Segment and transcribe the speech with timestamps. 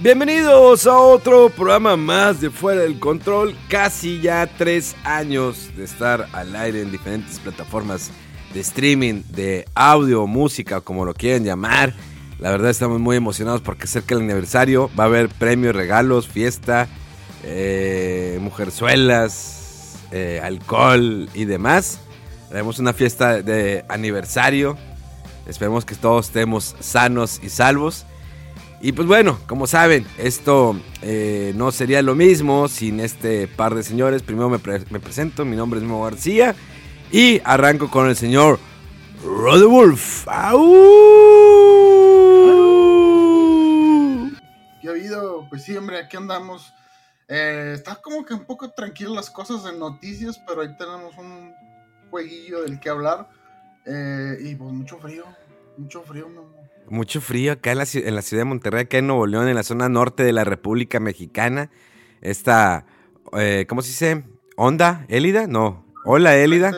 [0.00, 3.56] Bienvenidos a otro programa más de Fuera del Control.
[3.68, 8.12] Casi ya tres años de estar al aire en diferentes plataformas
[8.54, 11.94] de streaming, de audio, música, como lo quieran llamar.
[12.38, 14.88] La verdad estamos muy emocionados porque cerca el aniversario.
[14.96, 16.86] Va a haber premios, regalos, fiesta,
[17.42, 21.98] eh, mujerzuelas, eh, alcohol y demás.
[22.52, 24.78] Haremos una fiesta de aniversario.
[25.48, 28.06] Esperemos que todos estemos sanos y salvos.
[28.80, 33.82] Y pues bueno, como saben, esto eh, no sería lo mismo sin este par de
[33.82, 34.22] señores.
[34.22, 36.54] Primero me, pre- me presento, mi nombre es Memo García
[37.10, 38.60] y arranco con el señor
[39.24, 40.28] Roddy Wolf.
[40.28, 40.62] ¡Au!
[44.80, 45.46] ¿Qué ha habido?
[45.50, 46.72] Pues sí, hombre, aquí andamos.
[47.26, 51.52] Eh, está como que un poco tranquilas las cosas en noticias, pero ahí tenemos un
[52.10, 53.28] jueguillo del que hablar.
[53.84, 55.24] Eh, y pues mucho frío,
[55.76, 56.57] mucho frío, Memo.
[56.90, 59.54] Mucho frío acá en la, en la ciudad de Monterrey, acá en Nuevo León, en
[59.54, 61.70] la zona norte de la República Mexicana.
[62.20, 62.86] Esta,
[63.36, 64.24] eh, ¿cómo se dice?
[64.56, 65.04] ¿Onda?
[65.08, 65.46] ¿Élida?
[65.46, 65.84] No.
[66.04, 66.72] Hola, Élida.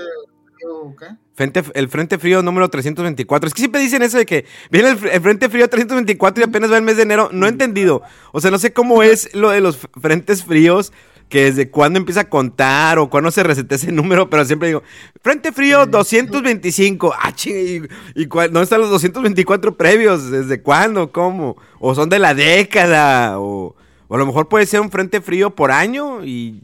[1.35, 3.49] Frente, el Frente Frío número 324.
[3.49, 6.71] Es que siempre dicen eso de que viene el, el Frente Frío 324 y apenas
[6.71, 7.31] va el mes de enero.
[7.33, 8.03] No he entendido.
[8.33, 10.93] O sea, no sé cómo es lo de los Frentes Fríos,
[11.31, 14.83] que desde cuándo empieza a contar o cuándo se reseta ese número, pero siempre digo,
[15.23, 17.15] Frente Frío 225.
[17.19, 20.31] Ah, chingue, ¿y, y cuál- dónde están los 224 previos?
[20.31, 21.13] ¿Desde cuándo?
[21.13, 21.57] ¿Cómo?
[21.79, 23.39] ¿O son de la década?
[23.41, 23.75] O,
[24.09, 26.63] o a lo mejor puede ser un Frente Frío por año y...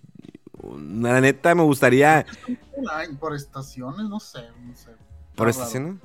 [1.01, 2.27] La neta me gustaría
[3.21, 4.91] por estaciones, no sé, no sé.
[5.37, 5.97] ¿Por Está esta raro.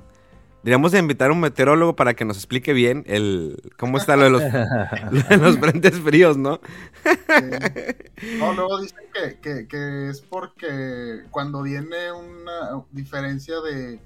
[0.62, 4.24] Deberíamos de invitar a un meteorólogo para que nos explique bien el cómo está lo
[4.24, 4.42] de los,
[5.10, 6.60] lo de los frentes fríos, ¿no?
[7.04, 8.36] Sí.
[8.38, 13.98] No, luego dicen que, que, que es porque cuando viene una diferencia de,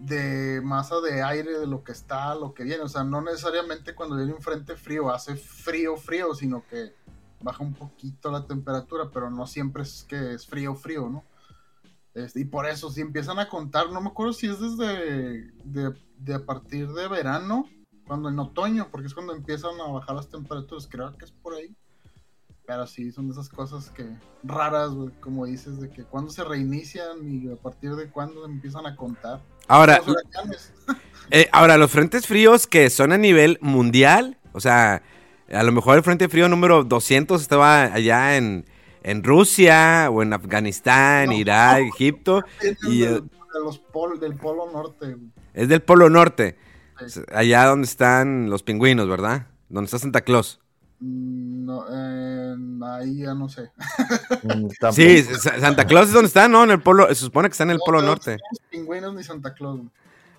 [0.00, 3.20] de masa de aire de lo que está a lo que viene, o sea, no
[3.22, 6.92] necesariamente cuando viene un frente frío hace frío, frío, sino que
[7.40, 11.24] baja un poquito la temperatura, pero no siempre es que es frío, frío, ¿no?
[12.16, 15.94] Este, y por eso, si empiezan a contar, no me acuerdo si es desde de,
[16.18, 17.68] de a partir de verano,
[18.06, 21.54] cuando en otoño, porque es cuando empiezan a bajar las temperaturas, creo que es por
[21.54, 21.76] ahí.
[22.66, 27.52] Pero sí, son esas cosas que raras, como dices, de que cuando se reinician y
[27.52, 29.42] a partir de cuándo empiezan a contar.
[29.68, 30.16] Ahora, Los
[31.30, 35.02] eh, ahora, los frentes fríos que son a nivel mundial, o sea,
[35.52, 38.64] a lo mejor el frente frío número 200 estaba allá en,
[39.06, 41.32] en Rusia o en Afganistán, No.
[41.32, 42.42] Irak, Egipto,
[42.88, 45.16] y de, eh, de los pol, del polo norte.
[45.54, 46.58] es del Polo Norte,
[47.06, 47.20] Sí.
[47.32, 49.46] allá donde están los pingüinos, ¿verdad?
[49.68, 50.60] Donde está Santa Claus.
[51.00, 52.54] Mm, No, eh,
[53.00, 53.70] ahí ya no sé.
[54.44, 54.68] Mm.
[54.92, 56.62] Sí, Sa- Santa Claus es donde está, ¿no?
[56.64, 58.36] En el Polo, se supone que está en el No, Polo no Norte.
[58.38, 59.80] somos pingüinos ni Santa Claus.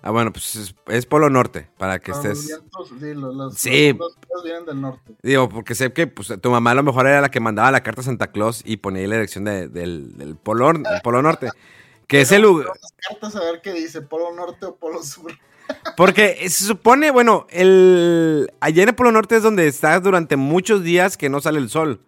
[0.02, 2.46] Ah, bueno, pues es, es Polo Norte, para que los estés...
[2.46, 3.92] vientos, sí, los, los- Sí.
[3.98, 5.12] los vienen del norte.
[5.22, 7.82] Digo, porque sé que pues, tu mamá a lo mejor era la que mandaba la
[7.82, 11.20] carta a Santa Claus y ponía ahí la dirección de- del, del polo, el Polo
[11.22, 11.48] Norte.
[12.06, 12.68] Que es el lugar...
[13.08, 15.32] Cartas a ver qué dice, polo norte o polo sur.
[15.96, 20.82] Porque se supone, bueno, el allá en el Polo Norte es donde estás durante muchos
[20.82, 22.00] días que no sale el sol.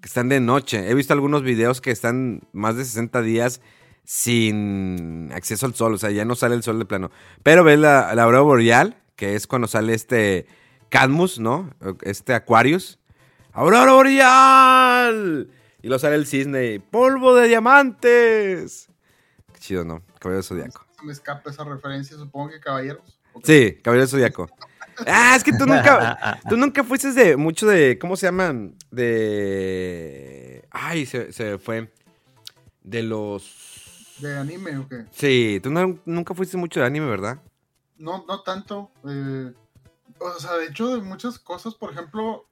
[0.00, 0.90] Que están de noche.
[0.90, 3.60] He visto algunos videos que están más de 60 días
[4.08, 5.92] sin acceso al sol.
[5.92, 7.10] O sea, ya no sale el sol de plano.
[7.42, 10.46] Pero ves la, la aurora boreal, que es cuando sale este
[10.88, 11.68] Cadmus, ¿no?
[12.00, 12.98] Este Aquarius.
[13.52, 15.50] ¡Aurora boreal!
[15.82, 16.80] Y luego sale el cisne.
[16.80, 18.88] ¡Polvo de diamantes!
[19.52, 20.02] Qué chido, ¿no?
[20.18, 20.86] Caballero Zodíaco.
[20.98, 23.20] Se me escapa esa referencia, supongo que caballeros.
[23.44, 24.48] Sí, Caballero Zodíaco.
[25.06, 28.74] Ah, es que tú nunca, tú nunca fuiste de mucho de, ¿cómo se llaman?
[28.90, 31.92] De, ay, se, se fue.
[32.82, 33.67] De los,
[34.18, 35.06] ¿De anime o qué?
[35.10, 37.38] sí, tú no- nunca fuiste mucho de anime, ¿verdad?
[37.98, 38.90] No, no tanto.
[39.08, 39.52] eh,
[40.20, 42.46] o sea, de hecho, de muchas cosas, por ejemplo,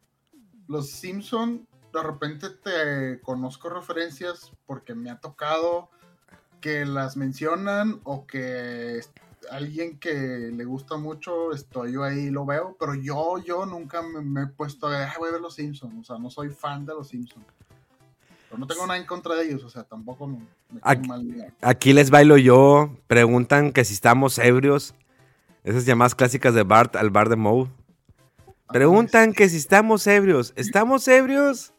[0.68, 5.90] los Simpson, de repente te conozco referencias porque me ha tocado
[6.60, 9.00] que las mencionan o que
[9.50, 10.12] alguien que
[10.52, 14.88] le gusta mucho, estoy yo ahí lo veo, pero yo, yo nunca me, he puesto
[14.88, 17.46] a ver, voy a ver los Simpsons, o sea, no soy fan de los Simpsons.
[18.48, 20.38] Pero no tengo nada en contra de ellos, o sea, tampoco me,
[20.82, 21.08] aquí,
[21.60, 24.94] aquí les bailo yo, preguntan que si estamos ebrios,
[25.64, 27.68] esas llamadas clásicas de Bart al bar de Moe.
[28.46, 31.72] Ah, preguntan que si estamos ebrios, ¿estamos ebrios?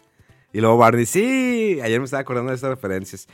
[0.52, 3.28] Y luego Barney, sí, ayer me estaba acordando de esas referencias.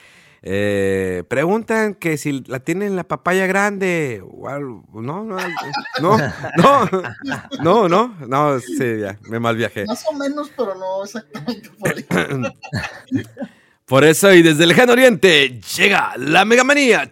[0.45, 4.21] Eh, preguntan que si la tienen la papaya grande.
[4.93, 5.23] No, no,
[6.01, 6.17] no,
[6.57, 6.89] no,
[7.61, 9.85] no, no, no, sí, ya, me mal viajé.
[9.85, 12.05] Más o menos, pero no exactamente por ahí.
[13.85, 17.11] Por eso, y desde el lejano oriente, llega la Megamanía.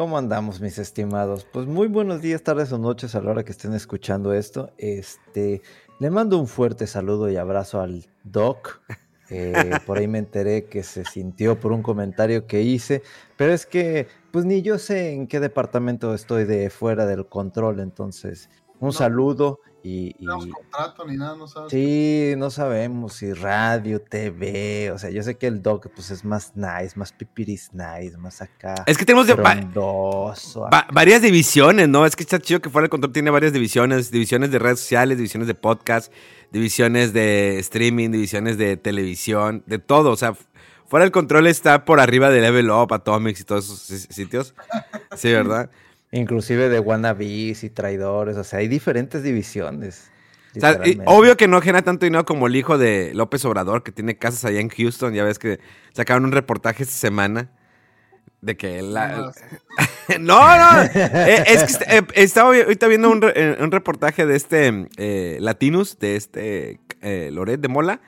[0.00, 1.46] ¿Cómo andamos, mis estimados?
[1.52, 4.72] Pues muy buenos días, tardes o noches a la hora que estén escuchando esto.
[4.78, 5.60] Este,
[5.98, 8.80] le mando un fuerte saludo y abrazo al Doc.
[9.28, 9.52] Eh,
[9.86, 13.02] por ahí me enteré que se sintió por un comentario que hice,
[13.36, 17.78] pero es que, pues ni yo sé en qué departamento estoy de fuera del control,
[17.78, 18.50] entonces
[18.80, 21.70] un saludo y, no contrato ni nada, no sabes.
[21.70, 26.24] Sí, no sabemos si radio, TV, o sea, yo sé que el doc pues es
[26.24, 28.74] más nice, más pipiris nice, más acá.
[28.86, 29.26] Es que tenemos
[30.92, 32.04] varias divisiones, ¿no?
[32.04, 35.16] Es que está chido que fuera el control tiene varias divisiones, divisiones de redes sociales,
[35.16, 36.12] divisiones de podcast,
[36.50, 40.34] divisiones de streaming, divisiones de televisión, de todo, o sea,
[40.86, 44.54] fuera el control está por arriba de Level Up, Atomics y todos esos sitios.
[45.16, 45.70] Sí, ¿verdad?
[46.12, 50.10] Inclusive de wannabes y traidores, o sea, hay diferentes divisiones.
[51.06, 54.44] obvio que no genera tanto dinero como el hijo de López Obrador, que tiene casas
[54.44, 55.14] allá en Houston.
[55.14, 55.60] Ya ves que
[55.92, 57.50] sacaron un reportaje esta semana
[58.40, 59.32] de que la...
[60.18, 64.88] no, no, eh, es que eh, estaba ahorita viendo un, eh, reportaje de este
[65.38, 66.80] Latinus, de este
[67.30, 68.00] Loret de Mola,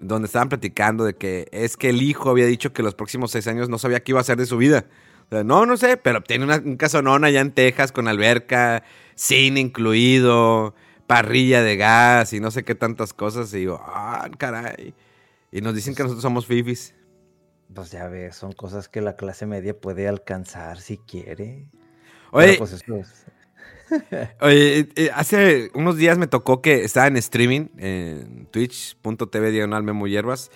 [0.00, 3.46] donde estaban platicando de que es que el hijo había dicho que los próximos seis
[3.46, 4.86] años no sabía qué iba a hacer de su vida
[5.30, 8.82] no, no sé, pero tiene una, un casonón allá en Texas con alberca,
[9.14, 10.74] cine incluido,
[11.06, 13.52] parrilla de gas y no sé qué tantas cosas.
[13.54, 14.94] Y digo, ah, caray.
[15.50, 16.94] Y nos dicen que nosotros somos fifis.
[17.74, 21.66] Pues ya ves, son cosas que la clase media puede alcanzar si quiere.
[22.30, 22.84] Oye, pues
[24.40, 30.06] Oye, eh, hace unos días me tocó que estaba en streaming en twitch.tv diagonal memo
[30.06, 30.50] hierbas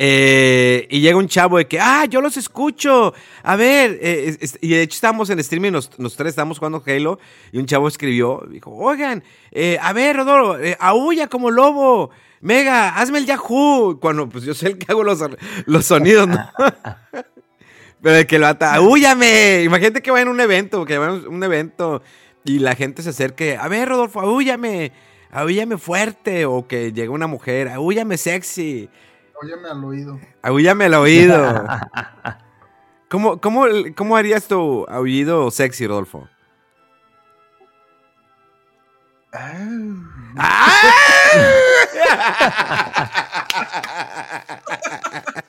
[0.00, 3.12] eh, y llega un chavo de que, ah, yo los escucho.
[3.42, 7.18] A ver, eh, y de hecho estábamos en streaming, los, tres estábamos jugando Halo,
[7.50, 12.10] y un chavo escribió, dijo, oigan, eh, a ver, Rodolfo, aúlla como lobo.
[12.40, 13.98] Mega, hazme el Yahoo.
[14.00, 15.18] Cuando, pues yo sé el que hago los,
[15.66, 16.48] los sonidos, ¿no?
[18.00, 19.64] Pero el que lo ata, aúllame.
[19.64, 22.04] Imagínate que va en un evento, que va en un evento,
[22.44, 24.92] y la gente se acerque, a ver, Rodolfo, aúllame.
[25.32, 28.88] Aúllame fuerte, o que llegue una mujer, aúllame sexy.
[29.40, 30.18] Óyeme al oído.
[30.42, 31.64] Aullame al oído.
[33.08, 36.28] ¿Cómo, cómo, cómo harías tu aullido sexy, Rodolfo?
[39.32, 39.78] Ah.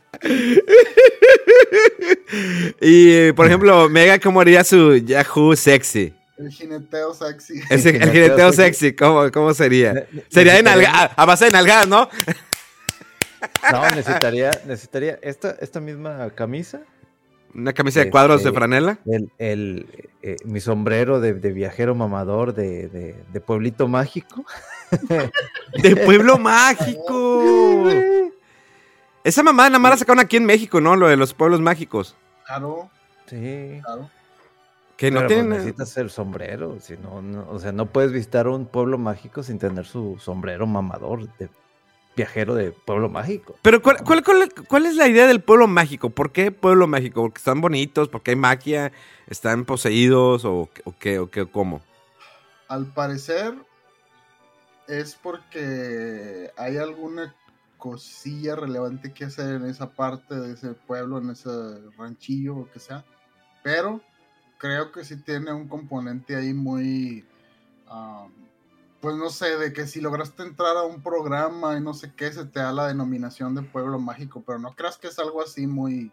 [2.82, 6.14] y, por ejemplo, Mega, ¿cómo haría su Yahoo sexy?
[6.38, 7.62] El jineteo sexy.
[7.70, 10.08] el, jineteo sexy, ¿cómo, ¿cómo, sería?
[10.30, 12.10] Sería en a base de nalgadas, ¿no?
[13.72, 16.82] No, necesitaría, necesitaría esta, esta misma camisa.
[17.54, 19.00] ¿Una camisa de cuadros de este, franela?
[19.38, 19.88] El,
[20.22, 23.16] eh, mi sombrero de, viajero mamador de,
[23.46, 24.46] pueblito mágico.
[25.82, 27.90] ¡De pueblo mágico!
[29.24, 30.96] Esa mamá nada más la sacaron aquí en México, ¿no?
[30.96, 32.16] Lo de los pueblos mágicos.
[32.46, 32.90] Claro.
[33.28, 33.80] Sí.
[33.84, 34.10] Claro.
[34.96, 38.98] Que no pues, necesitas el sombrero, si no, o sea, no puedes visitar un pueblo
[38.98, 41.50] mágico sin tener su sombrero mamador de
[42.20, 43.56] viajero de pueblo mágico.
[43.62, 46.10] Pero ¿cuál, cuál, es la idea del pueblo mágico?
[46.10, 47.22] ¿Por qué pueblo mágico?
[47.22, 48.10] ¿Porque están bonitos?
[48.10, 48.92] ¿Porque hay magia?
[49.28, 50.44] ¿Están poseídos?
[50.44, 51.20] ¿O, qué?
[51.20, 51.46] ¿O qué?
[51.46, 51.82] ¿Cómo?
[52.68, 53.56] Al parecer
[54.88, 57.34] es porque hay alguna
[57.78, 61.50] cosilla relevante que hacer en esa parte de ese pueblo, en ese
[61.98, 63.06] ranchillo o que sea.
[63.64, 64.02] Pero
[64.58, 67.26] creo que sí tiene un componente ahí muy...
[67.88, 68.28] Ah,
[69.02, 72.32] pues no sé, de que si lograste entrar a un programa y no sé qué,
[72.32, 75.68] se te da la denominación de pueblo mágico, pero no creas que es algo así
[75.68, 76.12] muy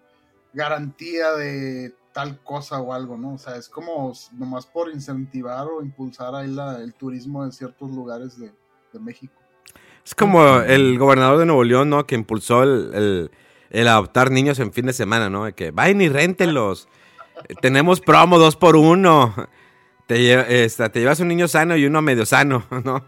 [0.52, 3.34] garantía de tal cosa o algo, ¿no?
[3.34, 7.90] O sea, es como nomás por incentivar o impulsar ahí la, el turismo en ciertos
[7.90, 8.50] lugares de,
[8.98, 9.34] México.
[10.02, 12.06] Es como el gobernador de Nuevo León, ¿no?
[12.06, 13.30] Que impulsó el,
[13.86, 15.44] adoptar niños en fin de semana, ¿no?
[15.44, 16.88] De que vayan y réntelos.
[17.60, 19.34] Tenemos promo dos por uno.
[20.06, 23.04] Te, este, te llevas un niño sano y uno medio sano, ¿no?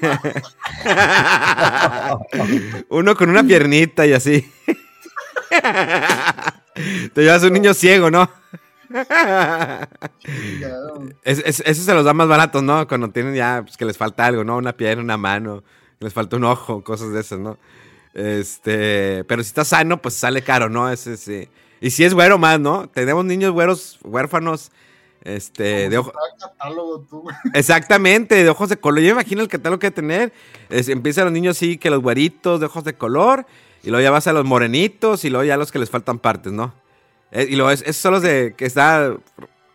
[2.88, 4.52] uno con una piernita y así.
[7.14, 8.30] te llevas un niño ciego, ¿no?
[11.24, 12.86] eso se los da más baratos, ¿no?
[12.86, 14.58] Cuando tienen ya, pues que les falta algo, ¿no?
[14.58, 15.64] Una pierna, una mano,
[15.98, 17.58] les falta un ojo, cosas de esas, ¿no?
[18.12, 20.90] Este, pero si está sano, pues sale caro, ¿no?
[20.90, 21.48] Ese sí.
[21.80, 22.88] Y si es güero más, ¿no?
[22.88, 24.70] Tenemos niños güeros, huérfanos,
[25.24, 26.12] este, de ojos.
[27.54, 29.00] Exactamente, de ojos de color.
[29.00, 30.32] Yo me imagino el catálogo que tener.
[30.68, 33.46] Es, empiezan los niños sí, que los güeritos de ojos de color.
[33.82, 36.52] Y luego ya vas a los morenitos y luego ya los que les faltan partes,
[36.52, 36.72] ¿no?
[37.32, 39.16] Eh, y luego es, esos son los de que está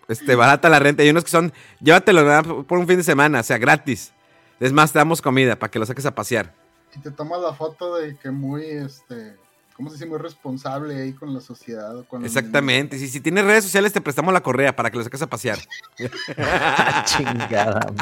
[0.08, 1.04] este, barata la renta.
[1.04, 4.14] Y unos que son, llévatelo por un fin de semana, o sea, gratis.
[4.60, 6.54] Es más, te damos comida para que lo saques a pasear.
[6.96, 9.36] Y te tomas la foto de que muy, este,
[9.78, 10.08] ¿cómo se dice?
[10.08, 12.04] Muy responsable ahí con la sociedad.
[12.24, 12.98] Exactamente.
[12.98, 15.60] Si, si tienes redes sociales, te prestamos la correa para que lo saques a pasear.
[17.06, 17.88] Chingada,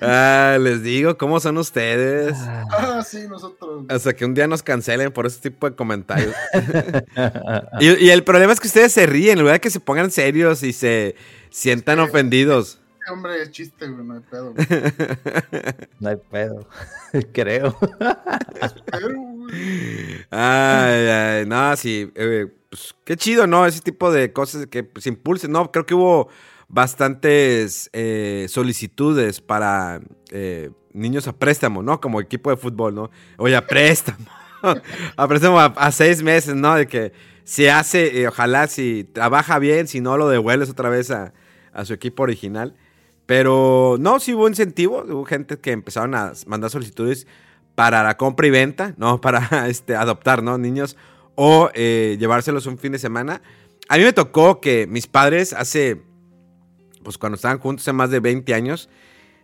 [0.00, 2.36] Ah, les digo, ¿cómo son ustedes?
[2.36, 3.86] Ah, sí, nosotros.
[3.88, 6.34] Hasta que un día nos cancelen por ese tipo de comentarios.
[7.80, 10.62] y, el problema es que ustedes se ríen, en lugar de que se pongan serios
[10.62, 11.16] y se
[11.50, 12.78] sientan ofendidos.
[13.08, 14.54] Hombre, es chiste, güey, no hay pedo.
[16.00, 16.68] no hay pedo,
[17.32, 17.76] creo.
[20.30, 23.66] ay, ay, no, sí, eh, pues, qué chido, ¿no?
[23.66, 25.70] Ese tipo de cosas que se impulsen, ¿no?
[25.70, 26.28] Creo que hubo
[26.68, 32.00] bastantes eh, solicitudes para eh, niños a préstamo, ¿no?
[32.00, 33.10] Como equipo de fútbol, ¿no?
[33.38, 34.26] Oye, a préstamo.
[35.16, 36.74] a préstamo a, seis meses, ¿no?
[36.74, 37.12] De que
[37.44, 41.32] se hace, eh, ojalá si trabaja bien, si no lo devuelves otra vez a,
[41.84, 42.74] su equipo original.
[43.26, 47.26] Pero no, sí hubo incentivo, hubo gente que empezaron a mandar solicitudes
[47.74, 49.20] para la compra y venta, ¿no?
[49.20, 50.58] Para este, adoptar, ¿no?
[50.58, 50.96] Niños
[51.34, 53.42] o llevárselos un fin de semana.
[53.88, 56.00] A mí me tocó que mis padres hace
[57.06, 58.88] pues cuando estaban juntos hace más de 20 años,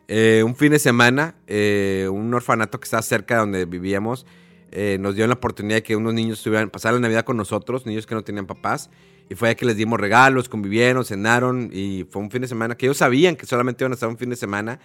[0.08, 4.26] eh, un fin de semana, eh, un orfanato que estaba cerca de donde vivíamos,
[4.72, 7.86] eh, nos dio la oportunidad de que unos niños estuvieran, pasar la Navidad con nosotros,
[7.86, 8.90] niños que no tenían papás,
[9.28, 12.76] y fue ahí que les dimos regalos, convivieron, cenaron, y fue un fin de semana
[12.76, 14.80] que ellos sabían que solamente iban a estar un fin de semana,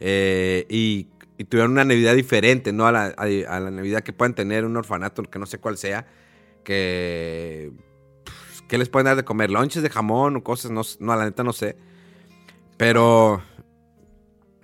[0.00, 1.08] y,
[1.48, 2.86] tuvieron una Navidad diferente, ¿no?
[2.86, 6.06] A la, a la, Navidad que pueden tener un orfanato, que no sé cuál sea,
[6.62, 7.72] que...
[8.24, 9.50] Pues, ¿Qué les pueden dar de comer?
[9.50, 10.70] ¿Lonches de jamón o cosas?
[10.70, 11.76] No, no la neta no sé.
[12.76, 13.42] Pero.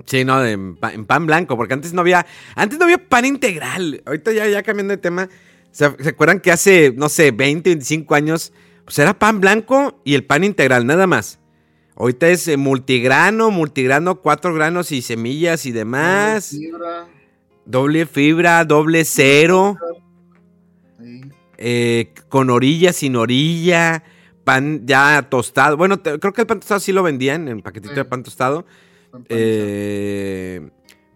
[0.06, 2.26] Sí, no, en pan, blanco, porque antes no había.
[2.54, 4.02] Antes no había pan integral.
[4.06, 5.28] Ahorita ya, ya cambiando de tema.
[5.70, 8.52] ¿Se, acuerdan que hace, no sé, 20, 25 años?
[8.88, 11.40] Pues era pan blanco y el pan integral, nada más.
[11.94, 16.52] Ahorita es eh, multigrano, multigrano, cuatro granos y semillas y demás.
[16.54, 17.08] Doble fibra.
[17.66, 19.76] Doble fibra, doble cero.
[21.58, 24.02] Eh, con orilla, sin orilla
[24.42, 25.76] pan ya tostado.
[25.76, 28.64] Bueno, creo que el pan tostado sí lo vendían en paquetito de pan tostado.
[29.28, 30.70] Eh,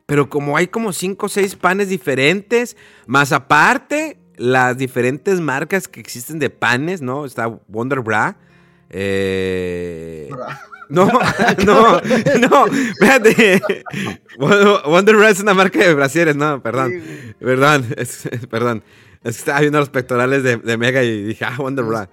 [0.04, 2.76] pero como hay como cinco o seis panes diferentes,
[3.06, 7.24] más aparte las diferentes marcas que existen de panes, ¿no?
[7.24, 8.36] Está Wonder Bra.
[8.90, 10.30] Eh,
[10.88, 11.06] no,
[11.64, 13.62] no, no, espérate.
[14.38, 17.02] Wonder Bra es una marca de brasieres, no, perdón.
[17.38, 17.86] Perdón,
[18.50, 18.84] perdón.
[19.24, 22.08] Es que estaba viendo los pectorales de, de Mega y dije, ah, Wonder Bra.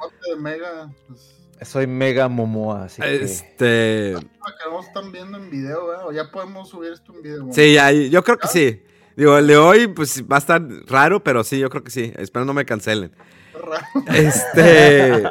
[1.08, 1.40] Pues.
[1.64, 4.16] Soy Mega Momoa, así este...
[4.16, 4.18] que...
[4.82, 5.98] están viendo en video, ¿eh?
[6.06, 7.48] O ya podemos subir esto en video.
[7.52, 8.82] Sí, ya, yo creo que sí.
[9.20, 12.14] Digo, el de hoy, pues va a estar raro, pero sí, yo creo que sí.
[12.16, 13.12] Espero no me cancelen.
[14.08, 15.24] Este.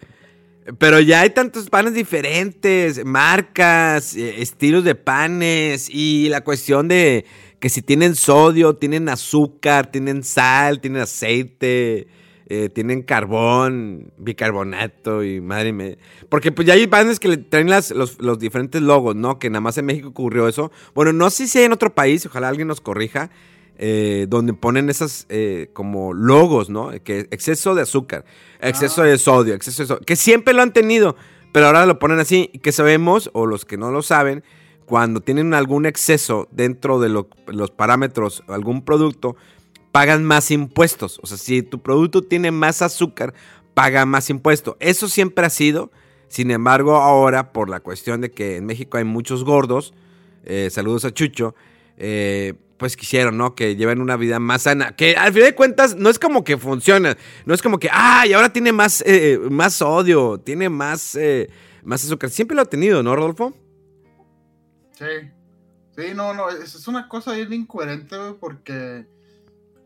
[0.78, 7.24] pero ya hay tantos panes diferentes, marcas, eh, estilos de panes y la cuestión de
[7.58, 12.06] que si tienen sodio, tienen azúcar, tienen sal, tienen aceite,
[12.48, 15.96] eh, tienen carbón, bicarbonato y madre mía.
[16.28, 19.40] Porque pues ya hay panes que le traen las, los, diferentes logos, ¿no?
[19.40, 20.70] Que nada más en México ocurrió eso.
[20.94, 23.30] Bueno, no sé si hay en otro país, ojalá alguien nos corrija,
[23.78, 26.92] eh, donde ponen esas eh, como logos, ¿no?
[27.02, 28.24] Que exceso de azúcar,
[28.60, 31.16] exceso de sodio, exceso de sodio, que siempre lo han tenido,
[31.52, 34.44] pero ahora lo ponen así, que sabemos, o los que no lo saben,
[34.86, 39.34] cuando tienen algún exceso dentro de los parámetros, algún producto,
[39.96, 41.18] pagan más impuestos.
[41.22, 43.32] O sea, si tu producto tiene más azúcar,
[43.72, 44.76] paga más impuesto.
[44.78, 45.90] Eso siempre ha sido.
[46.28, 49.94] Sin embargo, ahora, por la cuestión de que en México hay muchos gordos,
[50.44, 51.54] eh, saludos a Chucho,
[51.96, 53.54] eh, pues quisieron, ¿no?
[53.54, 54.94] Que lleven una vida más sana.
[54.94, 57.16] Que al final de cuentas no es como que funciona.
[57.46, 61.18] No es como que, ay, ahora tiene más, eh, más odio, tiene más,
[61.82, 62.28] más azúcar.
[62.28, 63.54] Siempre lo ha tenido, ¿no, Rodolfo?
[64.92, 65.06] Sí.
[65.96, 69.06] Sí, no, no, es, una cosa bien incoherente, porque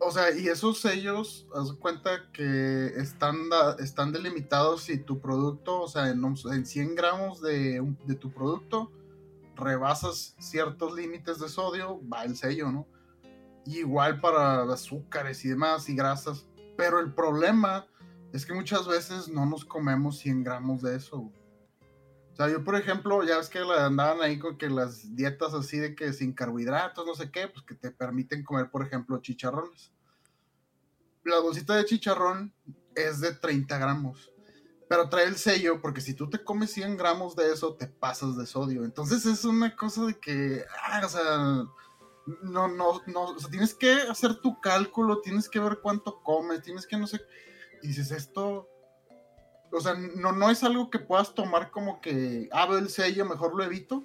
[0.01, 3.37] o sea, y esos sellos, haz cuenta que están,
[3.79, 8.91] están delimitados si tu producto, o sea, en, en 100 gramos de, de, tu producto,
[9.57, 12.87] rebasas ciertos límites de sodio, va el sello, ¿no?
[13.67, 16.47] igual para azúcares y demás y grasas.
[16.77, 17.87] Pero el problema
[18.33, 21.31] es que muchas veces no nos comemos 100 gramos de eso.
[22.41, 25.95] Sea, yo por ejemplo, ya ves que andaban ahí con que las dietas así de
[25.95, 29.93] que sin carbohidratos, no sé qué, pues que te permiten comer, por ejemplo, chicharrones.
[31.23, 32.55] La bolsita de chicharrón
[32.95, 34.33] es de 30 gramos.
[34.89, 38.39] Pero trae el sello porque si tú te comes 100 gramos de eso, te pasas
[38.39, 38.85] de sodio.
[38.87, 41.37] Entonces es una cosa de que, ah, o sea,
[42.43, 46.63] no, no, no, o sea, tienes que hacer tu cálculo, tienes que ver cuánto comes,
[46.63, 47.21] tienes que no sé,
[47.83, 48.67] y dices esto,
[49.73, 53.55] o sea, no, no es algo que puedas tomar como que, ah, el sello, mejor
[53.55, 54.05] lo evito,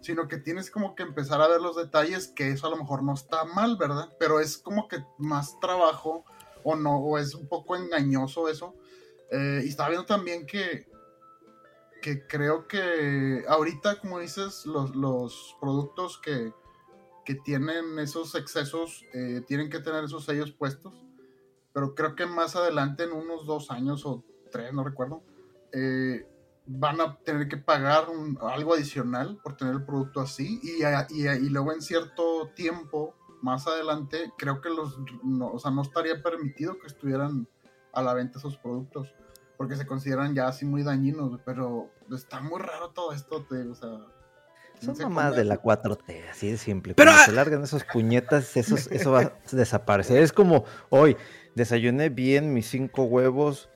[0.00, 3.02] sino que tienes como que empezar a ver los detalles, que eso a lo mejor
[3.02, 4.12] no está mal, ¿verdad?
[4.18, 6.24] Pero es como que más trabajo,
[6.62, 8.74] o no, o es un poco engañoso eso.
[9.30, 10.88] Eh, y estaba viendo también que,
[12.02, 16.52] que creo que ahorita, como dices, los, los productos que,
[17.24, 20.94] que tienen esos excesos eh, tienen que tener esos sellos puestos.
[21.72, 24.24] Pero creo que más adelante, en unos dos años o
[24.56, 25.22] tres, no recuerdo,
[25.72, 26.26] eh,
[26.66, 28.06] van a tener que pagar
[28.40, 30.60] algo adicional por tener el producto así.
[30.62, 30.82] Y,
[31.14, 35.82] y, y, luego en cierto tiempo, más adelante, creo que los, no, o sea, no
[35.82, 37.46] estaría permitido que estuvieran
[37.92, 39.14] a la venta esos productos.
[39.56, 41.40] Porque se consideran ya así muy dañinos.
[41.44, 44.06] Pero está muy raro todo esto, te, o sea
[44.80, 46.94] son mamás de la 4T, así de simple.
[46.94, 50.22] Pero Cuando se largan esos puñetas, esos, eso va a desaparecer.
[50.22, 51.16] Es como hoy,
[51.54, 53.70] desayuné bien mis cinco huevos.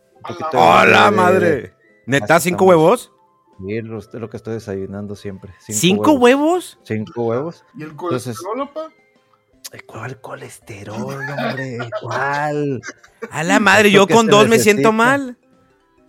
[0.53, 1.75] ¡Hola, madre!
[2.07, 3.13] ¿Neta cinco huevos?
[3.59, 5.53] Sí, es lo que estoy desayunando siempre.
[5.59, 6.79] Cinco, huevos.
[6.83, 7.65] Cinco huevos.
[7.77, 8.71] ¿Y el colesterol,
[9.87, 11.79] ¿Cuál colesterol, hombre?
[12.01, 12.81] ¿Cuál?
[13.31, 15.37] A la madre, yo con dos me siento mal.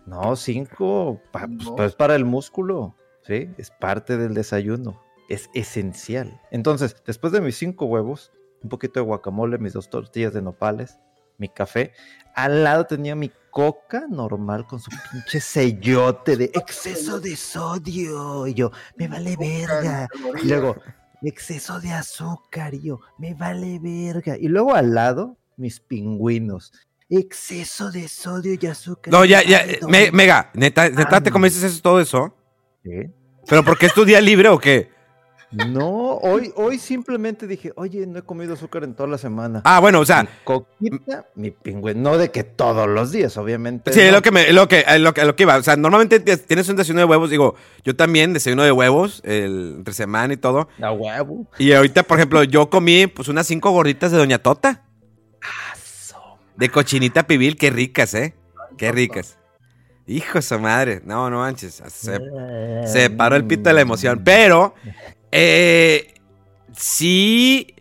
[0.06, 2.96] No, cinco, pues, pues para el músculo.
[3.22, 3.50] ¿sí?
[3.58, 6.41] Es parte del desayuno, es esencial.
[6.51, 8.31] Entonces, después de mis cinco huevos,
[8.64, 11.00] un poquito de guacamole, mis dos tortillas de nopales,
[11.42, 11.92] mi café,
[12.36, 18.48] al lado tenía mi coca normal con su pinche sellote de exceso de sodio.
[18.48, 20.08] Y yo, me vale verga.
[20.42, 20.77] Y luego,
[21.24, 22.75] exceso de azúcar.
[22.75, 24.38] Y yo, me vale verga.
[24.38, 26.72] Y luego al lado, mis pingüinos.
[27.10, 29.12] Exceso de sodio y azúcar.
[29.12, 29.66] No, ya, ya,
[30.14, 32.34] mega, neta, neta, ¿te comiste eso, todo eso?
[33.48, 34.92] ¿Pero porque es tu día libre o qué?
[35.51, 39.61] No, hoy, hoy simplemente dije, oye, no he comido azúcar en toda la semana.
[39.66, 40.24] Ah, bueno, o sea.
[40.24, 43.92] Mi coquita, mi pingüino, no de que todos los días, obviamente.
[43.92, 45.57] Sí, lo que me, lo que, lo que, lo que iba.
[45.57, 49.75] O sea, normalmente tienes un desayuno de huevos, digo, yo también desayuno de huevos, el,
[49.77, 50.70] entre semana y todo.
[50.81, 51.46] A huevo.
[51.57, 54.83] Y ahorita, por ejemplo, yo comí pues unas cinco gorditas de Doña Tota.
[56.55, 58.35] De cochinita pibil, qué ricas, ¿eh?
[58.77, 59.37] Qué ricas.
[60.07, 61.01] Hijo de su madre.
[61.05, 61.81] No, no manches.
[61.87, 64.22] Se, paró el pito de la emoción.
[64.24, 64.75] Pero,
[65.31, 66.13] eh,
[66.75, 67.75] sí.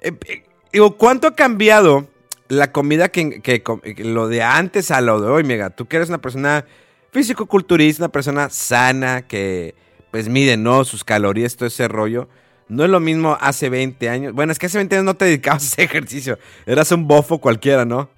[0.00, 2.08] Eh, eh, digo, ¿cuánto ha cambiado
[2.48, 3.62] la comida que,
[3.98, 5.70] lo de antes a lo de hoy, Mega?
[5.70, 6.64] Tú que eres una persona
[7.12, 9.74] físico-culturista, una persona sana, que
[10.10, 10.84] pues mide, ¿no?
[10.84, 12.28] Sus calorías, todo ese rollo.
[12.68, 14.32] No es lo mismo hace 20 años.
[14.32, 16.38] Bueno, es que hace 20 años no te dedicabas a ese ejercicio.
[16.66, 18.08] Eras un bofo cualquiera, ¿no?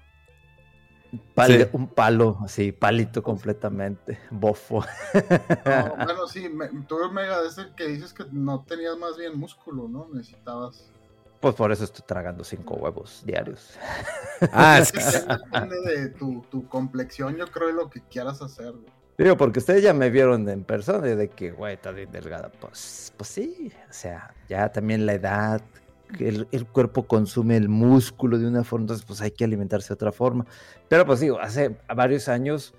[1.71, 4.83] Un palo, así, palito completamente, bofo.
[5.97, 9.87] bueno, sí, me, tú mega de ese que dices que no tenías más bien músculo,
[9.87, 10.09] ¿no?
[10.13, 10.91] Necesitabas.
[11.39, 13.77] Pues por eso estoy tragando cinco huevos diarios.
[14.51, 18.73] Ah, es que depende de tu, tu, complexión, yo creo, y lo que quieras hacer.
[19.17, 22.49] Digo, porque ustedes ya me vieron en persona de que, güey, está bien delgada.
[22.49, 25.61] Pues, pues sí, o sea, ya también la edad,
[26.19, 29.93] el, el, cuerpo consume el músculo de una forma, entonces pues hay que alimentarse de
[29.95, 30.45] otra forma.
[30.87, 32.73] Pero pues digo, hace varios años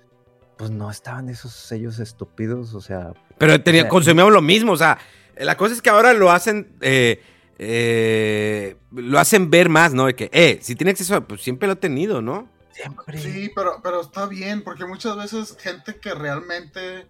[0.57, 3.13] pues no estaban esos sellos estúpidos, o sea...
[3.37, 4.97] Pero tenía, consumíamos lo mismo, o sea,
[5.37, 6.75] la cosa es que ahora lo hacen...
[6.81, 7.21] Eh,
[7.61, 10.05] eh, lo hacen ver más, ¿no?
[10.05, 12.49] De que, eh, si tiene acceso, pues siempre lo ha tenido, ¿no?
[12.71, 13.17] Siempre.
[13.17, 17.07] Sí, pero, pero está bien, porque muchas veces gente que realmente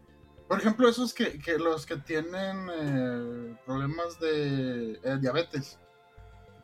[0.50, 5.78] por ejemplo, esos que, que los que tienen eh, problemas de eh, diabetes,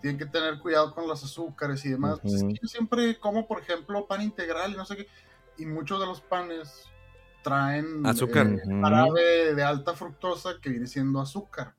[0.05, 2.19] tienen que tener cuidado con los azúcares y demás.
[2.21, 5.07] Pues yo siempre como, por ejemplo, pan integral y no sé qué,
[5.57, 6.83] y muchos de los panes
[7.41, 11.73] traen azúcar, eh, de alta fructosa que viene siendo azúcar.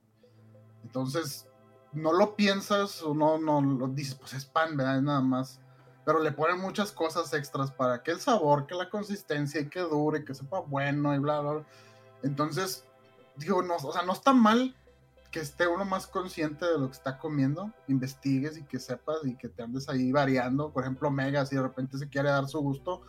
[0.82, 1.46] Entonces,
[1.92, 4.96] no lo piensas o no, no lo dices, pues es pan, ¿verdad?
[4.96, 5.60] Es nada más.
[6.04, 9.82] Pero le ponen muchas cosas extras para que el sabor, que la consistencia y que
[9.82, 11.66] dure, que sepa bueno y bla, bla, bla.
[12.24, 12.88] Entonces,
[13.36, 14.74] digo, no, o sea, no está mal
[15.36, 19.34] que esté uno más consciente de lo que está comiendo, investigues y que sepas y
[19.36, 20.70] que te andes ahí variando.
[20.70, 23.02] Por ejemplo, Mega, si de repente se quiere dar su gusto,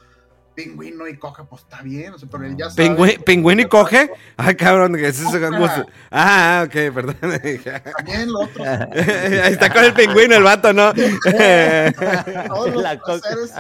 [0.54, 2.90] pingüino y coge, pues está bien, o sea, pero él ya sabe.
[2.90, 4.12] ¿Pingüi- ¿Pingüino y coge?
[4.36, 5.32] Ah, cabrón, que es eso.
[5.32, 5.86] Coca.
[6.12, 7.16] Ah, ok, perdón.
[7.22, 8.64] También lo otro.
[8.92, 10.92] Ahí está con el pingüino el vato, ¿no?
[12.48, 13.54] Todos los placeres.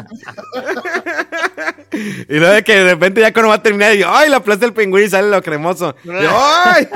[1.91, 4.29] y luego de que de repente ya cuando va a terminar, y ¡ay!
[4.29, 5.95] La aplasta el pingüino y sale lo cremoso.
[6.03, 6.87] Y, ¡ay!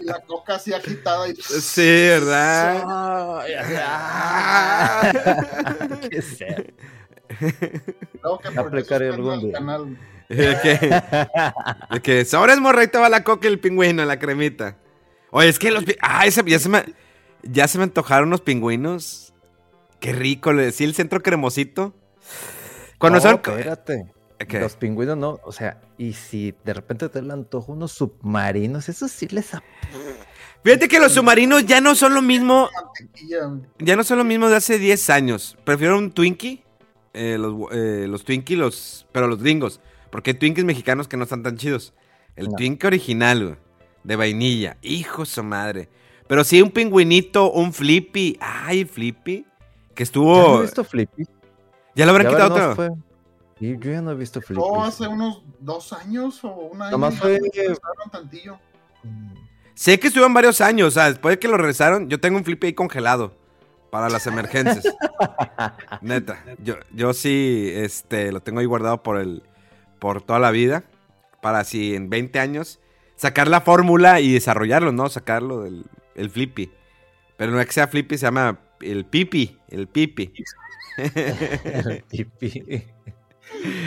[0.00, 2.82] y la coca así agitada y sí, ¿verdad?
[2.86, 3.44] Ah,
[6.10, 6.64] Qué sad.
[8.22, 9.96] Luego que Aplicar algún canal.
[10.28, 11.02] de que,
[11.94, 14.76] de que sobres morrito va la coca y el pingüino, la cremita.
[15.30, 16.84] Oye, es que los ah, ese- ya se me
[17.42, 19.34] ya se me antojaron unos pingüinos.
[20.00, 21.94] Qué rico, le decía el centro cremosito.
[22.98, 24.12] Cuando No, son espérate.
[24.48, 24.60] ¿Qué?
[24.60, 29.08] Los pingüinos no, o sea, y si de repente te le antojo unos submarinos, eso
[29.08, 29.62] sí les ap-
[30.62, 32.68] Fíjate que los submarinos ya no son lo mismo,
[33.78, 35.56] ya no son lo mismo de hace 10 años.
[35.64, 36.62] Prefiero un Twinkie,
[37.14, 39.80] eh, los, eh, los Twinkie, los, pero los gringos.
[40.10, 41.94] Porque hay Twinkies mexicanos que no están tan chidos.
[42.36, 42.56] El No.
[42.56, 43.56] Twinkie original, güey,
[44.02, 44.76] de vainilla.
[44.82, 45.88] Hijo de su madre.
[46.26, 48.36] Pero sí, un pingüinito, un Flippy.
[48.40, 49.46] Ay, Flippy.
[49.94, 50.36] Que ¿Ya estuvo.
[50.36, 51.24] no he visto Flippy?
[51.94, 52.74] Ya lo habrán Ya quitado otro.
[52.76, 52.90] fue-
[53.58, 54.60] Sí, yo ya no he visto Flippy.
[54.60, 56.90] No, hace unos dos años o un año.
[56.90, 57.40] Nomás fue-
[58.10, 58.58] tantillo.
[59.74, 60.88] Sé que estuvieron varios años.
[60.88, 63.32] O sea, después de que lo regresaron, yo tengo un Flippy ahí congelado.
[63.90, 64.84] Para las emergencias.
[66.00, 66.42] Neta.
[66.64, 69.44] Yo, yo sí, este, lo tengo ahí guardado por el.
[70.00, 70.82] Por toda la vida.
[71.40, 72.80] Para así en 20 años.
[73.16, 75.08] Sacar la fórmula y desarrollarlo, ¿no?
[75.08, 75.84] Sacarlo del
[76.16, 76.72] el Flippy.
[77.36, 79.58] Pero no es que sea Flippy, se llama el Pipi.
[79.68, 80.32] El Pipi.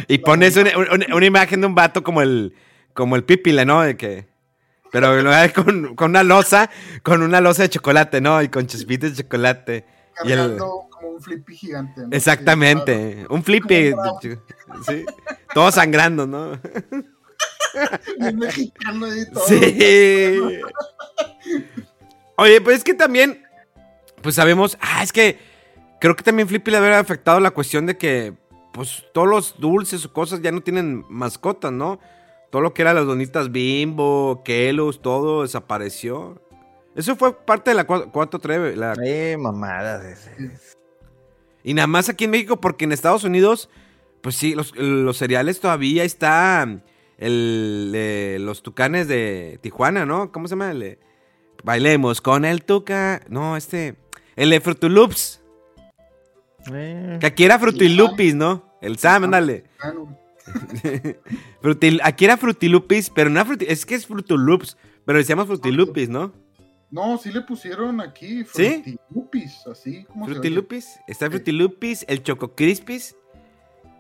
[0.07, 2.53] Y pones una, una- una imagen de un vato como el.
[2.93, 3.81] Como el Pipile, ¿no?
[3.81, 4.27] De que.
[4.91, 5.13] Pero
[5.53, 6.69] con, con una losa.
[7.03, 8.41] Con una losa de chocolate, ¿no?
[8.41, 9.85] Y con chispitas de chocolate.
[10.23, 12.01] Y el- Cargando como un flippy gigante.
[12.01, 12.07] ¿no?
[12.11, 13.25] Exactamente.
[13.29, 13.93] Un flippy.
[14.87, 15.05] Sí.
[15.53, 16.59] Todo sangrando, ¿no?
[18.35, 19.45] Mexicano y todo.
[19.47, 20.59] Sí.
[22.37, 23.43] Oye, pues es que también.
[24.21, 24.77] Pues sabemos.
[24.81, 25.39] Ah, es que.
[25.99, 28.33] Creo que también Flippy le había afectado la cuestión de que.
[28.73, 31.99] Pues todos los dulces o cosas ya no tienen mascotas, ¿no?
[32.51, 36.39] Todo lo que era las donitas Bimbo, Kellogg's, todo desapareció.
[36.95, 38.75] Eso fue parte de la 4 Treve.
[38.75, 40.29] La Eh, mamadas.
[41.63, 43.69] Y nada más aquí en México, porque en Estados Unidos,
[44.21, 46.67] pues sí, los, los cereales todavía está
[47.17, 50.31] el, eh, los tucanes de Tijuana, ¿no?
[50.31, 50.71] ¿Cómo se llama?
[50.71, 50.99] El, eh,
[51.63, 53.21] bailemos con el tuca.
[53.27, 53.95] No, este.
[54.35, 55.41] El de Frutuloops.
[56.73, 58.63] Eh, Que aquí era Frutilupis, ¿no?
[58.81, 59.65] El Sam, ándale.
[59.83, 60.17] Bueno,
[61.61, 66.31] Frutil- aquí era Frutilupis, pero no Fruti- es que es Frutuloops, pero decíamos Frutilupis, ¿no?
[66.89, 68.81] No, sí le pusieron aquí ¿Sí?
[69.09, 70.25] Frutilupis, así como.
[70.25, 70.99] Frutilupis.
[71.07, 73.15] Está Frutilupis, el Choco Crispis.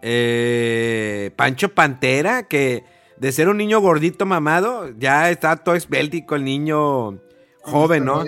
[0.01, 2.83] eh, Pancho Pantera, que
[3.17, 7.19] de ser un niño gordito mamado, ya está todo esbéltico el niño
[7.61, 8.23] joven, ¿no?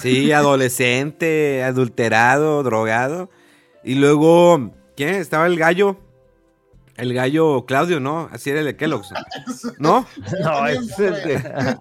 [0.00, 3.28] Sí, adolescente, adulterado, drogado.
[3.86, 5.14] Y luego, ¿quién?
[5.14, 5.96] Estaba el gallo.
[6.96, 8.28] El gallo Claudio, ¿no?
[8.32, 9.10] Así era el de Kellogg's.
[9.78, 10.04] ¿No?
[10.42, 11.78] no, es de-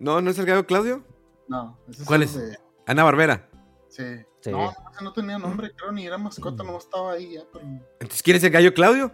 [0.00, 0.20] ¿No?
[0.20, 1.04] ¿No es el gallo Claudio?
[1.48, 2.34] No, ese ¿Cuál el es?
[2.34, 3.48] de- Ana Barbera.
[3.88, 4.02] Sí.
[4.40, 4.50] Sí.
[4.50, 7.64] No, ese no tenía nombre, creo, ni era mascota, no estaba ahí ya, pero...
[8.00, 9.12] Entonces, ¿quién es el gallo Claudio?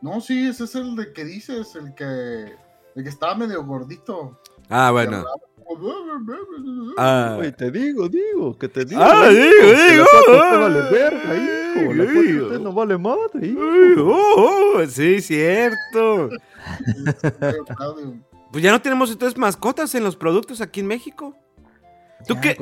[0.00, 2.54] No, sí, ese es el de que dices, el que...
[2.96, 4.40] El que estaba medio gordito.
[4.70, 5.24] Ah, bueno.
[5.76, 6.92] bueno.
[6.96, 9.00] Ah, Güey, te digo, digo, que te digo.
[9.02, 11.92] Ah, hijo, digo, que digo, La 4T ah, vale verga, hijo.
[11.94, 12.48] La digo.
[12.50, 14.02] 4T no vale madre, hijo.
[14.04, 16.30] Oh, oh, sí, cierto.
[18.52, 21.36] Pues ya no tenemos entonces mascotas en los productos aquí en México.
[22.26, 22.54] ¿Tú, Ya,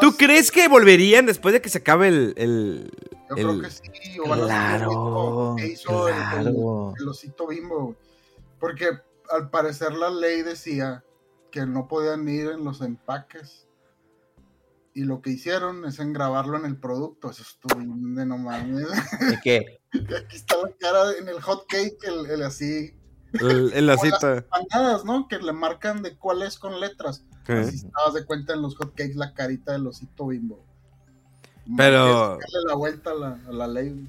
[0.00, 2.34] ¿Tú crees que volverían después de que se acabe el...
[2.36, 2.90] el-
[3.30, 4.18] Yo creo el- que sí.
[4.18, 6.92] o Claro, que hizo el- el- claro.
[7.00, 7.96] el osito bimbo.
[8.58, 8.88] Porque
[9.30, 11.02] al parecer la ley decía
[11.50, 13.66] que no podían ir en los empaques.
[14.92, 17.30] Y lo que hicieron es en grabarlo en el producto.
[17.30, 18.86] Eso estuvo de no mames.
[19.32, 19.80] ¿Y qué?
[19.92, 22.92] Aquí está la cara en el hot cake, el, el así.
[23.34, 24.44] el, el lacito?
[24.48, 25.28] Panadas, ¿no?
[25.28, 27.24] Que le marcan de cuál es con letras.
[27.46, 30.64] Así estabas de cuenta en los hot cakes la carita del osito bimbo.
[31.76, 34.08] Pero- Es darle la vuelta a la, a la ley.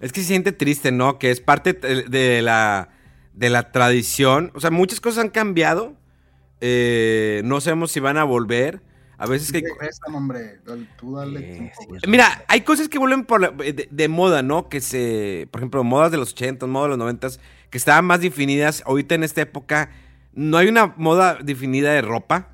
[0.00, 1.18] Es que se siente triste, ¿no?
[1.18, 2.88] Que es parte de de la,
[3.34, 4.52] de la tradición.
[4.54, 5.96] O sea, muchas cosas han cambiado.
[6.60, 8.82] Eh, no sabemos si van a volver.
[9.20, 9.60] A veces que...
[9.62, 10.58] Regresan, hombre.
[10.64, 11.40] Dale, Tú dale.
[11.40, 12.06] Sí, tiempo.
[12.06, 14.68] Mira, hay cosas que vuelven por la- de, de moda, ¿no?
[14.68, 17.28] Que se, por ejemplo, modas de los 80, modas de los 90,
[17.70, 18.82] que estaban más definidas.
[18.86, 19.90] Ahorita en esta época
[20.34, 22.50] no hay una moda definida de ropa.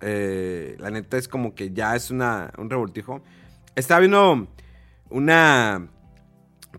[0.00, 3.22] Eh, la neta es como que ya es una, un revoltijo.
[3.76, 4.48] Estaba viendo
[5.08, 5.88] una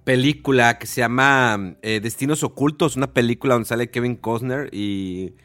[0.03, 5.35] película que se llama eh, Destinos Ocultos, una película donde sale Kevin Costner y,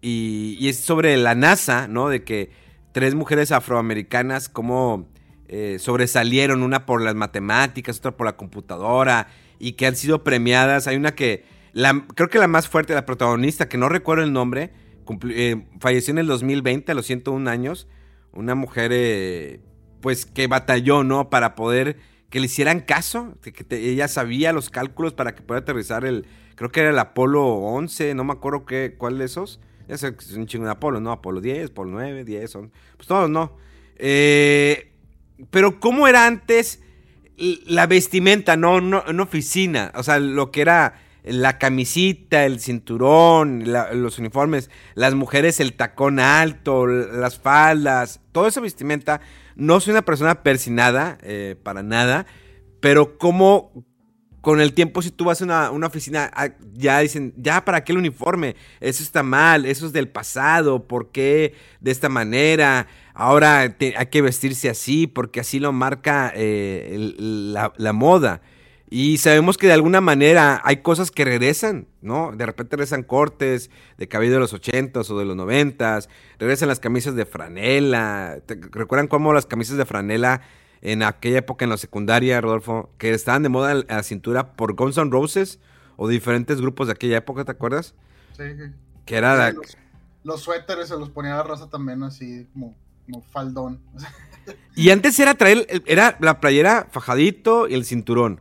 [0.00, 2.08] y, es sobre la NASA, ¿no?
[2.08, 2.50] De que
[2.92, 5.08] tres mujeres afroamericanas como
[5.48, 10.86] eh, sobresalieron, una por las matemáticas, otra por la computadora y que han sido premiadas.
[10.86, 14.32] Hay una que, la, creo que la más fuerte, la protagonista, que no recuerdo el
[14.32, 14.72] nombre,
[15.30, 17.88] eh, falleció en el 2020 a los 101 años.
[18.32, 19.60] Una mujer,
[20.00, 21.30] pues, que batalló, ¿no?
[21.30, 21.96] Para poder
[22.30, 26.70] que le hicieran caso, que, ella sabía los cálculos para que pueda aterrizar el, creo
[26.70, 29.60] que era el Apolo 11, no me acuerdo qué, cuál de esos.
[29.88, 31.10] Ya es un chingo de Apolo, ¿no?
[31.10, 33.56] Apolo 10, Apolo 9, 10, son, pues todos no.
[33.96, 34.92] Eh,
[35.50, 36.82] pero ¿cómo era antes
[37.66, 39.92] la vestimenta, no, no, en oficina?
[39.94, 46.20] O sea, lo que era la camisita, el cinturón, los uniformes, las mujeres el tacón
[46.20, 49.20] alto, las faldas, toda esa vestimenta
[49.56, 52.26] no soy una persona persinada, eh, para nada,
[52.80, 53.84] pero como
[54.40, 57.92] con el tiempo si tú vas a una, oficina, ah, ya dicen, ya, ¿para qué
[57.92, 58.56] el uniforme?
[58.80, 62.86] Eso está mal, eso es del pasado, ¿por qué de esta manera?
[63.14, 68.40] Ahora hay que vestirse así, porque así lo marca eh, la moda.
[68.90, 72.32] Y sabemos que de alguna manera hay cosas que regresan, ¿no?
[72.34, 76.80] De repente regresan cortes de cabello de los 80s o de los 90s, regresan las
[76.80, 78.38] camisas de franela.
[78.46, 80.40] ¿Recuerdan cómo las camisas de franela
[80.80, 84.96] en aquella época en la secundaria, Rodolfo, que estaban de moda la cintura por Guns
[84.96, 85.60] N' Roses
[85.96, 87.94] o diferentes grupos de aquella época, ¿te acuerdas?
[88.36, 88.44] Sí.
[89.04, 89.52] Que era...
[90.24, 93.80] Los, suéteres se los ponía la raza también así como, como faldón.
[94.74, 98.40] Y antes era traer, era la playera fajadito y el cinturón.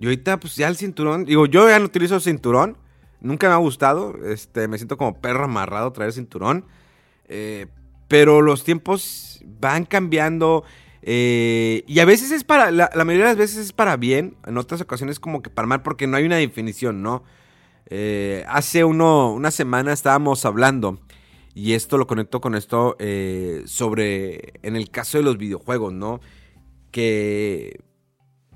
[0.00, 1.24] Y ahorita, pues ya el cinturón.
[1.24, 2.76] Digo, yo ya no utilizo cinturón.
[3.20, 4.14] Nunca me ha gustado.
[4.24, 6.64] Este, me siento como perro amarrado traer cinturón.
[7.28, 7.66] Eh,
[8.06, 10.64] pero los tiempos van cambiando.
[11.02, 12.70] Eh, y a veces es para.
[12.70, 14.36] La, mayoría de las veces es para bien.
[14.46, 17.22] En otras ocasiones, como que para mal, porque no hay una definición, ¿no?
[17.90, 20.98] Eh, hace uno, una semana estábamos hablando.
[21.54, 22.96] Y esto lo conecto con esto.
[23.66, 24.54] sobre.
[24.62, 26.20] En el caso de los videojuegos, ¿no?
[26.90, 27.80] Que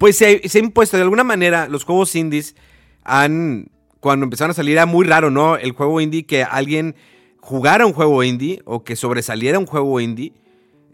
[0.02, 2.56] pues se, ha impuesto de alguna manera los juegos indies
[3.04, 5.56] han cuando empezaron a salir era muy raro, ¿no?
[5.56, 6.96] El juego indie que alguien
[7.38, 10.32] jugara un juego indie o que sobresaliera un juego indie.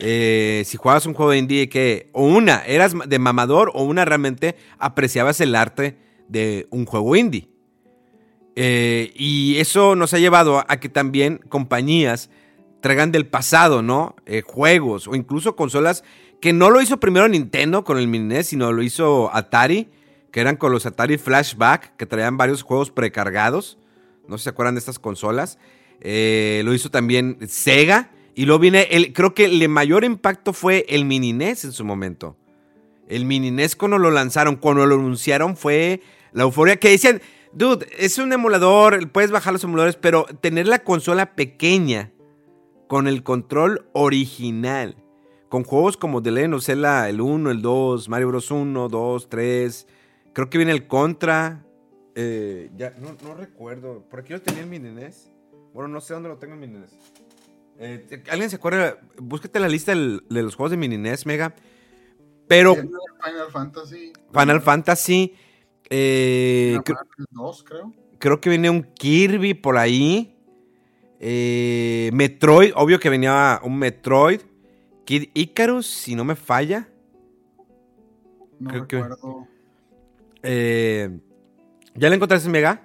[0.01, 4.55] Eh, si jugabas un juego indie que o una eras de mamador o una realmente
[4.79, 5.97] apreciabas el arte
[6.29, 7.49] de un juego indie.
[8.55, 12.31] Eh, y eso nos ha llevado a que también compañías
[12.81, 14.15] traigan del pasado, ¿no?
[14.27, 16.05] Eh, juegos o incluso consolas
[16.41, 19.89] que no lo hizo primero Nintendo con el Mini NES, sino lo hizo Atari,
[20.31, 23.79] que eran con los Atari Flashback, que traían varios juegos precargados.
[24.29, 25.59] No sé si se acuerdan de estas consolas.
[26.01, 28.13] Lo hizo también Sega.
[28.39, 31.85] Y luego viene, el, creo que el mayor impacto fue el Mini NES en su
[31.85, 32.37] momento.
[33.09, 37.21] El Mini NES cuando lo lanzaron, cuando lo anunciaron fue la euforia que decían,
[37.53, 42.13] dude, es un emulador, puedes bajar los emuladores, pero tener la consola pequeña
[42.87, 44.95] con el control original
[45.49, 48.53] con juegos como The Legend of Zelda, el 1, el 2, Mario Bros.
[48.53, 49.87] 1, 2, 3.
[50.33, 51.65] Creo que viene el Contra.
[52.15, 54.05] Eh, ya, no, recuerdo.
[54.09, 55.29] ¿Por aquí lo tenía en mi NES?
[55.75, 56.93] Bueno, no sé dónde lo tengo en mi NES.
[57.79, 58.99] Eh, ¿Alguien se acuerda?
[59.19, 61.55] Búsquete la lista de los juegos de mini NES, Mega.
[62.49, 62.75] Pero.
[62.75, 64.13] Final Fantasy.
[64.33, 65.35] Final Fantasy.
[65.91, 66.99] Eh, creo,
[67.31, 67.93] 2, creo.
[68.19, 70.37] Creo que viene un Kirby por ahí.
[71.21, 74.41] Eh, Metroid, obvio que venía un Metroid.
[75.05, 76.89] Kid Icarus, si no me falla.
[78.59, 79.47] No recuerdo.
[80.43, 81.19] Eh,
[81.95, 82.83] ¿Ya le encontraste en Mega?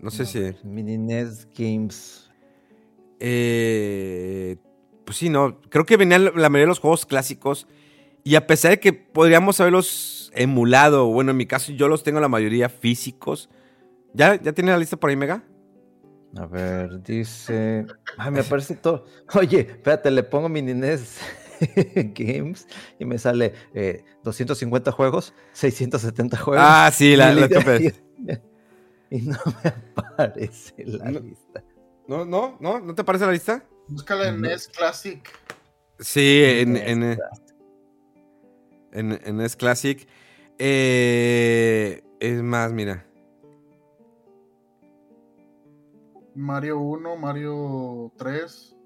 [0.00, 0.54] No, sé si.
[0.64, 2.31] Mini NES Games.
[3.24, 4.56] Eh,
[5.04, 5.60] pues sí, no.
[5.68, 7.68] Creo que venían la mayoría de los juegos clásicos.
[8.24, 12.18] Y a pesar de que podríamos haberlos emulado, bueno, en mi caso yo los tengo
[12.18, 13.48] la mayoría físicos.
[14.12, 15.44] ¿Ya, ya tiene la lista por ahí, Mega?
[16.36, 17.86] A ver, dice.
[18.18, 19.06] Ay, me aparece todo.
[19.34, 21.20] Oye, espérate, le pongo mini NES
[22.14, 22.66] Games
[22.98, 23.54] y me sale
[24.24, 26.64] 250 eh, juegos, 670 juegos.
[26.66, 27.46] Ah, sí, la, la
[29.10, 31.62] Y no me aparece la lista.
[32.12, 33.64] No, no, no, ¿no te aparece la lista?
[33.88, 35.26] Búscala en NES Classic.
[35.98, 37.18] Sí, en, en,
[38.92, 40.06] en, en NES Classic.
[40.58, 43.06] Eh, es más, mira.
[46.34, 48.76] Mario 1, Mario 3,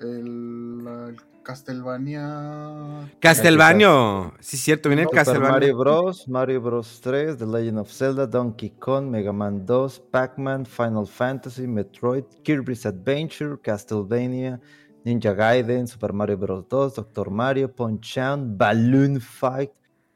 [0.00, 3.10] el, Castlevania.
[3.20, 4.32] Castlevania.
[4.40, 5.50] Sí, cierto, viene Super Castlevania.
[5.50, 10.64] Mario Bros, Mario Bros 3, The Legend of Zelda, Donkey Kong, Mega Man 2, Pac-Man,
[10.64, 14.60] Final Fantasy, Metroid, Kirby's Adventure, Castlevania,
[15.04, 19.72] Ninja Gaiden, Super Mario Bros 2, Doctor Mario, Punch-Out, Balloon Fight,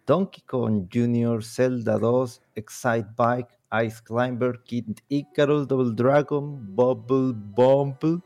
[0.07, 8.23] Donkey Kong Jr., Zelda 2, Excite Bike, Ice Climber, Kid Icarus, Double Dragon, Bubble Bumble,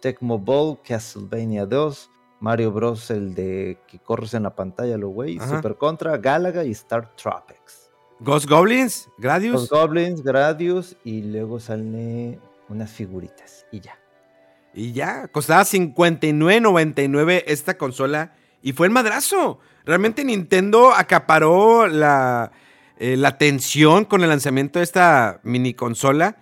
[0.00, 2.15] Tecmo Ball, Castlevania 2,
[2.46, 3.10] Mario Bros.
[3.10, 5.40] el de que corres en la pantalla, lo güey.
[5.40, 7.90] Super Contra, Galaga y Star Tropics.
[8.20, 9.52] Ghost Goblins, Gradius.
[9.52, 13.98] Los Goblins, Gradius y luego salen unas figuritas y ya.
[14.72, 18.36] Y ya, costaba 59.99 esta consola.
[18.62, 19.58] Y fue el madrazo.
[19.84, 22.52] Realmente Nintendo acaparó la,
[22.96, 26.36] eh, la atención con el lanzamiento de esta mini consola.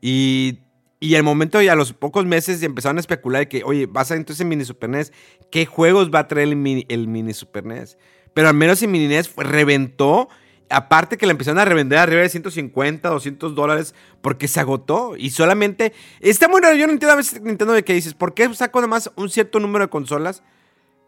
[0.00, 0.60] Y,
[1.02, 4.16] y al momento y a los pocos meses empezaron a especular que, oye, vas a
[4.16, 5.12] entonces en mini Super NES.
[5.50, 7.96] ¿Qué juegos va a traer el mini, el mini Super NES?
[8.34, 10.28] Pero al menos en mini NES reventó.
[10.68, 15.16] Aparte que la empezaron a revender arriba de 150, 200 dólares porque se agotó.
[15.16, 15.94] Y solamente...
[16.20, 18.78] Está muy raro, yo no entiendo a veces Nintendo de que dices, ¿por qué saco
[18.78, 20.42] nada más un cierto número de consolas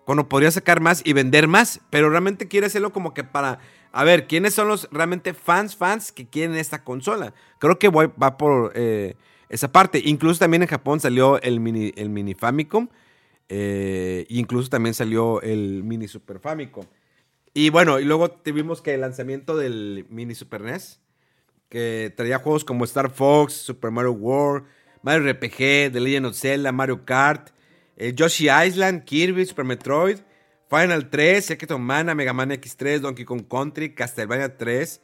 [0.07, 1.81] cuando podría sacar más y vender más?
[1.91, 3.59] Pero realmente quiere hacerlo como que para...
[3.93, 7.35] A ver, ¿quiénes son los realmente fans, fans que quieren esta consola?
[7.59, 9.17] Creo que va por eh,
[9.53, 10.03] esa parte.
[10.05, 12.89] Incluso también en Japón salió el mini, el mini Famicom.
[13.49, 16.87] eh, e incluso también salió el mini Super Famicom.
[17.55, 21.01] Y bueno, y luego tuvimos que el lanzamiento del mini Super NES,
[21.69, 24.65] que traía juegos como Star Fox, Super Mario World,
[25.03, 27.51] Mario RPG, The Legend of Zelda, Mario Kart,
[27.97, 30.19] eh, Yoshi Island, Kirby, Super Metroid,
[30.71, 35.01] Final 3, Secret of Mana, Mega Man X3, Donkey Kong Country, Castlevania 3,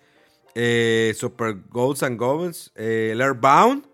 [0.55, 3.85] eh, Super Ghosts and Goblins, eh, el Airbound,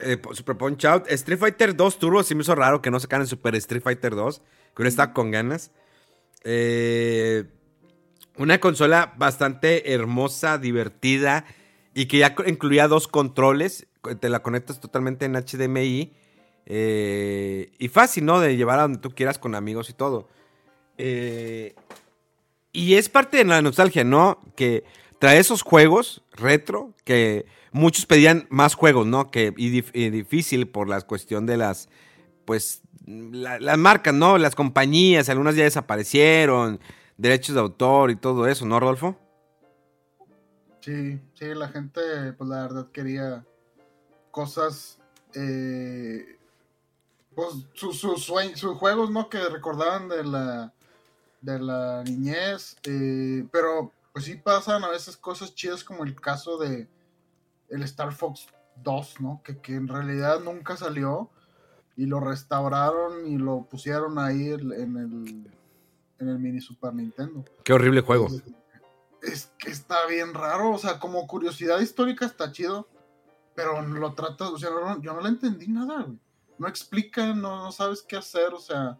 [0.00, 3.26] eh, Super Punch Out, Street Fighter 2 Turbo, sí me hizo raro que no sacaran
[3.26, 4.44] Super Street Fighter 2, que
[4.76, 5.70] hubiera estado con ganas.
[6.44, 7.44] Eh,
[8.36, 11.44] una consola bastante hermosa, divertida
[11.94, 13.86] y que ya incluía dos controles.
[14.20, 16.12] Te la conectas totalmente en HDMI.
[16.68, 18.40] eh, y fácil, ¿no?
[18.40, 20.28] De llevar a donde tú quieras con amigos y todo.
[20.98, 21.74] Eh,
[22.72, 24.40] y es parte de la nostalgia, ¿no?
[24.56, 24.84] Que
[25.18, 29.30] trae esos juegos retro que muchos pedían más juegos, ¿no?
[29.30, 31.88] Que, y, dif- y difícil por la cuestión de las,
[32.44, 34.38] pues, la- las marcas, ¿no?
[34.38, 36.80] Las compañías, algunas ya desaparecieron,
[37.16, 39.16] derechos de autor y todo eso, ¿no, Rodolfo?
[40.80, 42.00] Sí, sí, la gente,
[42.36, 43.44] pues la verdad quería
[44.30, 44.98] cosas,
[45.34, 46.36] eh,
[47.34, 49.28] pues sus sue- sus juegos, ¿no?
[49.28, 50.72] Que recordaban de la,
[51.40, 56.56] de la niñez, eh, pero pues sí pasan a veces cosas chidas como el caso
[56.56, 56.88] de
[57.68, 58.46] el Star Fox
[58.82, 59.42] 2, ¿no?
[59.44, 61.28] Que, que en realidad nunca salió
[61.98, 65.50] y lo restauraron y lo pusieron ahí en el,
[66.18, 67.44] en el mini Super Nintendo.
[67.62, 68.28] Qué horrible juego.
[69.20, 72.88] Es que está bien raro, o sea, como curiosidad histórica está chido,
[73.54, 76.18] pero lo tratas, o sea, no- yo no le entendí nada, güey.
[76.56, 78.98] No explica, no, no sabes qué hacer, o sea.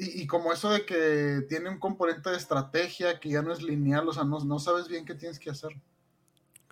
[0.00, 3.62] Y, y como eso de que tiene un componente de estrategia que ya no es
[3.62, 5.72] lineal, o sea, no, no sabes bien qué tienes que hacer.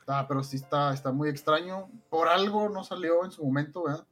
[0.07, 1.91] Ah, pero sí está, está muy extraño.
[2.09, 4.07] Por algo no salió en su momento, ¿verdad?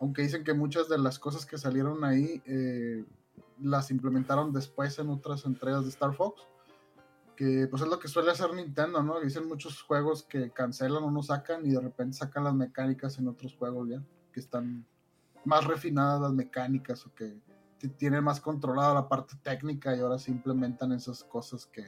[0.00, 3.04] Aunque dicen que muchas de las cosas que salieron ahí eh,
[3.60, 6.42] las implementaron después en otras entregas de Star Fox
[7.38, 9.20] que pues es lo que suele hacer Nintendo, ¿no?
[9.20, 13.28] Dicen muchos juegos que cancelan o no sacan y de repente sacan las mecánicas en
[13.28, 14.84] otros juegos ya, que están
[15.44, 17.38] más refinadas las mecánicas o que
[17.86, 21.84] tienen más controlada la parte técnica y ahora se implementan esas cosas que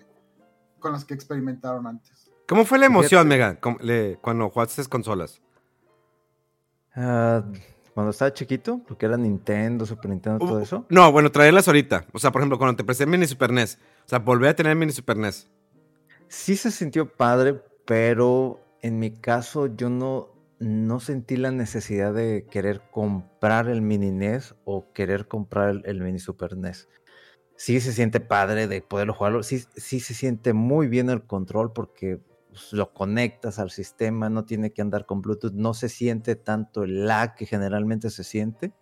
[0.79, 2.31] con las que experimentaron antes.
[2.48, 3.29] ¿Cómo fue la emoción, Fíjate.
[3.29, 5.42] Mega, com- le- cuando jugaste esas consolas?
[6.94, 7.42] Ah,
[7.94, 10.87] cuando estaba chiquito, porque era Nintendo, Super Nintendo, todo Uh, eso.
[10.88, 12.07] No, bueno, traerlas ahorita.
[12.12, 13.79] O sea, por ejemplo, cuando te presté el mini Super NES.
[14.07, 15.48] O sea, volví a tener mini Super NES.
[16.29, 20.29] Sí se sintió padre, pero en mi caso yo no,
[20.61, 26.18] no sentí la necesidad de querer comprar el mini NES o querer comprar el, mini
[26.18, 26.88] Super NES.
[27.57, 31.73] Sí se siente padre de poderlo jugarlo, sí, sí se siente muy bien el control
[31.73, 32.20] porque
[32.51, 36.85] pues, lo conectas al sistema, no tiene que andar con Bluetooth, no se siente tanto
[36.85, 38.75] el lag que generalmente se siente.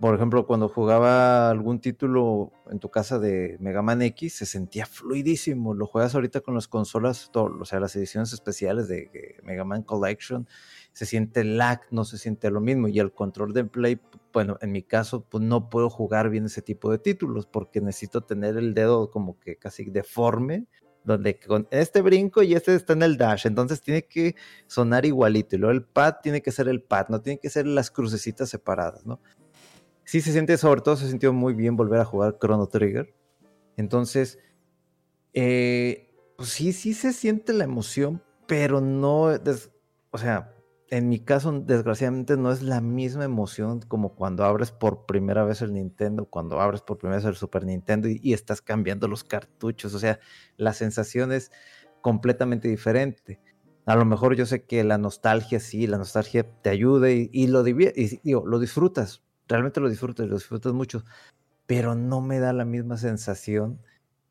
[0.00, 4.86] Por ejemplo, cuando jugaba algún título en tu casa de Mega Man X, se sentía
[4.86, 5.74] fluidísimo.
[5.74, 10.48] Lo juegas ahorita con las consolas, o sea, las ediciones especiales de Mega Man Collection,
[10.92, 12.88] se siente lag, no se siente lo mismo.
[12.88, 14.00] Y el control de Play,
[14.32, 18.22] bueno, en mi caso, pues no puedo jugar bien ese tipo de títulos porque necesito
[18.22, 20.66] tener el dedo como que casi deforme,
[21.04, 24.34] donde con este brinco y este está en el dash, entonces tiene que
[24.66, 25.56] sonar igualito.
[25.56, 28.48] Y luego el pad tiene que ser el pad, no tiene que ser las crucecitas
[28.50, 29.20] separadas, ¿no?
[30.10, 33.14] sí se siente, sobre todo se sintió muy bien volver a jugar Chrono Trigger.
[33.76, 34.40] Entonces,
[35.34, 39.28] eh, pues sí, sí se siente la emoción, pero no,
[40.10, 40.52] o sea,
[40.90, 45.62] en mi caso, desgraciadamente, no es la misma emoción como cuando abres por primera vez
[45.62, 49.94] el Nintendo, cuando abres por primera vez el Super Nintendo y, estás cambiando los cartuchos.
[49.94, 50.18] O sea,
[50.56, 51.52] la sensación es
[52.00, 53.40] completamente diferente.
[53.86, 57.62] A lo mejor yo sé que la nostalgia sí, la nostalgia te ayuda y, lo,
[57.62, 61.04] lo disfrutas, realmente lo disfrutas, lo disfrutas mucho,
[61.66, 63.80] pero no me da la misma sensación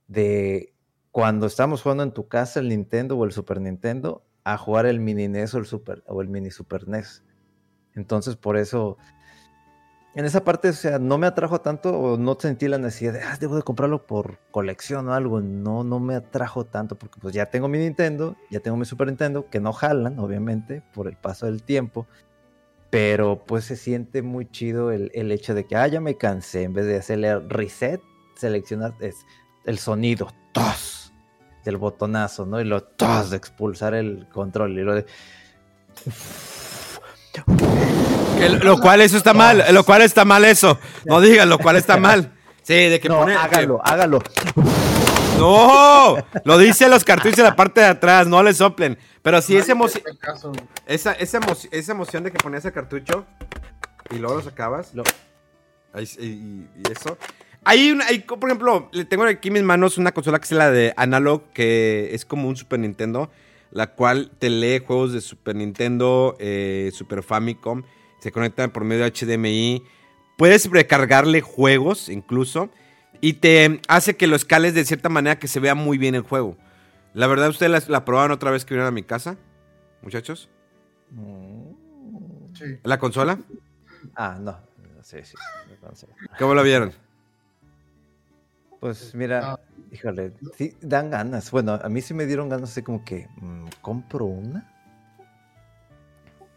[0.08, 0.74] de
[1.12, 5.00] cuando estamos jugando en tu casa el Nintendo o el Super Nintendo a jugar el
[5.00, 7.24] mini NES o el, Super, o el mini Super NES.
[7.96, 8.98] Entonces, por eso,
[10.16, 13.22] en esa parte, o sea, no me atrajo tanto o no sentí la necesidad de,
[13.22, 15.42] ah, debo de comprarlo por colección o algo.
[15.42, 19.08] No, no me atrajo tanto porque pues ya tengo mi Nintendo, ya tengo mi Super
[19.08, 22.08] Nintendo, que no jalan, obviamente, por el paso del tiempo.
[22.90, 26.64] Pero pues se siente muy chido el, el hecho de que, ah, ya me cansé,
[26.64, 28.02] en vez de hacerle reset,
[28.36, 29.16] seleccionar es
[29.66, 30.99] el sonido, tos
[31.70, 32.60] del botonazo, ¿no?
[32.60, 35.06] Y lo tos de expulsar el control y lo de...
[38.64, 40.80] lo cual eso está mal, lo cual está mal eso.
[41.06, 42.34] No digas lo cual está mal.
[42.64, 44.20] Sí, de que no, hágalo, hágalo.
[45.38, 48.98] No, lo dice los cartuchos en la parte de atrás, no le soplen.
[49.22, 50.04] Pero sí, esa, emoción
[50.86, 51.40] esa, esa,
[51.92, 53.26] emoción de que ponías el cartucho
[54.10, 54.92] y luego lo sacabas.
[55.96, 57.18] y, eso.
[57.66, 60.72] Hay, hay, por ejemplo, le tengo aquí en mis manos una consola que es la
[60.72, 63.30] de Analog, que es como un Super Nintendo,
[63.72, 67.84] la cual te lee juegos de Super Nintendo, eh, Super Famicom,
[68.20, 69.84] se conecta por medio de HDMI.
[70.38, 72.70] Puedes recargarle juegos incluso
[73.22, 76.22] y te hace que lo escales de cierta manera que se vea muy bien el
[76.22, 76.58] juego.
[77.14, 79.38] La verdad, ¿ustedes la, probaron otra vez que vinieron a mi casa,
[80.02, 80.50] muchachos?
[82.54, 82.66] Sí.
[82.84, 83.40] ¿La consola?
[84.16, 84.58] Ah, no.
[85.02, 85.36] Sí, sí.
[86.38, 86.94] ¿Cómo la vieron?
[88.80, 89.60] Pues mira, ah.
[89.92, 91.52] híjole, sí dan ganas.
[91.52, 94.74] Bueno, a mí sí me dieron ganas así como que, mm, ¿compro una?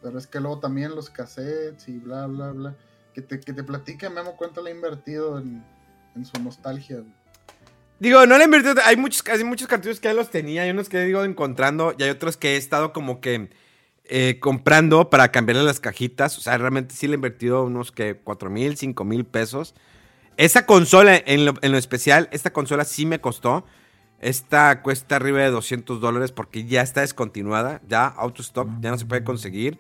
[0.03, 2.77] Pero es que luego también los cassettes y bla, bla, bla.
[3.15, 5.65] Que te, que te platique Memo cuánto le ha invertido en,
[6.25, 7.03] su nostalgia.
[7.99, 8.75] Digo, no le he invertido.
[8.85, 10.63] Hay muchos, hay muchos cartuchos que ya los tenía.
[10.63, 13.51] Hay unos que he ido encontrando y hay otros que he estado como que
[14.05, 16.37] eh, comprando para cambiarle las cajitas.
[16.37, 19.75] O sea, realmente sí le he invertido unos que 4 mil, 5 mil pesos.
[20.37, 23.65] Esa consola, en lo, especial, esta consola sí me costó.
[24.21, 27.81] Esta cuesta arriba de 200 dólares porque ya está descontinuada.
[27.89, 29.79] Ya, autostop, ya no se puede conseguir.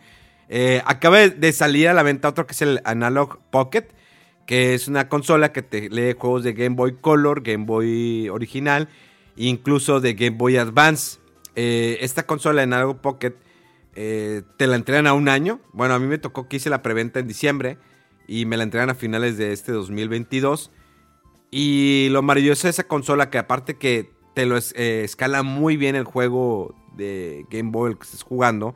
[0.48, 3.86] Eh, acaba de salir a la venta otro que es el Analog Pocket,
[4.46, 8.88] que es una consola que te lee juegos de Game Boy Color, Game Boy original,
[9.36, 11.20] incluso de Game Boy Advance.
[11.54, 13.34] Eh, esta consola Analog Pocket
[13.94, 15.60] eh, te la entregan a un año.
[15.72, 17.78] Bueno, a mí me tocó que hice la preventa en diciembre
[18.26, 20.70] y me la entregan a finales de este 2022.
[21.50, 25.96] Y lo maravilloso de esa consola que aparte que te lo eh, escala muy bien
[25.96, 28.74] el juego de Game Boy que estés jugando,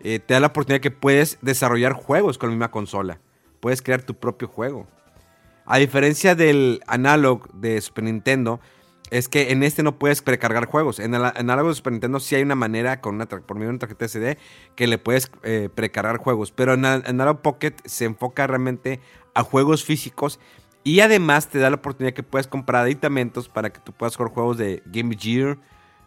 [0.00, 3.20] eh, te da la oportunidad que puedes desarrollar juegos con la misma consola.
[3.60, 4.86] Puedes crear tu propio juego.
[5.66, 8.60] A diferencia del analog de Super Nintendo,
[9.10, 11.00] es que en este no puedes precargar juegos.
[11.00, 13.70] En el análogo de Super Nintendo sí hay una manera, con una por medio de
[13.70, 14.38] una tarjeta SD,
[14.76, 16.52] que le puedes eh, precargar juegos.
[16.52, 19.00] Pero en Analog Pocket se enfoca realmente
[19.34, 20.38] a juegos físicos.
[20.84, 24.32] Y además te da la oportunidad que puedes comprar aditamentos para que tú puedas jugar
[24.32, 25.58] juegos de Game Gear,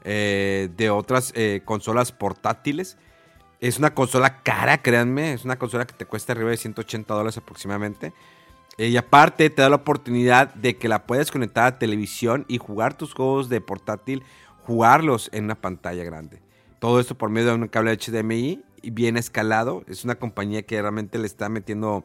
[0.03, 2.97] eh, de otras eh, consolas portátiles.
[3.59, 5.33] Es una consola cara, créanme.
[5.33, 8.13] Es una consola que te cuesta arriba de 180 dólares aproximadamente.
[8.77, 12.57] Eh, y aparte te da la oportunidad de que la puedes conectar a televisión y
[12.57, 14.23] jugar tus juegos de portátil,
[14.63, 16.41] jugarlos en una pantalla grande.
[16.79, 19.83] Todo esto por medio de un cable HDMI y bien escalado.
[19.87, 22.03] Es una compañía que realmente le está metiendo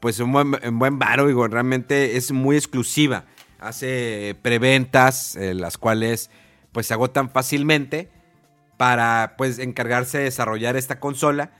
[0.00, 3.24] pues un buen, un buen varo, realmente es muy exclusiva.
[3.58, 6.30] Hace preventas, eh, las cuales
[6.72, 8.10] pues se agotan fácilmente
[8.76, 11.52] para pues encargarse de desarrollar esta consola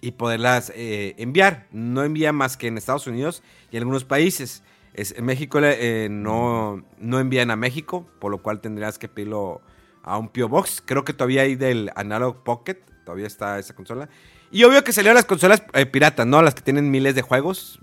[0.00, 1.66] y poderlas eh, enviar.
[1.70, 4.62] No envía más que en Estados Unidos y en algunos países.
[4.92, 9.60] Es, en México eh, no, no envían a México, por lo cual tendrías que pedirlo
[10.02, 10.48] a un P.O.
[10.48, 10.82] Box.
[10.84, 14.08] Creo que todavía hay del Analog Pocket, todavía está esa consola.
[14.50, 16.40] Y obvio que salieron las consolas eh, piratas, ¿no?
[16.40, 17.80] Las que tienen miles de juegos,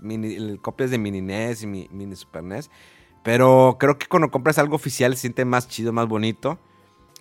[0.62, 2.70] copias de mini NES y mini Super NES.
[3.22, 6.58] Pero creo que cuando compras algo oficial se siente más chido, más bonito.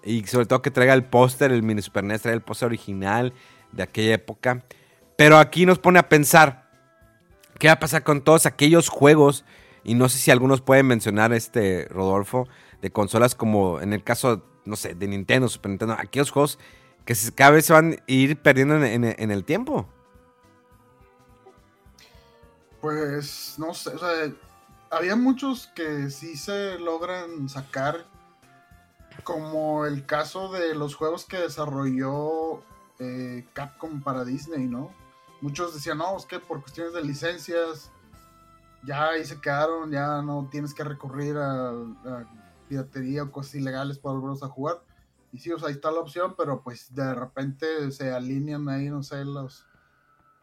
[0.04, 3.34] Y sobre todo que traiga el póster, el mini Super NES, traiga el póster original
[3.74, 4.64] de aquella época.
[5.22, 6.68] Pero aquí nos pone a pensar,
[7.60, 9.46] ¿qué va a pasar con todos aquellos juegos?
[9.84, 12.48] Y no sé si algunos pueden mencionar, este Rodolfo,
[12.82, 16.58] de consolas como en el caso, no sé, de Nintendo, Super Nintendo, aquellos juegos
[17.06, 19.88] que cada vez se van a ir perdiendo en, el tiempo.
[22.82, 24.34] Pues no sé, o sea,
[24.90, 28.08] había muchos que sí se logran sacar,
[29.24, 32.64] como el caso de los juegos que desarrolló
[32.98, 35.00] eh, Capcom para Disney, ¿no?
[35.42, 37.92] Muchos decían, no, es que por cuestiones de licencias,
[38.84, 41.74] ya ahí se quedaron, ya no tienes que recurrir a,
[42.68, 44.82] piratería o cosas ilegales para volverlos a jugar.
[45.34, 48.90] Y sí, o sea, ahí está la opción, pero pues de repente se alinean ahí,
[48.90, 49.66] no sé, los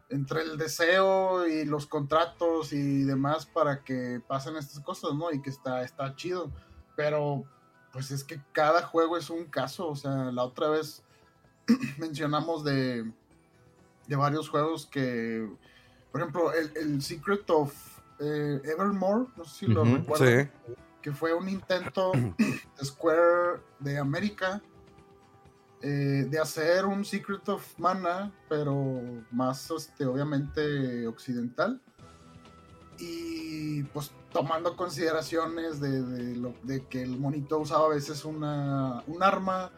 [0.09, 5.31] entre el deseo y los contratos y demás para que pasen estas cosas, ¿no?
[5.31, 6.51] Y que está, está chido.
[6.95, 7.43] Pero
[7.93, 9.87] pues es que cada juego es un caso.
[9.87, 11.03] O sea, la otra vez
[11.97, 13.11] mencionamos de,
[14.09, 15.47] de varios juegos que,
[16.11, 17.73] por ejemplo, el, Secret of
[18.19, 20.49] eh, Evermore, no sé si lo recuerdo,
[21.01, 24.61] que fue un intento de Square de América
[25.81, 28.99] eh, de hacer un Secret of Mana, pero
[29.31, 31.79] más, este, obviamente, occidental.
[32.97, 39.21] Y pues tomando consideraciones de, lo, de que el monito usaba a veces una, un
[39.23, 39.71] arma,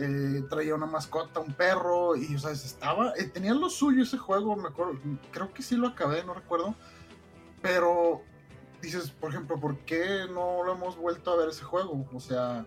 [0.00, 4.16] eh, traía una mascota, un perro, y o sea, estaba, eh, tenía lo suyo ese
[4.16, 4.98] juego, me acuerdo,
[5.30, 6.74] creo que sí lo acabé, no recuerdo,
[7.60, 8.22] pero
[8.80, 12.06] dices, por ejemplo, ¿por qué no lo hemos vuelto a ver ese juego?
[12.14, 12.66] O sea,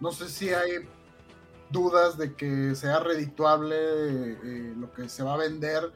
[0.00, 0.88] no sé si hay
[1.70, 5.92] dudas de que sea redituable eh, lo que se va a vender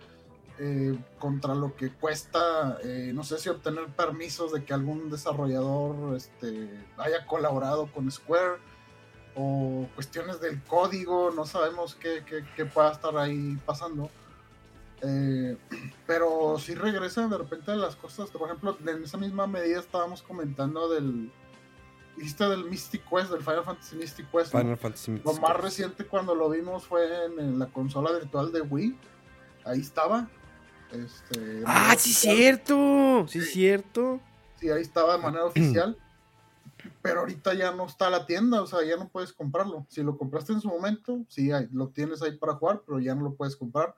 [0.59, 2.79] eh, contra lo que cuesta,
[3.13, 8.59] no sé si obtener permisos de que algún desarrollador este, haya colaborado con Square
[9.37, 12.25] o cuestiones del código, no sabemos qué,
[12.57, 14.11] qué, pueda estar ahí pasando.
[16.07, 20.89] pero si regresan de repente las cosas, por ejemplo, en esa misma medida estábamos comentando
[20.89, 21.31] del,
[22.17, 24.51] Dijiste del Mystic Quest, del Final Fantasy Mystic Quest.
[24.51, 28.63] Final Fantasy Mystic Lo más reciente cuando lo vimos fue en, la consola virtual de
[28.63, 28.97] Wii.
[29.65, 30.29] Ahí estaba.
[30.93, 33.27] Este, ah, sí, es cierto.
[33.29, 34.21] Sí, es cierto.
[34.59, 35.99] Sí, ahí estaba de manera oficial.
[37.07, 39.87] Pero ahorita ya no está la tienda, o sea, ya no puedes comprarlo.
[39.89, 43.23] Si lo compraste en su momento, sí, lo tienes ahí para jugar, pero ya no
[43.23, 43.95] lo puedes comprar.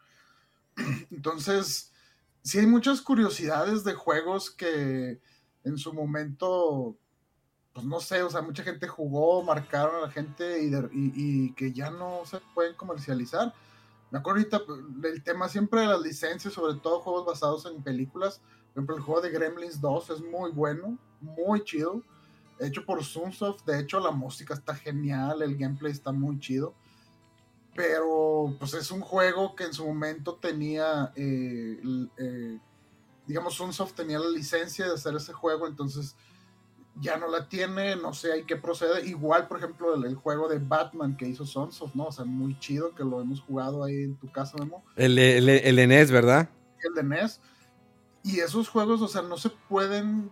[1.10, 1.92] Entonces,
[2.42, 5.20] sí hay muchas curiosidades de juegos que
[5.64, 6.98] en su momento
[7.78, 10.60] pues no sé, o sea, mucha gente jugó, marcaron a la gente
[10.92, 13.54] y, que ya no se pueden comercializar.
[14.10, 18.40] Me acuerdo ahorita pues, tema siempre de las licencias, sobre todo juegos basados en películas.
[18.74, 22.02] Por ejemplo, el juego de Gremlins 2 es muy bueno, muy chido.
[22.60, 26.74] Hecho por Sunsoft, de hecho la música está genial, el gameplay está muy chido.
[27.74, 31.80] Pero pues es un juego que en su momento tenía, eh,
[32.16, 32.58] eh,
[33.26, 36.16] digamos, Sunsoft tenía la licencia de hacer ese juego, entonces
[37.00, 39.06] ya no la tiene, no sé, hay que proceder.
[39.06, 42.06] Igual, por ejemplo, el, juego de Batman que hizo Sonsoft, ¿no?
[42.06, 44.84] O sea, muy chido que lo hemos jugado ahí en tu casa, Memo.
[44.96, 46.48] El, el, el de NES, ¿verdad?
[46.82, 47.40] El de NES.
[48.24, 50.30] Y esos juegos, o sea, no se pueden,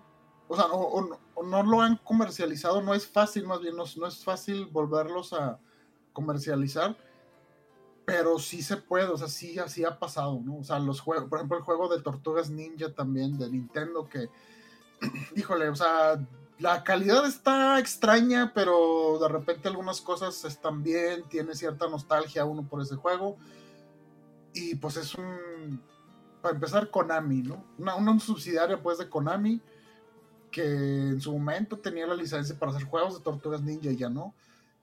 [0.49, 4.25] o sea, o, no lo han comercializado, no es fácil, más bien, no, no es
[4.25, 5.59] fácil volverlos a
[6.13, 6.97] comercializar
[8.07, 10.59] pero sí se puede, o sea, sí así ha pasado, ¿no?
[10.59, 14.31] O sea, los juegos, por ejemplo, el juego de Tortugas Ninja también de Nintendo que,
[15.35, 16.25] híjole, o sea,
[16.61, 22.63] la calidad está extraña, pero de repente algunas cosas están bien, tiene cierta nostalgia uno
[22.69, 23.37] por ese juego.
[24.55, 25.83] Y pues es un,
[26.41, 27.65] para empezar, Konami, ¿no?
[27.77, 29.61] Una, subsidiaria pues de Konami,
[30.57, 34.09] que en su momento tenía la licencia para hacer juegos de Tortugas Ninja y ya
[34.09, 34.35] no.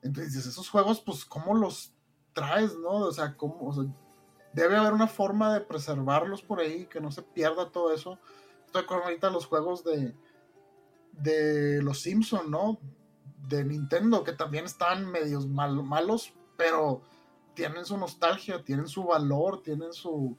[0.03, 1.91] Entonces, esos juegos, pues, ¿cómo los
[2.33, 2.91] traes, no?
[2.91, 3.73] O sea, ¿cómo?
[4.53, 8.19] debe haber una forma de preservarlos por ahí, que no se pierda todo eso.
[8.67, 10.13] Estoy con ahorita los juegos de
[11.13, 12.79] de los Simpson, ¿no?
[13.47, 17.01] De Nintendo, que también están medios malos, pero
[17.53, 20.37] tienen su nostalgia, tienen su valor, tienen su...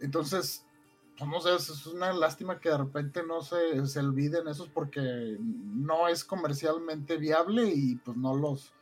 [0.00, 0.64] Entonces,
[1.26, 6.08] no sé, es una lástima que de repente no se, se olviden esos porque no
[6.08, 8.72] es comercialmente viable y pues no los...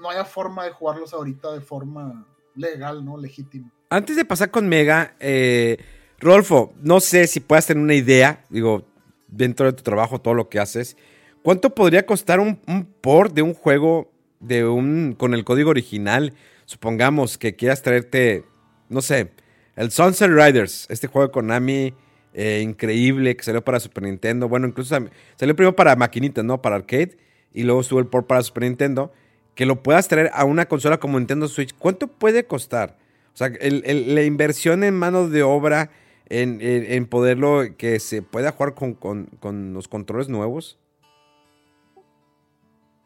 [0.00, 3.18] No haya forma de jugarlos ahorita de forma legal, ¿no?
[3.18, 3.70] Legítima.
[3.90, 5.78] Antes de pasar con Mega, eh,
[6.18, 8.86] Rolfo, no sé si puedas tener una idea, digo,
[9.28, 10.96] dentro de tu trabajo, todo lo que haces,
[11.42, 12.56] ¿cuánto podría costar un,
[13.00, 16.34] port de un juego de un, con el código original?
[16.66, 18.44] Supongamos que quieras traerte,
[18.88, 19.32] no sé,
[19.76, 21.94] el Sunset Riders, este juego de Konami
[22.32, 24.48] eh, increíble que salió para Super Nintendo.
[24.48, 24.96] Bueno, incluso
[25.36, 26.62] salió primero para maquinitas, ¿no?
[26.62, 27.16] Para arcade.
[27.52, 29.12] Y luego estuvo el port para Super Nintendo.
[29.54, 31.74] Que lo puedas traer a una consola como Nintendo Switch.
[31.76, 32.96] ¿Cuánto puede costar?
[33.34, 35.90] O sea, la inversión en mano de obra
[36.30, 40.78] en, poderlo, que se pueda jugar con, los controles nuevos?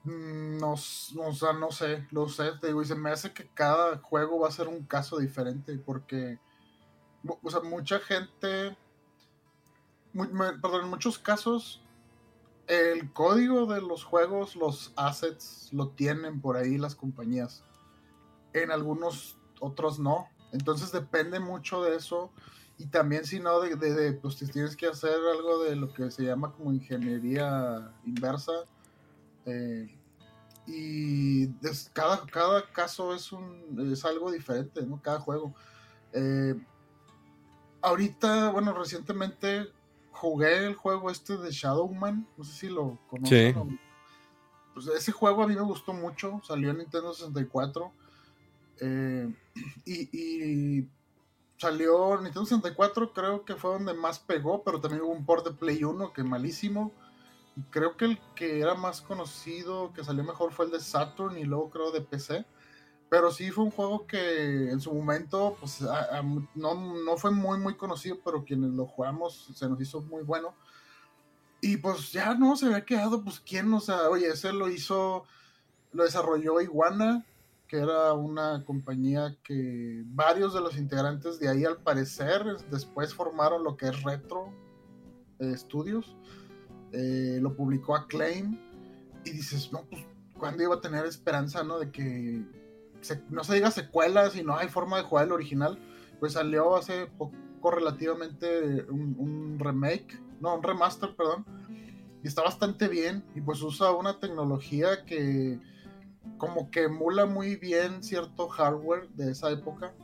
[0.04, 3.48] Mm, no, o sea, no sé, lo sé, te digo, y se me hace que
[3.54, 6.38] cada juego va a ser un caso diferente, porque,
[7.42, 8.76] o sea, mucha gente
[10.60, 11.80] perdón, en muchos casos
[12.66, 17.62] el código de los juegos, los assets, lo tienen por ahí las compañías.
[18.54, 20.28] En algunos otros no.
[20.52, 22.30] Entonces depende mucho de eso.
[22.78, 26.52] Y también si no, de, pues tienes que hacer algo de lo que se llama
[26.52, 28.52] como ingeniería inversa.
[29.44, 29.94] Eh,
[30.66, 31.48] y
[31.92, 35.02] cada, cada caso es, un, es algo diferente, ¿no?
[35.02, 35.54] Cada juego.
[36.12, 36.54] Eh,
[37.84, 39.70] ahorita, bueno, recientemente
[40.10, 43.78] jugué el juego este de Shadowman, no sé si lo conocen.
[44.72, 47.92] Pues ese juego a mí me gustó mucho, salió en Nintendo 64.
[48.80, 49.32] Eh,
[49.84, 50.88] y,
[51.56, 55.52] salió Nintendo 64, creo que fue donde más pegó, pero también hubo un port de
[55.52, 56.92] Play 1 que malísimo.
[57.56, 61.38] Y creo que el que era más conocido, que salió mejor, fue el de Saturn
[61.38, 62.44] y luego creo de PC.
[63.08, 65.80] Pero sí fue un juego que en su momento pues,
[66.54, 70.54] no, no, fue muy, muy conocido, pero quienes lo jugamos se nos hizo muy bueno.
[71.60, 75.24] Y pues ya no se había quedado, pues quién, o sea, oye, ese lo hizo,
[75.92, 77.24] lo desarrolló Iguana,
[77.68, 83.64] que era una compañía que varios de los integrantes de ahí al parecer después formaron
[83.64, 84.52] lo que es Retro
[85.38, 86.16] eh, Studios.
[86.92, 88.58] Eh, lo publicó Acclaim
[89.24, 90.04] y dices, no, pues,
[90.38, 91.78] ¿cuándo iba a tener esperanza, no?
[91.78, 92.44] De que
[93.30, 95.78] no se diga secuelas y no hay forma de jugar el original.
[96.20, 101.44] Pues salió hace poco relativamente un, remake, no, un remaster, perdón.
[102.22, 105.60] Y está bastante bien y pues usa una tecnología que
[106.38, 109.94] como que emula muy bien cierto hardware de esa época.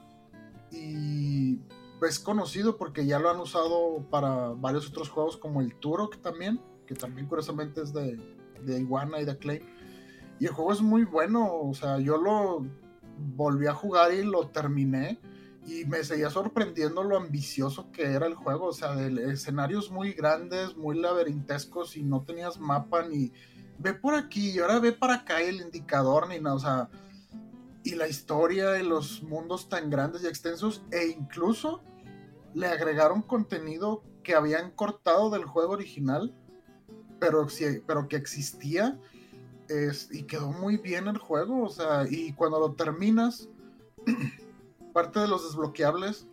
[0.71, 1.61] Y
[2.07, 6.61] es conocido porque ya lo han usado para varios otros juegos como el Turok también
[6.91, 8.19] que también curiosamente es de,
[8.65, 9.63] de Iguana y de Clay.
[10.41, 12.67] Y el juego es muy bueno, o sea, yo lo
[13.37, 15.19] volví a jugar y lo terminé
[15.67, 20.13] y me seguía sorprendiendo lo ambicioso que era el juego, o sea, de escenarios muy
[20.13, 23.33] grandes, muy laberintescos y no tenías mapa ni
[23.79, 26.89] ve por aquí y ahora ve para acá el indicador ni nada, o sea,
[27.83, 31.83] y la historia de los mundos tan grandes y extensos e incluso
[32.55, 36.35] le agregaron contenido que habían cortado del juego original
[37.21, 37.47] pero,
[37.87, 38.99] pero que existía
[40.11, 43.49] y quedó muy bien el juego, o sea, y cuando lo terminas,
[44.93, 46.27] parte de los desbloqueables,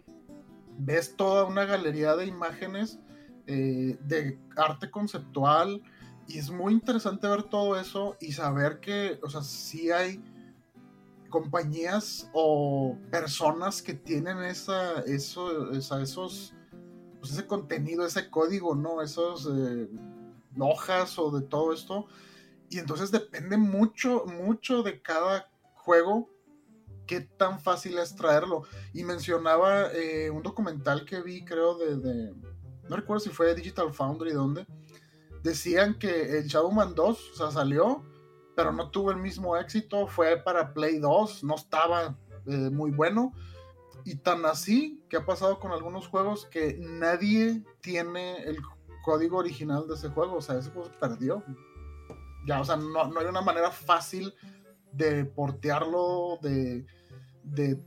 [0.77, 2.99] ves toda una galería de imágenes
[3.47, 5.81] eh, de arte conceptual
[6.27, 10.23] y es muy interesante ver todo eso y saber que, o sea, sí hay
[11.29, 16.53] compañías o personas que tienen esa, eso, esos,
[17.19, 19.01] pues ese contenido, ese código, ¿no?
[19.01, 19.47] Esos...
[19.51, 19.87] Eh,
[20.59, 22.07] hojas o de todo esto.
[22.69, 26.29] Y entonces depende mucho, mucho de cada juego
[27.07, 28.63] qué tan fácil es traerlo.
[28.93, 32.35] Y mencionaba eh, un documental que vi, creo, de,
[32.89, 34.67] No recuerdo si fue Digital Foundry, donde
[35.41, 38.03] decían que el Shadowman 2, o sea, salió,
[38.55, 40.07] pero no tuvo el mismo éxito.
[40.07, 43.33] Fue para Play 2, no estaba eh, muy bueno.
[44.03, 48.57] Y tan así que ha pasado con algunos juegos que nadie tiene el
[49.03, 50.35] código original de ese juego.
[50.35, 51.43] O sea, ese juego se perdió.
[52.47, 54.33] Ya, o sea, no, no hay una manera fácil
[54.93, 56.85] de portearlo, de,
[57.43, 57.77] de,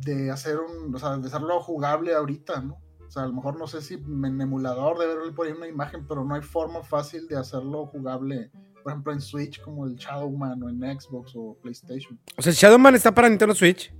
[0.00, 2.80] de hacer un, o sea, de hacerlo jugable ahorita, ¿no?
[3.06, 5.66] O sea, a lo mejor no sé si en emulador debe haber por ahí una
[5.66, 8.50] imagen, pero no hay forma fácil de hacerlo jugable,
[8.82, 12.18] por ejemplo, en Switch como el Shadowman o en Xbox o PlayStation.
[12.36, 13.92] O sea, Shadowman está para Nintendo Switch.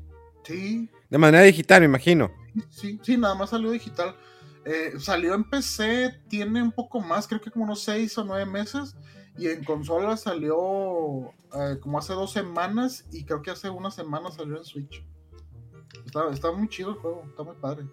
[0.44, 0.88] Sí.
[1.10, 2.30] De manera digital, me imagino.
[2.70, 4.14] Sí, sí, nada más salió digital.
[4.64, 8.46] Eh, salió en PC, tiene un poco más, creo que como unos 6 o 9
[8.46, 8.96] meses.
[9.38, 13.06] Y en consola salió eh, como hace dos semanas.
[13.12, 15.04] Y creo que hace una semana salió en Switch.
[16.30, 17.86] Está, muy chido el juego, está muy padre.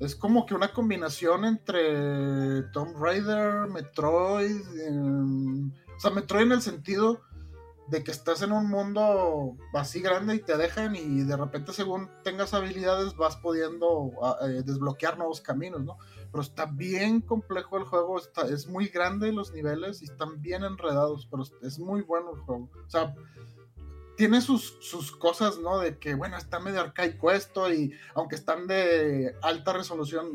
[0.00, 4.60] Es como que una combinación entre Tomb Raider, Metroid.
[4.60, 7.20] o sea, Metroid en el sentido
[7.88, 12.08] de que estás en un mundo así grande y te dejan y de repente según
[12.22, 15.98] tengas habilidades vas pudiendo ah, eh, desbloquear nuevos caminos, ¿no?
[16.32, 20.64] Pero está bien complejo el juego, está, es muy grande los niveles y están bien
[20.64, 22.70] enredados, pero es muy bueno el juego.
[22.86, 23.14] O sea,
[24.16, 25.78] tiene sus, sus cosas, ¿no?
[25.78, 30.30] De que, bueno, está medio arcaico esto y aunque están de alta resolución,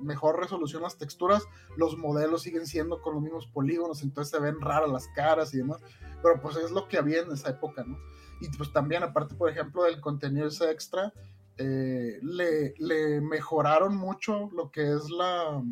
[0.00, 1.44] mejor resolución las texturas,
[1.76, 5.58] los modelos siguen siendo con los mismos polígonos, entonces se ven raras las caras y
[5.58, 5.80] demás.
[6.22, 7.98] Pero pues es lo que había en esa época, ¿no?
[8.40, 11.12] Y pues también, aparte, por ejemplo, del contenido ese extra,
[11.62, 15.62] eh, le, mejoraron mucho lo que es la,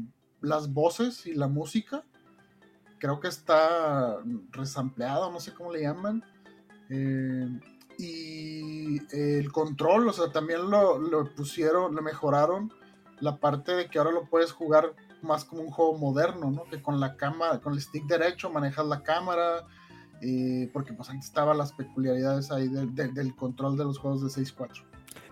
[0.43, 2.05] las voces y la música.
[2.99, 4.19] Creo que está
[4.51, 6.23] resampleado, no sé cómo le llaman
[6.91, 7.49] eh,
[7.97, 12.71] y el control, o sea, también lo, pusieron, le mejoraron
[13.21, 16.65] la parte de que ahora lo puedes jugar más como un juego moderno, ¿no?
[16.65, 19.67] Que con la cámara, con el stick derecho manejas la cámara,
[20.21, 24.88] y porque pues antes estaban las peculiaridades ahí del control de los juegos de 6.4.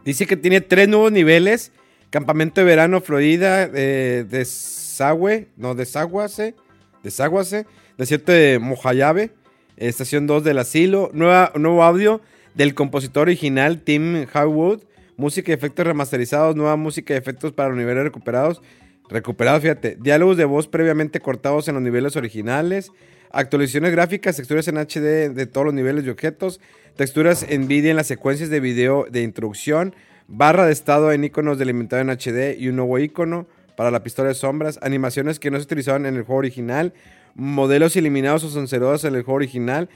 [0.06, 1.72] Dice que tiene tres nuevos niveles,
[2.10, 6.54] campamento de verano Florida, eh, desagüe, no, desaguase,
[7.02, 7.66] desaguase,
[7.98, 9.32] desierto de Mojayave,
[9.76, 12.20] estación 2 del asilo, nueva, nuevo audio
[12.54, 14.82] del compositor original Tim Howard,
[15.16, 18.62] música y efectos remasterizados, nueva música y efectos para los niveles recuperados,
[19.08, 22.92] recuperados, fíjate, diálogos de voz previamente cortados en los niveles originales,
[23.36, 26.58] actualizaciones gráficas, texturas en HD de todos los niveles de objetos,
[26.96, 29.94] texturas NVIDIA en las secuencias de video de introducción,
[30.26, 34.28] barra de estado en iconos delimitado en HD y un nuevo icono para la pistola
[34.28, 36.94] de sombras, animaciones que no se utilizaban en el juego original,
[37.34, 39.90] modelos eliminados o cancelados en el juego original,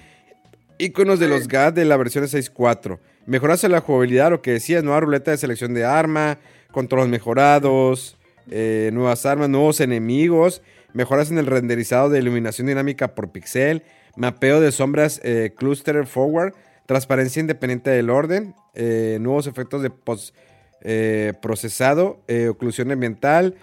[0.77, 4.85] iconos de los GAD de la versión 6.4, mejoras en la jugabilidad, lo que decías,
[4.85, 6.37] nueva ruleta de selección de arma,
[6.73, 8.19] controles mejorados,
[8.51, 10.61] eh, nuevas armas, nuevos enemigos
[10.95, 13.83] mejoras en el renderizado de iluminación dinámica por pixel,
[14.17, 16.55] mapeo de sombras eh, cluster forward,
[16.87, 20.35] transparencia independiente del orden, eh, nuevos efectos de post
[20.83, 23.57] eh, procesado, oclusión ambiental,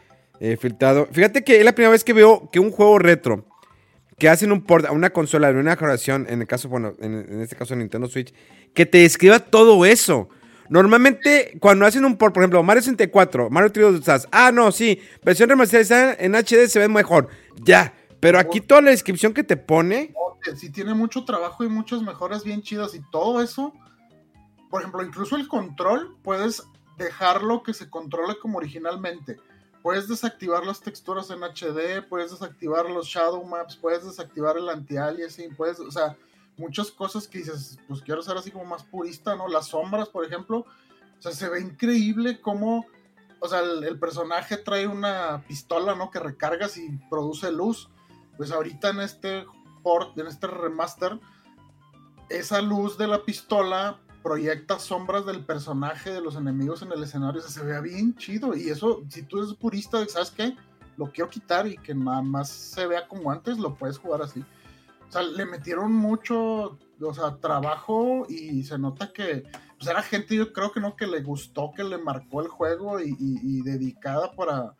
[0.60, 1.08] filtrado.
[1.12, 3.46] Fíjate que es la primera vez que veo que un juego retro
[4.20, 7.14] que hacen un port a una consola de una generación, en el caso, bueno, en,
[7.14, 8.34] en este caso Nintendo Switch,
[8.74, 10.30] que te describa todo eso.
[10.70, 15.50] Normalmente, cuando hacen un port, por ejemplo, Mario 64, Mario 3 ah, no, sí, versión
[15.50, 17.30] remasterizada en HD se ve mejor.
[17.64, 20.14] Ya, pero aquí toda la descripción que te pone.
[20.56, 23.74] Si tiene mucho trabajo y muchas mejoras bien chidas y todo eso.
[24.70, 26.64] Por ejemplo, incluso el control, puedes
[26.98, 29.38] dejarlo que se controle como originalmente.
[29.82, 35.56] Puedes desactivar las texturas en HD, puedes desactivar los shadow maps, puedes desactivar el anti-aliasing,
[35.56, 36.18] puedes, o sea,
[36.58, 39.48] muchas cosas que dices, pues quiero ser así como más purista, ¿no?
[39.48, 40.66] Las sombras, por ejemplo,
[41.18, 42.86] o sea, se ve increíble cómo,
[43.40, 46.12] o sea, el, personaje trae una pistola, ¿no?
[46.12, 47.90] Que recargas y produce luz.
[48.38, 49.46] Pues ahorita en este
[49.82, 51.20] port, en este remaster,
[52.30, 57.40] esa luz de la pistola proyecta sombras del personaje, de los enemigos en el escenario,
[57.40, 58.56] o sea, se ve bien chido.
[58.56, 60.56] Y eso, si tú eres purista, ¿sabes qué?
[60.98, 64.44] Lo quiero quitar y que nada más se vea como antes, lo puedes jugar así.
[65.08, 69.44] O sea, le metieron mucho, o sea, trabajo y se nota que
[69.78, 73.00] pues era gente, yo creo que no, que le gustó, que le marcó el juego
[73.00, 74.76] y, dedicada para,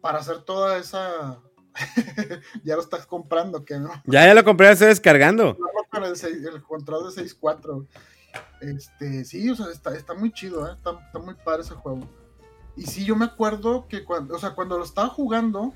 [0.00, 1.40] para hacer toda esa...
[2.64, 3.90] ya lo estás comprando, que no.
[4.06, 5.56] Ya, ya lo compré, estoy descargando.
[5.92, 7.86] el, el control de 6.4.
[8.60, 10.72] Este, sí, o sea, está, está muy chido, ¿eh?
[10.74, 12.00] está, está, muy padre ese juego.
[12.76, 15.74] Y sí, yo me acuerdo que cuando, o sea, cuando lo estaba jugando,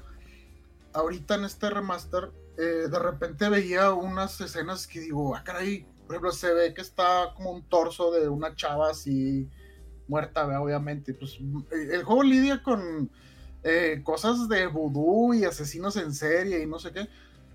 [0.93, 6.17] ahorita en este remaster, eh, de repente veía unas escenas que digo, ah, caray, por
[6.17, 9.49] ejemplo, se ve que está como un torso de una chava así
[10.09, 11.15] muerta, obviamente.
[11.15, 11.39] Pues
[11.71, 13.11] eh, el juego lidia con
[13.63, 17.09] eh, cosas de vudú y asesinos en serie y no sé qué.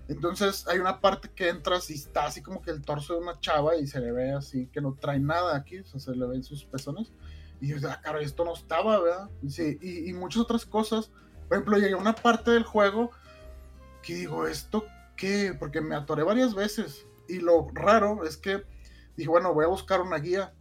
[0.08, 3.38] Entonces hay una parte que entras y está así como que el torso de una
[3.38, 6.26] chava y se le ve así que no trae nada aquí, o sea, se le
[6.26, 7.12] ven sus pezones.
[7.60, 9.30] Y yo, ah, caray, esto no estaba, ¿verdad?
[9.48, 11.10] Sí, y, y muchas otras cosas.
[11.48, 13.10] Por ejemplo, llegué una parte del juego
[14.08, 14.86] que digo, ¿esto
[15.18, 15.54] qué?
[15.58, 17.04] Porque me atoré varias veces.
[17.28, 18.64] Y lo raro es que
[19.18, 20.54] dije, bueno, voy a buscar una guía.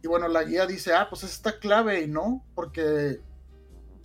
[0.00, 3.20] Y bueno, la guía dice, ah, pues es esta clave y no, porque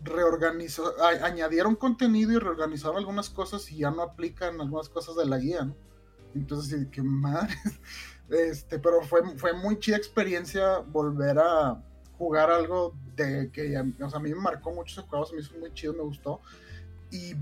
[0.02, 0.92] reorganizó,
[1.24, 5.66] añadieron contenido y reorganizaron algunas cosas y ya no aplican algunas cosas de la guía,
[5.66, 5.76] ¿no?
[6.34, 7.54] Entonces, qué madre.
[8.30, 11.84] Este, pero fue, fue muy chida experiencia volver a
[12.18, 15.42] jugar algo de que o sea, a mí me marcó mucho ese juego, se me
[15.42, 16.40] hizo muy chido, me gustó.
[17.12, 17.36] Y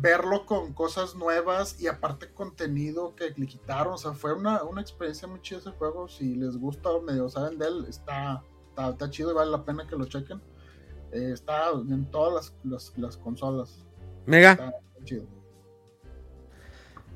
[0.00, 3.94] verlo con cosas nuevas y aparte contenido que le quitaron.
[3.94, 6.08] O sea, fue una, experiencia muy chida ese juego.
[6.08, 8.42] Si les gusta o medio saben de él, está,
[8.76, 10.40] está, chido y vale la pena que lo chequen.
[11.12, 13.84] Eh, está en todas las, consolas.
[14.26, 14.52] Mega.
[14.52, 14.72] Está,
[15.04, 15.24] chido.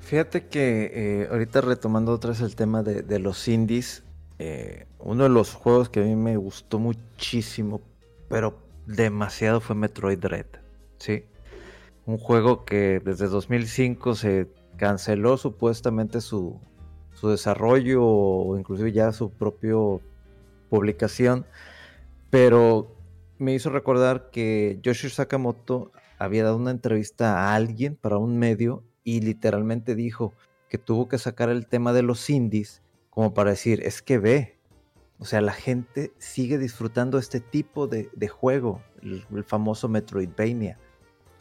[0.01, 4.03] Fíjate que eh, ahorita retomando otra vez el tema de, los indies,
[4.41, 7.81] eh, uno de los juegos que a mí me gustó muchísimo,
[8.29, 10.47] pero demasiado fue Metroid Dread.
[10.99, 11.25] Sí,
[12.07, 16.61] un juego que desde 2005 se canceló supuestamente su,
[17.23, 19.77] desarrollo o inclusive ya su propia
[20.69, 21.47] publicación,
[22.31, 22.97] pero
[23.39, 28.83] me hizo recordar que Yoshi Sakamoto había dado una entrevista a alguien para un medio
[29.05, 30.33] y literalmente dijo
[30.69, 32.83] que tuvo que sacar el tema de los indies
[33.13, 34.59] como para decir, es que ve,
[35.19, 40.79] o sea, la gente sigue disfrutando este tipo de, juego, el, el famoso Metroidvania.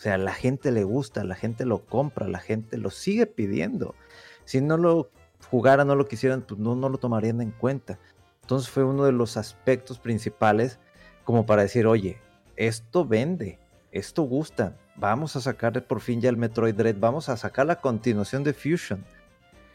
[0.02, 3.94] O sea, la gente le gusta, la gente lo compra, la gente lo sigue pidiendo.
[4.46, 5.12] Si no lo
[5.52, 8.00] jugaran, no lo quisieran, pues no, no lo tomarían en cuenta.
[8.42, 10.80] Entonces fue uno de los aspectos principales
[11.24, 12.18] como para decir, oye,
[12.56, 13.60] esto vende,
[13.92, 17.76] esto gusta, vamos a sacar por fin ya el Metroid Dread, vamos a sacar la
[17.76, 19.06] continuación de Fusion.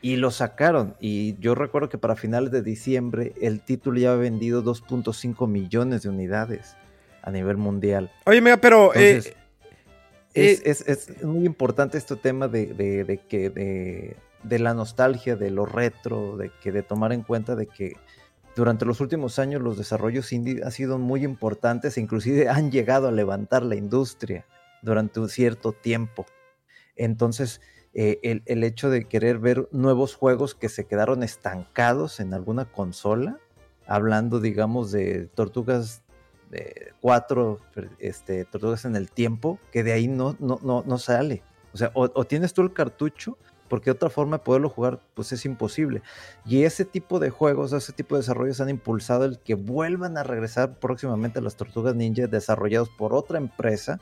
[0.02, 0.96] Y lo sacaron.
[0.98, 6.02] Y yo recuerdo que para finales de diciembre el título ya ha vendido 2.5 millones
[6.02, 6.76] de unidades
[7.22, 8.10] a nivel mundial.
[8.24, 8.92] Oye, mira, pero...
[8.92, 9.22] Eh,
[10.36, 16.50] es, muy importante este tema de, de, que de, la nostalgia, de lo retro, de
[16.62, 17.94] que de tomar en cuenta de que
[18.54, 23.08] durante los últimos años los desarrollos indie han sido muy importantes e inclusive han llegado
[23.08, 24.46] a levantar la industria
[24.82, 26.26] durante un cierto tiempo.
[26.96, 27.60] Entonces,
[27.98, 33.38] eh, el, hecho de querer ver nuevos juegos que se quedaron estancados en alguna consola,
[33.86, 36.02] hablando, digamos, de tortugas
[37.00, 37.60] cuatro
[37.98, 41.42] este, tortugas en el tiempo, que de ahí no, no, no, sale.
[41.72, 43.36] O sea, o, tienes tú el cartucho,
[43.68, 46.02] porque otra forma de poderlo jugar, pues es imposible.
[46.44, 50.22] Y ese tipo de juegos, ese tipo de desarrollos han impulsado el que vuelvan a
[50.22, 53.98] regresar próximamente las tortugas ninja desarrollados por otra empresa,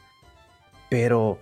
[0.91, 1.39] pero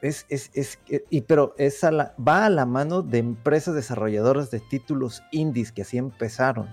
[0.00, 5.22] es, es, es, y pero es va a la mano de empresas desarrolladoras de títulos
[5.32, 6.68] indies que así empezaron.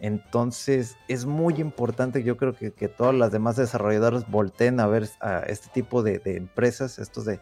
[0.00, 5.40] Entonces es muy importante, yo creo que, todas las demás desarrolladoras volteen a ver a
[5.40, 7.40] este tipo de, empresas, estos de,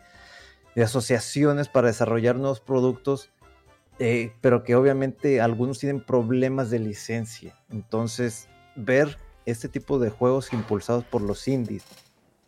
[0.82, 3.30] asociaciones para desarrollar nuevos productos,
[3.98, 7.58] eh, pero que obviamente algunos tienen problemas de licencia.
[7.70, 11.84] Entonces ver este tipo de juegos impulsados por los indies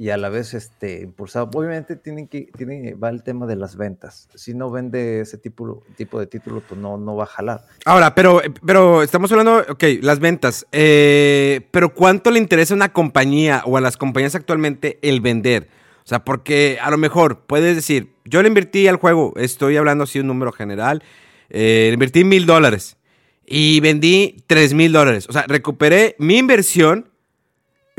[0.01, 1.51] y a la vez este, impulsado.
[1.53, 2.49] Obviamente tienen que,
[2.95, 4.29] va el tema de las ventas.
[4.37, 7.65] Si no vende ese tipo, tipo de título, pues no, no va a jalar.
[7.85, 10.67] Ahora, pero, pero estamos hablando, ok, las ventas.
[10.71, 15.69] Eh, pero ¿cuánto le interesa a una compañía o a las compañías actualmente el vender?
[16.05, 20.05] O sea, porque a lo mejor puedes decir, yo le invertí al juego, estoy hablando
[20.05, 21.03] así un número general,
[21.51, 22.97] eh, invertí mil dólares
[23.45, 25.27] y vendí tres mil dólares.
[25.29, 27.08] O sea, recuperé mi inversión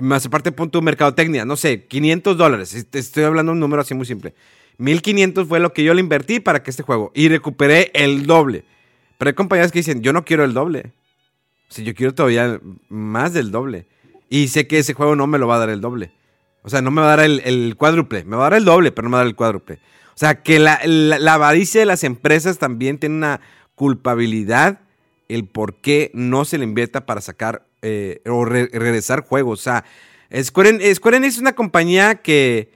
[0.02, 2.74] más aparte punto mercadotecnia, no sé, 500 dólares.
[2.92, 4.34] Estoy hablando de un número así muy simple.
[4.78, 7.12] 1500 fue lo que yo le invertí para que este juego.
[7.14, 8.64] Y recuperé el doble.
[9.18, 10.94] Pero hay compañías que dicen, yo no quiero el doble.
[11.70, 13.88] O sea, yo quiero todavía más del doble.
[14.30, 16.12] Y sé que ese juego no me lo va a dar el doble.
[16.62, 18.24] O sea, no me va a dar el, cuádruple.
[18.24, 19.76] Me va a dar el doble, pero no me va a dar el cuádruple.
[19.76, 23.42] O sea, que la, la avaricia de las empresas también tiene una
[23.76, 24.82] culpabilidad
[25.30, 29.60] el por qué no se le invierta para sacar eh, o regresar juegos.
[29.60, 29.86] O sea,
[30.44, 30.70] Square,
[31.18, 32.72] Enix es una compañía que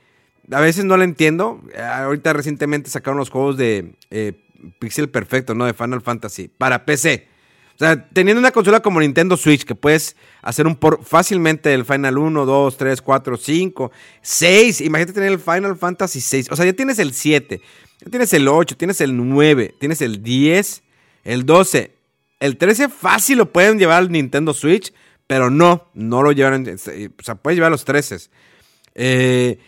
[0.51, 1.61] a veces no la entiendo.
[1.77, 4.33] Ahorita recientemente sacaron los juegos de eh,
[4.79, 5.65] Pixel Perfecto, ¿no?
[5.65, 7.27] De Final Fantasy para PC.
[7.75, 11.85] O sea, teniendo una consola como Nintendo Switch que puedes hacer un por fácilmente del
[11.85, 13.91] Final 1, 2, 3, 4, 5,
[14.21, 14.81] 6.
[14.81, 16.49] Imagínate tener el Final Fantasy 6.
[16.51, 17.61] O sea, ya tienes el 7,
[17.99, 20.83] ya tienes el 8, tienes el 9, tienes el 10,
[21.23, 22.02] el 12.
[22.43, 24.93] El 13 fácil lo pueden llevar al Nintendo Switch,
[25.27, 26.67] pero no, no lo llevan.
[26.67, 28.17] O sea, puedes llevar los 13.
[28.95, 29.59] Eh,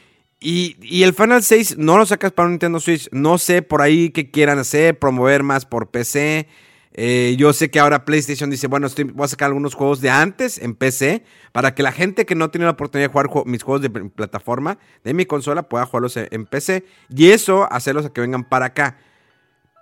[0.42, 3.08] y, el Final 6 no lo sacas para un Nintendo Switch.
[3.14, 6.50] No sé por ahí qué quieran hacer, promover más por PC.
[6.92, 10.58] Eh, yo sé que ahora PlayStation dice, bueno, voy a sacar algunos juegos de antes
[10.58, 11.24] en PC
[11.54, 14.80] para que la gente que no tiene la oportunidad de jugar mis juegos de plataforma
[15.06, 18.98] de mi consola pueda jugarlos en PC y eso hacerlos a que vengan para acá.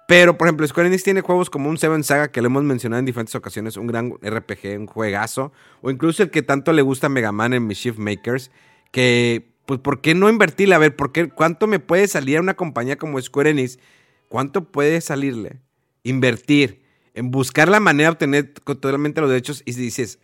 [0.07, 2.99] Pero, por ejemplo, Square Enix tiene juegos como un Seven Saga que le hemos mencionado
[2.99, 7.07] en diferentes ocasiones, un gran RPG, un juegazo, o incluso el que tanto le gusta
[7.07, 8.51] a Mega Man en Mischief Makers,
[8.91, 10.75] que, pues, ¿por qué no invertirle?
[10.75, 13.79] A ver, ¿por qué, ¿cuánto me puede salir a una compañía como Square Enix?
[14.27, 15.61] ¿Cuánto puede salirle?
[16.03, 16.83] Invertir
[17.13, 20.19] en buscar la manera de obtener totalmente los derechos y dices,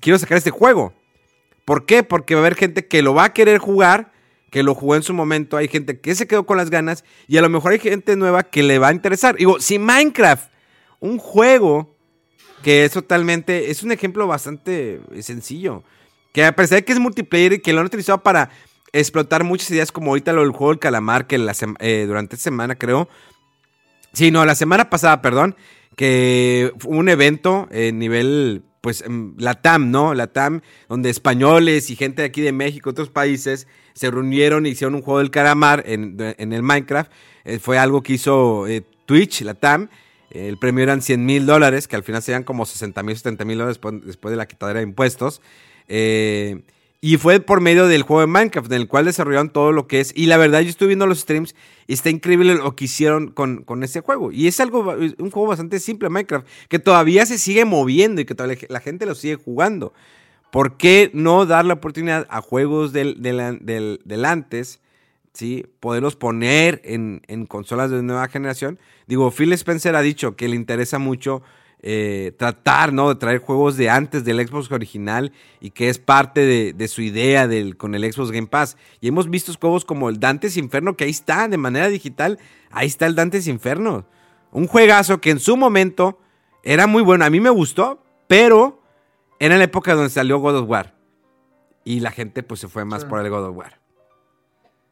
[0.00, 0.94] quiero sacar este juego.
[1.64, 2.02] ¿Por qué?
[2.02, 4.12] Porque va a haber gente que lo va a querer jugar
[4.50, 7.36] que lo jugó en su momento, hay gente que se quedó con las ganas y
[7.36, 9.36] a lo mejor hay gente nueva que le va a interesar.
[9.36, 10.50] Digo, si Minecraft,
[11.00, 11.94] un juego
[12.62, 15.84] que es totalmente, es un ejemplo bastante sencillo,
[16.32, 18.50] que a pesar de que es multiplayer y que lo han utilizado para
[18.92, 22.44] explotar muchas ideas como ahorita lo del juego del calamar, que la eh, durante esta
[22.44, 23.08] semana creo,
[24.12, 25.56] sí, no, la semana pasada, perdón,
[25.94, 29.04] que un evento en nivel pues
[29.36, 30.14] la TAM, ¿no?
[30.14, 33.66] La TAM, donde españoles y gente de aquí de México, otros países,
[33.98, 37.10] se reunieron y hicieron un juego del caramar en, el Minecraft.
[37.44, 39.88] Eh, fue algo que hizo eh, Twitch, la TAM.
[40.30, 43.58] el premio eran 100 mil dólares, que al final serían como 60 mil, 70 mil
[43.58, 45.42] dólares después, de la quitadera de impuestos.
[45.88, 46.62] Eh,
[47.00, 49.98] y fue por medio del juego de Minecraft, en el cual desarrollaron todo lo que
[49.98, 50.12] es.
[50.14, 51.56] Y la verdad, yo estuve viendo los streams
[51.88, 54.30] y está increíble lo que hicieron con, con ese juego.
[54.30, 58.36] Y es algo, un juego bastante simple, Minecraft, que todavía se sigue moviendo y que
[58.68, 59.92] la gente lo sigue jugando.
[60.50, 64.80] ¿Por qué no dar la oportunidad a juegos del, del, antes,
[65.32, 65.66] ¿sí?
[65.80, 68.78] poderlos poner en, en, consolas de nueva generación?
[69.06, 71.42] Digo, Phil Spencer ha dicho que le interesa mucho
[71.80, 73.08] eh, tratar, ¿no?
[73.08, 76.40] De traer juegos de antes del Xbox original y que es parte
[76.74, 78.76] de, su idea del, con el Xbox Game Pass.
[79.00, 82.40] Y hemos visto juegos como el Dante's Inferno, que ahí está, de manera digital,
[82.72, 84.06] ahí está el Dante's Inferno.
[84.50, 86.18] Un juegazo que en su momento
[86.64, 88.82] era muy bueno, a mí me gustó, pero
[89.38, 90.94] era en la época donde salió God of War.
[91.84, 93.80] Y la gente pues se fue más por el God of War.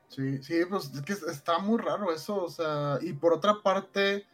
[0.09, 4.27] Sí, sí, pues es que está muy raro eso, o sea, y por otra parte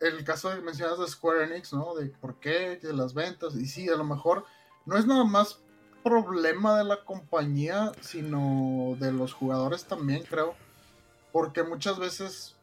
[0.00, 1.94] el caso de mencionas de Square Enix, ¿no?
[1.94, 4.44] De por qué, de las ventas, y sí, a lo mejor
[4.86, 5.60] no es nada más
[6.02, 10.54] problema de la compañía, sino de los jugadores también, creo.
[11.30, 12.56] Porque muchas veces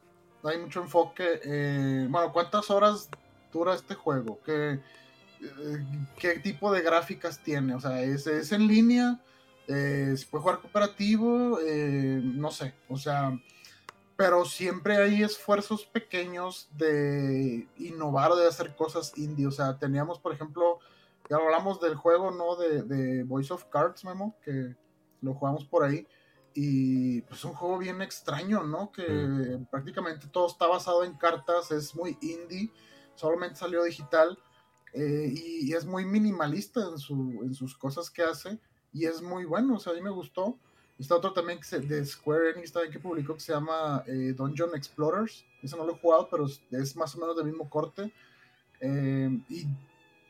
[0.44, 2.08] hay mucho enfoque.
[2.10, 3.10] bueno, ¿cuántas horas
[3.52, 4.40] dura este juego?
[4.44, 4.82] ¿Qué, eh,
[6.18, 7.76] qué tipo de gráficas tiene?
[7.76, 9.20] O sea, ¿es, es en línea?
[9.68, 11.60] Eh, ¿Se puede jugar cooperativo?
[11.62, 13.32] Eh, no sé, o sea
[14.20, 19.48] pero siempre hay esfuerzos pequeños de innovar, de hacer cosas indie.
[19.48, 20.80] O sea, teníamos, por ejemplo,
[21.30, 22.58] ya hablamos del juego, ¿no?
[22.58, 24.76] De, Voice of Cards, Memo, que
[25.22, 26.06] lo jugamos por ahí.
[26.54, 28.92] Y pues un juego bien extraño, ¿no?
[28.92, 29.68] Que mm.
[29.68, 32.74] prácticamente todo está basado en cartas, es muy indie,
[33.16, 34.38] solamente salió digital.
[34.94, 38.60] Eh, y, es muy minimalista en, su, en sus cosas que hace.
[38.92, 40.58] Y es muy bueno, o sea, a mí me gustó.
[40.98, 44.76] Está otro también que de Square Enix también que publicó que se llama eh, Dungeon
[44.76, 45.46] Explorers.
[45.62, 48.12] Ese no lo he jugado, pero es más o menos del mismo corte.
[48.82, 49.66] Eh, y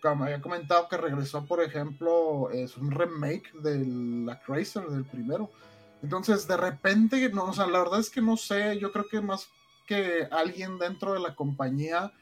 [0.02, 3.86] como había comentado que regresó, por ejemplo, es un remake de
[4.26, 5.50] la Chrysler del primero.
[6.02, 9.22] Entonces, de repente, no, o sea, la verdad es que no sé, yo creo que
[9.22, 9.50] más
[9.86, 12.14] que alguien dentro de la compañía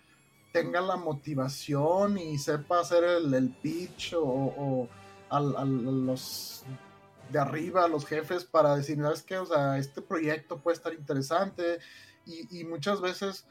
[0.51, 4.87] tenga la motivación y sepa hacer el, pitch o,
[5.29, 6.65] a los
[7.31, 9.37] de arriba los jefes para decir, ¿sabes qué?
[9.37, 11.79] O sea, este proyecto puede estar interesante
[12.25, 13.45] y, muchas veces,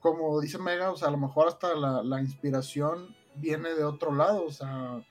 [0.00, 4.46] como dice Mega, o sea, a lo mejor hasta la, inspiración viene de otro lado,
[4.46, 5.04] o sea,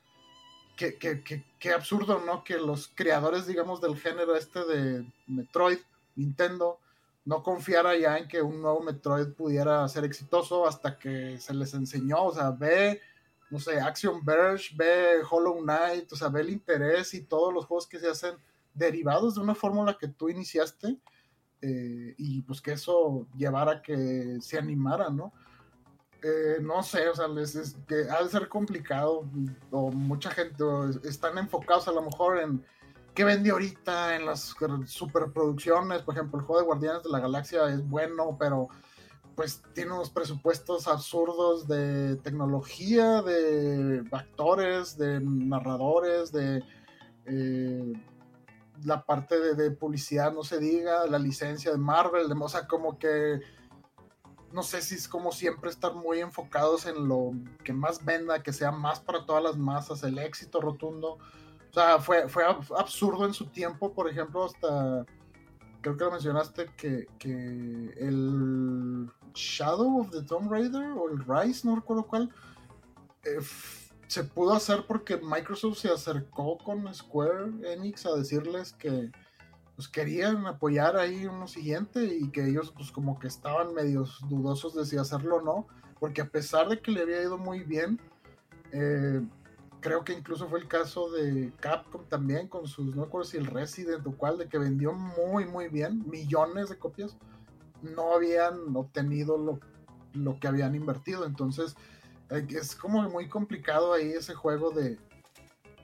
[0.76, 2.44] qué, absurdo, ¿no?
[2.44, 5.78] Que los creadores, digamos, del género este de Metroid,
[6.16, 6.80] Nintendo,
[7.26, 11.74] no confiara ya en que un nuevo Metroid pudiera ser exitoso hasta que se les
[11.74, 13.02] enseñó, o sea, ve
[13.52, 17.66] no sé, Action Verge, ve Hollow Knight, o sea, ve el interés y todos los
[17.66, 18.36] juegos que se hacen
[18.74, 20.98] derivados de una fórmula que tú iniciaste
[21.62, 25.34] eh, y pues que eso llevara a que se animara, ¿no?
[26.24, 29.30] Eh, no sé, o sea, les, es, que ha de ser complicado
[29.70, 30.64] o mucha gente
[31.04, 32.66] están enfocados a lo mejor en
[33.14, 34.56] qué vende ahorita en las
[34.86, 38.70] superproducciones, por ejemplo, el juego de Guardianes de la Galaxia es bueno, pero
[39.36, 46.64] pues tiene unos presupuestos absurdos de tecnología, de actores, de narradores, de
[47.26, 47.94] eh,
[48.84, 52.98] la parte de, publicidad, no se diga, la licencia de Marvel, de, o sea, como
[52.98, 53.40] que
[54.52, 57.32] no sé si es como siempre estar muy enfocados en lo
[57.64, 61.20] que más venda, que sea más para todas las masas, el éxito rotundo.
[61.72, 62.44] O sea, fue, fue
[62.78, 65.06] absurdo en su tiempo, por ejemplo, hasta
[65.80, 71.68] creo que lo mencionaste que, que el Shadow of the Tomb Raider o el Rise,
[71.68, 72.30] no recuerdo cuál,
[73.24, 73.40] eh,
[74.08, 79.10] se pudo hacer porque Microsoft se acercó con Square Enix a decirles que
[79.78, 84.76] pues, querían apoyar ahí uno siguiente y que ellos pues como que estaban medios dudosos
[84.76, 85.68] de si hacerlo o no,
[86.00, 88.02] porque a pesar de que le había ido muy bien,
[88.74, 89.22] eh,
[89.82, 93.48] creo que incluso fue el caso de Capcom también con sus, no recuerdo si el
[93.48, 97.18] Resident o cual, de que vendió muy muy bien, millones de copias
[97.82, 99.60] no habían obtenido lo,
[100.14, 101.26] lo que habían invertido.
[101.26, 101.76] Entonces,
[102.30, 105.00] eh, es como muy complicado ahí ese juego de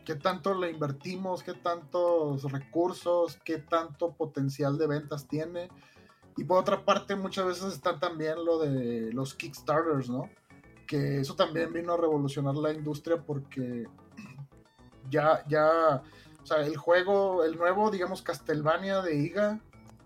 [0.05, 5.69] qué tanto le invertimos, qué tantos recursos, qué tanto potencial de ventas tiene.
[6.37, 10.29] Y por otra parte, muchas veces está también lo de los Kickstarters, ¿no?
[10.87, 13.85] Que eso también vino a revolucionar la industria porque
[15.11, 16.01] ya, ya,
[16.41, 19.59] o sea, el juego, el nuevo, digamos, Castlevania de IGA,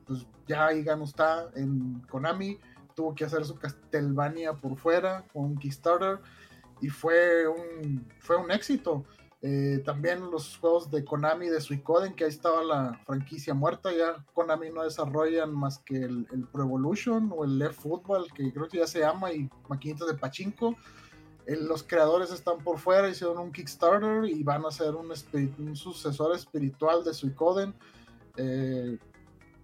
[0.05, 2.59] pues ya Iga no está en Konami,
[2.95, 6.19] tuvo que hacer su Castlevania por fuera con Kickstarter
[6.81, 9.05] y fue un, fue un éxito.
[9.43, 14.23] Eh, también los juegos de Konami de Suicoden, que ahí estaba la franquicia muerta, ya
[14.33, 18.77] Konami no desarrollan más que el, Pro Evolution o el Left Football, que creo que
[18.77, 20.75] ya se llama, y maquinitas de pachinko.
[21.47, 25.11] Eh, los creadores están por fuera, hicieron un Kickstarter y van a ser un,
[25.75, 27.73] sucesor espiritual de Suicoden.
[28.37, 28.99] Eh,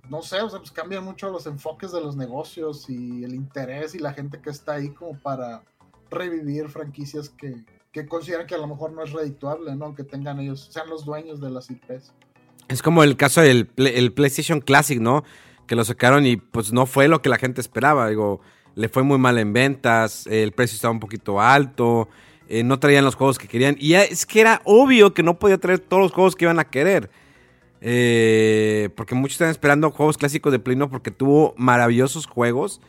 [0.10, 3.94] no sé, o sea, pues cambian mucho los enfoques de los negocios y el interés
[3.94, 5.64] y la gente que está ahí como para
[6.10, 7.64] revivir franquicias que,
[8.04, 9.96] que consideran que a lo mejor no es redituable, ¿no?
[9.96, 12.14] Que tengan ellos, sean los dueños de las IPs.
[12.68, 15.24] Es como el caso del el PlayStation Classic, ¿no?
[15.66, 18.10] Que lo sacaron y pues no fue lo que la gente esperaba.
[18.10, 18.42] Digo,
[18.76, 22.10] le fue muy mal en ventas, el precio estaba un poquito alto,
[22.48, 23.76] eh, no traían los juegos que querían.
[23.80, 26.66] Y es que era obvio que no podía traer todos los juegos que iban a
[26.70, 27.10] querer.
[27.82, 32.82] Eh, porque muchos están esperando juegos clásicos de Play porque tuvo maravillosos juegos,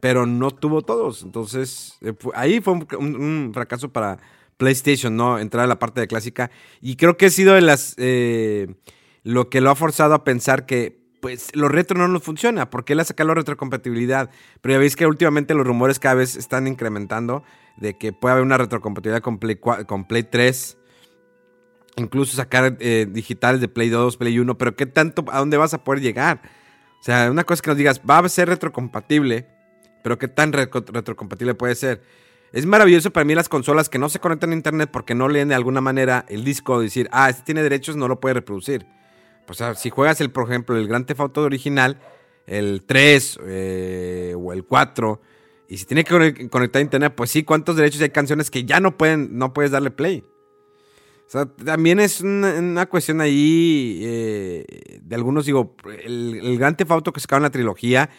[0.00, 1.22] pero no tuvo todos.
[1.22, 4.18] Entonces, eh, ahí fue un, fracaso para
[4.60, 5.38] PlayStation, ¿no?
[5.38, 6.50] Entrar a la parte de clásica.
[6.82, 7.96] Y creo que ha sido las.
[9.24, 12.70] lo que lo ha forzado a pensar que pues lo retro no nos funciona.
[12.70, 14.30] porque él ha sacado la retrocompatibilidad?
[14.60, 17.42] Pero ya veis que últimamente los rumores cada vez están incrementando
[17.78, 20.76] de que puede haber una retrocompatibilidad con Play, con Play 3.
[21.96, 24.58] Incluso sacar eh, digitales de Play 2, Play 1.
[24.58, 25.24] Pero ¿qué tanto?
[25.32, 26.42] ¿A dónde vas a poder llegar?
[27.00, 29.48] O sea, una cosa es que nos digas, va a ser retrocompatible.
[30.02, 32.02] Pero ¿qué tan retrocompatible puede ser?
[32.52, 35.48] Es maravilloso para mí las consolas que no se conectan a internet porque no leen
[35.48, 36.80] de alguna manera el disco.
[36.80, 38.86] Decir, ah, este tiene derechos, no lo puede reproducir.
[39.48, 42.00] O sea, si juegas, el, por ejemplo, el Grand Theft Auto original,
[42.46, 45.20] el 3 eh, o el 4,
[45.68, 48.80] y si tiene que conectar a internet, pues sí, ¿cuántos derechos hay canciones que ya
[48.80, 50.24] no pueden, no puedes darle play?
[51.26, 56.90] O sea, también es una, cuestión ahí eh, de algunos, digo, el, el Grand Theft
[56.90, 58.10] Auto que sacaron la trilogía,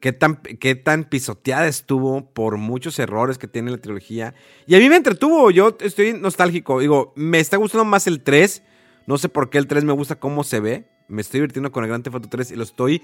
[0.00, 4.34] qué tan, qué tan pisoteada estuvo por muchos errores que tiene la trilogía.
[4.66, 8.62] Y a mí me entretuvo, yo estoy nostálgico, digo, me está gustando más el 3
[9.06, 10.88] no sé por qué el 3 me gusta cómo se ve.
[11.08, 13.02] Me estoy divirtiendo con el Grand Theft Auto 3 y lo estoy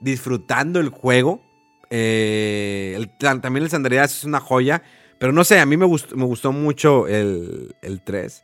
[0.00, 1.42] disfrutando el juego.
[1.90, 4.82] Eh, también el San es una joya.
[5.18, 7.74] Pero no sé, a mí me gustó, me gustó mucho el,
[8.04, 8.42] 3.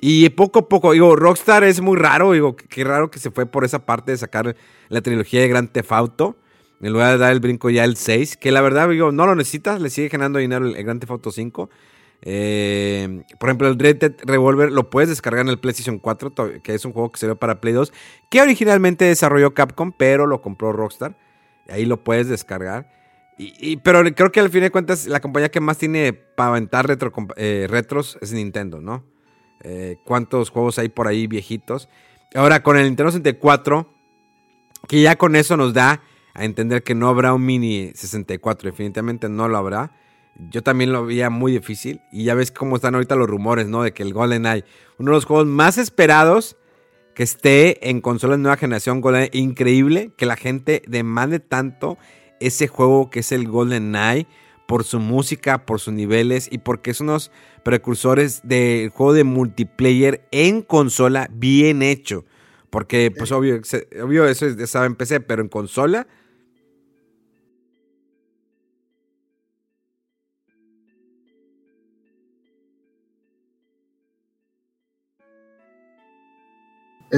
[0.00, 2.32] Y poco a poco, digo, Rockstar es muy raro.
[2.32, 4.54] Digo, qué raro que se fue por esa parte de sacar
[4.88, 6.36] la trilogía de Grand Theft Auto.
[6.80, 8.36] En lugar de dar el brinco ya el 6.
[8.36, 9.80] Que la verdad, digo, no lo necesitas.
[9.80, 11.70] Le sigue generando dinero el, el Grand Theft Auto 5.
[12.22, 16.74] Eh, por ejemplo, el Red Dead Revolver lo puedes descargar en el PlayStation 4, que
[16.74, 17.92] es un juego que salió para Play 2,
[18.30, 21.16] que originalmente desarrolló Capcom, pero lo compró Rockstar.
[21.68, 22.90] Ahí lo puedes descargar.
[23.38, 26.86] Y, pero creo que al fin de cuentas la compañía que más tiene para aventar
[27.36, 29.04] eh, retros es Nintendo, ¿no?
[29.62, 31.90] Eh, ¿Cuántos juegos hay por ahí viejitos?
[32.34, 33.92] Ahora, con el Nintendo 64,
[34.88, 36.02] que ya con eso nos da
[36.36, 39.92] a entender que no habrá un mini 64, definitivamente no lo habrá.
[40.50, 42.02] Yo también lo veía muy difícil.
[42.12, 43.82] Y ya ves cómo están ahorita los rumores, ¿no?
[43.82, 44.64] De que el GoldenEye,
[44.98, 46.56] uno de los juegos más esperados
[47.14, 51.96] que esté en consola de nueva generación, GoldenEye, increíble que la gente demande tanto
[52.38, 54.26] ese juego que es el GoldenEye
[54.68, 57.30] por su música, por sus niveles y porque es unos
[57.62, 62.26] precursores del juego de multiplayer en consola bien hecho.
[62.68, 63.58] Porque, pues, obvio,
[64.02, 66.06] obvio eso estaba en PC, pero en consola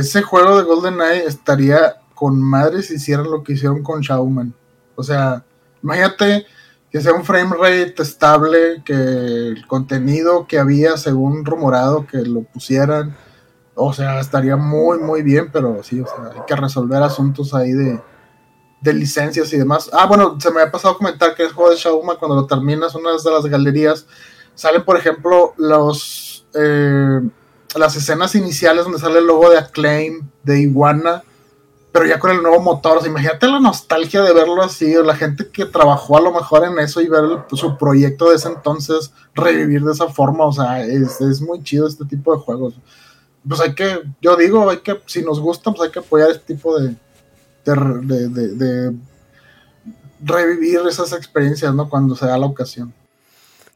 [0.01, 4.55] ese juego de GoldenEye estaría con madre si hicieran lo que hicieron con Shawman.
[4.97, 5.45] O sea,
[5.83, 6.47] imagínate
[6.91, 12.43] que sea un frame rate estable, que el contenido que había según rumorado que lo
[12.43, 13.17] pusieran.
[13.75, 17.73] O sea, estaría muy, muy bien, pero sí, o sea, hay que resolver asuntos ahí
[17.73, 18.01] de,
[18.81, 19.91] de licencias y demás.
[19.93, 22.47] Ah, bueno, se me ha pasado a comentar que el juego de Shauma, cuando lo
[22.47, 24.07] terminas, una de las galerías,
[24.55, 26.47] salen, por ejemplo, los.
[26.55, 27.21] Eh,
[27.77, 31.23] las escenas iniciales donde sale el logo de Acclaim, de Iguana,
[31.93, 33.05] pero ya con el nuevo motor.
[33.07, 36.79] Imagínate la nostalgia de verlo así, o la gente que trabajó a lo mejor en
[36.79, 40.45] eso y ver su proyecto de ese entonces revivir de esa forma.
[40.47, 42.75] O sea, es, muy chido este tipo de juegos.
[43.47, 46.55] Pues hay que, yo digo, hay que, si nos gusta, pues hay que apoyar este
[46.55, 46.95] tipo de,
[47.65, 48.97] de, de
[50.21, 51.89] revivir esas experiencias, ¿no?
[51.89, 52.93] Cuando se da la ocasión.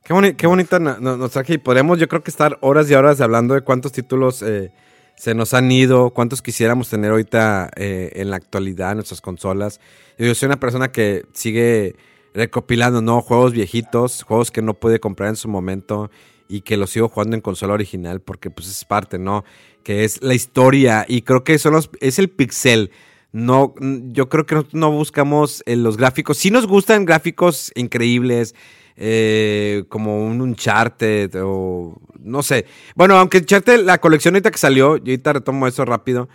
[0.04, 1.54] Qué, bonita nostalgia.
[1.54, 4.72] Y podríamos, yo creo que estar horas y horas hablando de cuántos títulos eh,
[5.14, 9.80] se nos han ido, cuántos quisiéramos tener ahorita eh, en la actualidad en nuestras consolas.
[10.18, 11.94] Yo soy una persona que sigue
[12.34, 13.22] recopilando, ¿no?
[13.22, 16.10] Juegos viejitos, juegos que no pude comprar en su momento
[16.48, 19.44] y que los sigo jugando en consola original porque pues es parte, ¿no?
[19.84, 22.90] Que es la historia y creo que son es el pixel.
[23.30, 26.38] No, yo creo que no buscamos eh, los gráficos.
[26.38, 28.54] Sí nos gustan gráficos increíbles,
[28.96, 32.66] eh, como un Uncharted o no sé.
[32.94, 36.28] Bueno, aunque Uncharted, la colección ahorita que salió, yo ahorita retomo eso rápido,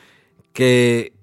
[0.53, 1.13] que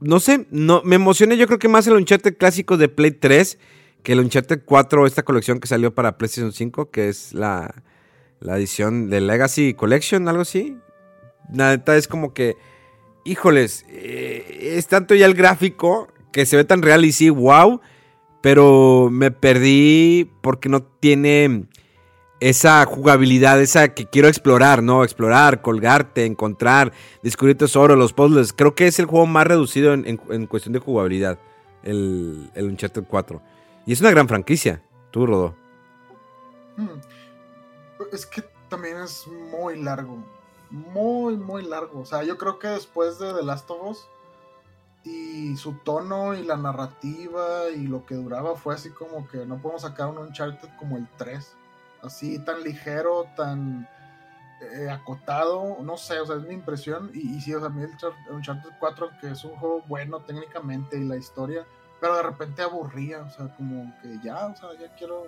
[0.00, 3.58] no sé, no, me emocioné yo creo que más el Uncharted clásico de Play 3
[4.02, 7.82] que el Uncharted 4, esta colección que salió para PlayStation 5, que es la,
[8.40, 10.78] la edición de Legacy Collection, algo así.
[11.50, 12.56] Nada, es como que,
[13.24, 17.80] híjoles, eh, es tanto ya el gráfico que se ve tan real y sí, wow
[18.48, 21.66] pero me perdí porque no tiene
[22.40, 25.04] esa jugabilidad, esa que quiero explorar, ¿no?
[25.04, 28.54] Explorar, colgarte, encontrar, descubrir tesoros, los puzzles.
[28.54, 31.38] Creo que es el juego más reducido en, cuestión de jugabilidad,
[31.82, 33.42] el, el Uncharted 4.
[33.84, 34.82] Y es una gran franquicia.
[35.10, 35.54] Tú, Rodo.
[36.78, 37.00] Hmm.
[38.14, 40.24] Es que también es muy largo.
[40.70, 42.00] Muy, muy largo.
[42.00, 44.08] O sea, yo creo que después de The Last of Us
[45.04, 49.58] y su tono y la narrativa y lo que duraba fue así como que no
[49.58, 51.56] podemos sacar un Uncharted como el 3.
[52.02, 53.88] Así tan ligero, tan
[54.60, 57.10] eh, acotado, no sé, o sea, es mi impresión.
[57.14, 57.90] Y, y sí, o sea, a mí el
[58.30, 61.64] Uncharted 4, que es un juego bueno técnicamente y la historia,
[62.00, 65.26] pero de repente aburría, o sea, como que ya, o sea, ya quiero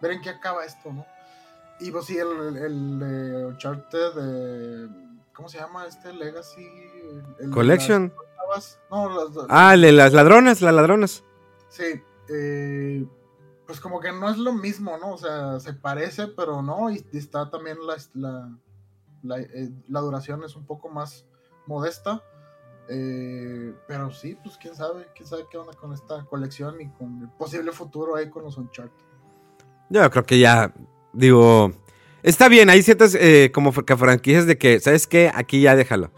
[0.00, 1.06] ver en qué acaba esto, ¿no?
[1.80, 4.88] Y pues sí, el, el, el Uncharted, de,
[5.32, 6.66] ¿cómo se llama este Legacy?
[7.38, 8.12] El, Collection.
[8.54, 11.24] Las, no, las, ah, el de las ladronas, las ladronas.
[11.68, 13.06] Sí, eh,
[13.66, 15.12] pues como que no es lo mismo, ¿no?
[15.12, 18.58] O sea, se parece, pero no, y, está también la, la,
[19.22, 21.26] la, eh, la duración es un poco más
[21.66, 22.22] modesta.
[22.90, 27.20] Eh, pero sí, pues quién sabe, quién sabe qué onda con esta colección y con
[27.20, 29.04] el posible futuro ahí con los Uncharted.
[29.90, 30.72] Yo creo que ya,
[31.12, 31.72] digo,
[32.22, 35.30] está bien, hay ciertas eh, como que franquicias de que, ¿sabes qué?
[35.34, 36.10] Aquí ya déjalo.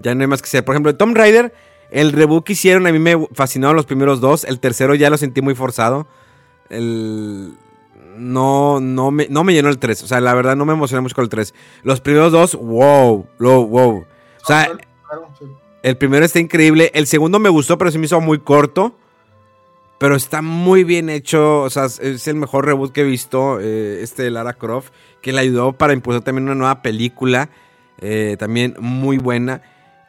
[0.00, 0.64] Ya no hay más que ser.
[0.64, 1.52] Por ejemplo, Tom Raider,
[1.90, 4.44] el reboot que hicieron a mí me fascinaron los primeros dos.
[4.44, 6.06] El tercero ya lo sentí muy forzado.
[6.68, 7.54] El...
[8.16, 10.02] No, no me, no me llenó el 3.
[10.02, 11.54] O sea, la verdad no me emocioné mucho con el 3.
[11.84, 13.98] Los primeros dos, wow, wow, wow.
[13.98, 14.70] O sea,
[15.82, 16.90] el primero está increíble.
[16.94, 18.96] El segundo me gustó, pero se me hizo muy corto.
[19.98, 21.62] Pero está muy bien hecho.
[21.62, 23.60] O sea, es el mejor reboot que he visto.
[23.60, 24.92] Eh, este de Lara Croft.
[25.22, 27.50] Que le ayudó para impulsar también una nueva película.
[28.00, 29.62] Eh, también muy buena.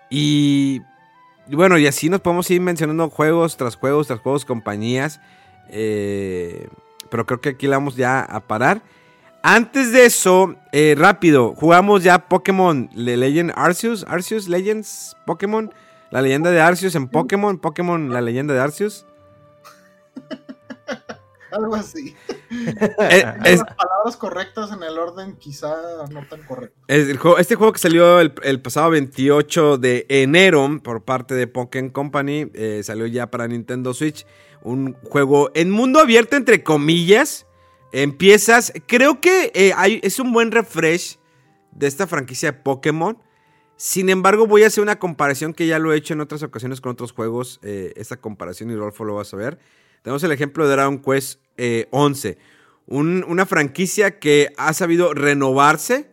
[0.10, 0.82] Y, y,
[1.56, 5.20] bueno, y así nos podemos ir mencionando juegos tras juegos, tras juegos, compañías.
[5.70, 6.68] Eh,
[7.10, 8.82] pero creo que aquí la vamos ya a parar.
[9.42, 15.74] Antes de eso, eh, rápido, jugamos ya Pokémon Legend Arceus, Arceus Legends Pokémon,
[16.12, 19.06] la leyenda de Arceus en Pokémon, Pokémon la leyenda de Arceus.
[21.52, 22.16] Algo así.
[22.52, 25.76] Eh, es, Las palabras correctas en el orden quizá
[26.12, 26.78] no tan correcto.
[27.38, 32.50] este juego que salió el, el, pasado 28 de enero por parte de Pokémon Company,
[32.54, 34.26] eh, salió ya para Nintendo Switch.
[34.62, 37.46] Un juego en mundo abierto entre comillas
[37.92, 41.18] Empiezas, creo que eh, hay, es un buen refresh
[41.72, 43.18] de esta franquicia de Pokémon.
[43.78, 46.82] Sin embargo, voy a hacer una comparación que ya lo he hecho en otras ocasiones
[46.82, 47.60] con otros juegos.
[47.64, 49.58] Eh, esta comparación y Rolfo lo vas a ver.
[50.04, 52.38] Tenemos el ejemplo de Dragon Quest eh, 11.
[52.88, 56.10] Un, una franquicia que ha sabido renovarse,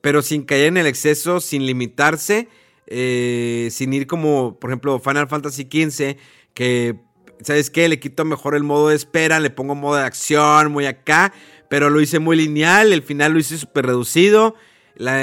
[0.00, 2.48] pero sin caer en el exceso, sin limitarse,
[2.88, 6.16] eh, sin ir como, por ejemplo, Final Fantasy XV,
[6.52, 6.96] que
[7.42, 7.88] ¿sabes qué?
[7.88, 11.32] Le quito mejor el modo de espera, le pongo modo de acción, muy acá,
[11.70, 14.56] pero lo hice muy lineal, el final lo hice súper reducido,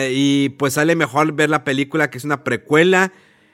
[0.09, 3.11] y pues sale mejor ver la película que es una precuela.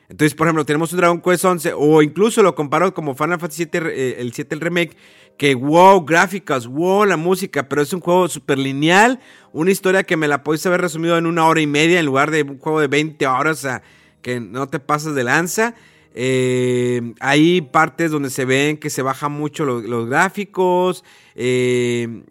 [0.10, 3.66] Entonces, por ejemplo, tenemos un Dragon Quest 11, o incluso lo comparo como Final Fantasy
[3.66, 4.96] VII, eh, el 7, el remake,
[5.38, 9.20] que wow, gráficas, wow, la música, pero es un juego súper lineal,
[9.52, 12.32] una historia que me la podéis haber resumido en una hora y media en lugar
[12.32, 13.80] de un juego de 20 horas, o
[14.22, 15.76] que no te pasas de lanza.
[16.18, 21.04] Eh, hay partes donde se ven que se bajan mucho los, los gráficos.
[21.36, 22.24] Eh,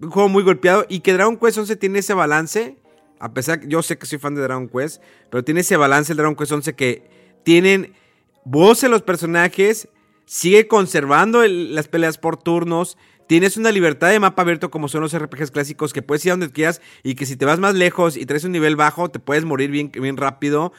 [0.00, 0.86] un juego muy golpeado.
[0.88, 2.76] Y que Dragon Quest 11 tiene ese balance.
[3.24, 5.02] A pesar que yo sé que soy fan de Dragon Quest.
[5.30, 7.08] Pero tiene ese balance el Dragon Quest 11 que
[7.42, 7.94] tienen
[8.44, 9.88] voz en los personajes.
[10.26, 12.98] Sigue conservando las peleas por turnos.
[13.26, 16.34] Tienes una libertad de mapa abierto como son los RPGs clásicos que puedes ir a
[16.34, 19.18] donde quieras y que si te vas más lejos y traes un nivel bajo te
[19.18, 20.74] puedes morir bien, bien rápido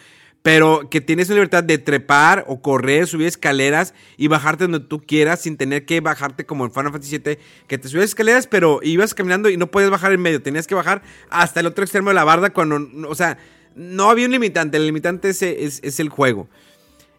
[0.46, 5.02] pero que tienes la libertad de trepar o correr, subir escaleras y bajarte donde tú
[5.02, 8.80] quieras sin tener que bajarte como en Final Fantasy VII, que te subías escaleras, pero
[8.84, 11.02] ibas caminando y no podías bajar en medio, tenías que bajar
[11.32, 13.40] hasta el otro extremo de la barda cuando, o sea,
[13.74, 16.48] no había un limitante, el limitante es, el juego.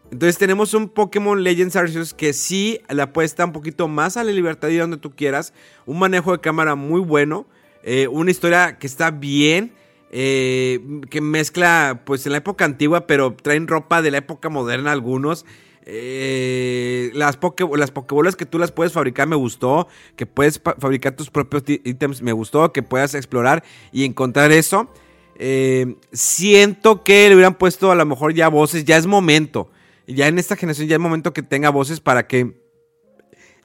[0.09, 4.31] Entonces tenemos un Pokémon Legends Arceus que sí le apuesta un poquito más a la
[4.31, 5.51] libertad y donde tú quieras,
[5.85, 7.45] un manejo de cámara muy bueno,
[7.83, 9.73] eh, una historia que está bien
[10.11, 10.79] eh,
[11.09, 15.45] que mezcla pues en la época antigua, pero traen ropa de la época moderna algunos.
[15.89, 21.15] Eh, las, poke, las pokebolas que tú las puedes fabricar me gustó, que puedes fabricar
[21.15, 23.63] tus propios ítems me gustó, que puedas explorar
[23.93, 24.91] y encontrar eso.
[25.39, 29.69] Eh, siento que le hubieran puesto a lo mejor ya voces, ya es momento.
[30.07, 32.59] Ya en esta generación ya es momento que tenga voces para que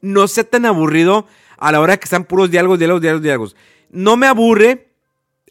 [0.01, 3.57] no sea tan aburrido a la hora que están puros diálogos, diálogos, diálogos, diálogos.
[3.91, 4.92] No me aburre,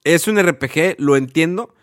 [0.03, 1.73] es un RPG, lo entiendo.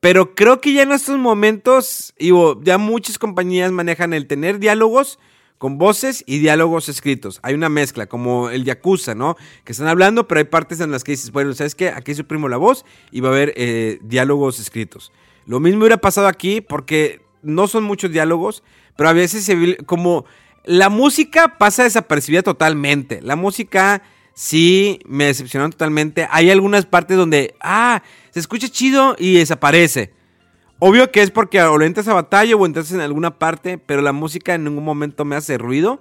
[0.00, 5.18] Pero creo que ya en estos momentos, digo, ya muchas compañías manejan el tener diálogos
[5.58, 7.40] con voces y diálogos escritos.
[7.42, 9.36] Hay una mezcla, como el Yakuza, ¿no?
[9.64, 11.88] Que están hablando, pero hay partes en las que dices, bueno, ¿sabes qué?
[11.88, 15.12] Aquí suprimo la voz y va a haber eh, diálogos escritos.
[15.46, 18.62] Lo mismo hubiera pasado aquí porque no son muchos diálogos,
[18.96, 20.26] pero a veces se como
[20.64, 23.20] la música pasa desapercibida totalmente.
[23.22, 24.02] La música
[24.38, 26.28] sí me decepcionaron totalmente.
[26.30, 30.12] Hay algunas partes donde, ah, se escucha chido y desaparece.
[30.78, 34.12] Obvio que es porque o entras a batalla o entras en alguna parte, pero la
[34.12, 36.00] música en ningún momento me hace ruido.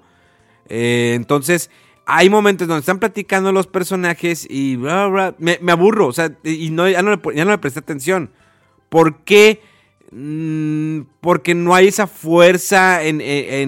[0.69, 1.71] Eh, entonces,
[2.05, 7.01] hay momentos donde están platicando los personajes y me, aburro, o sea, y no, ya,
[7.01, 8.29] no le, presté atención.
[8.89, 9.63] ¿Por qué?
[10.11, 13.19] Mm, porque no hay esa fuerza en,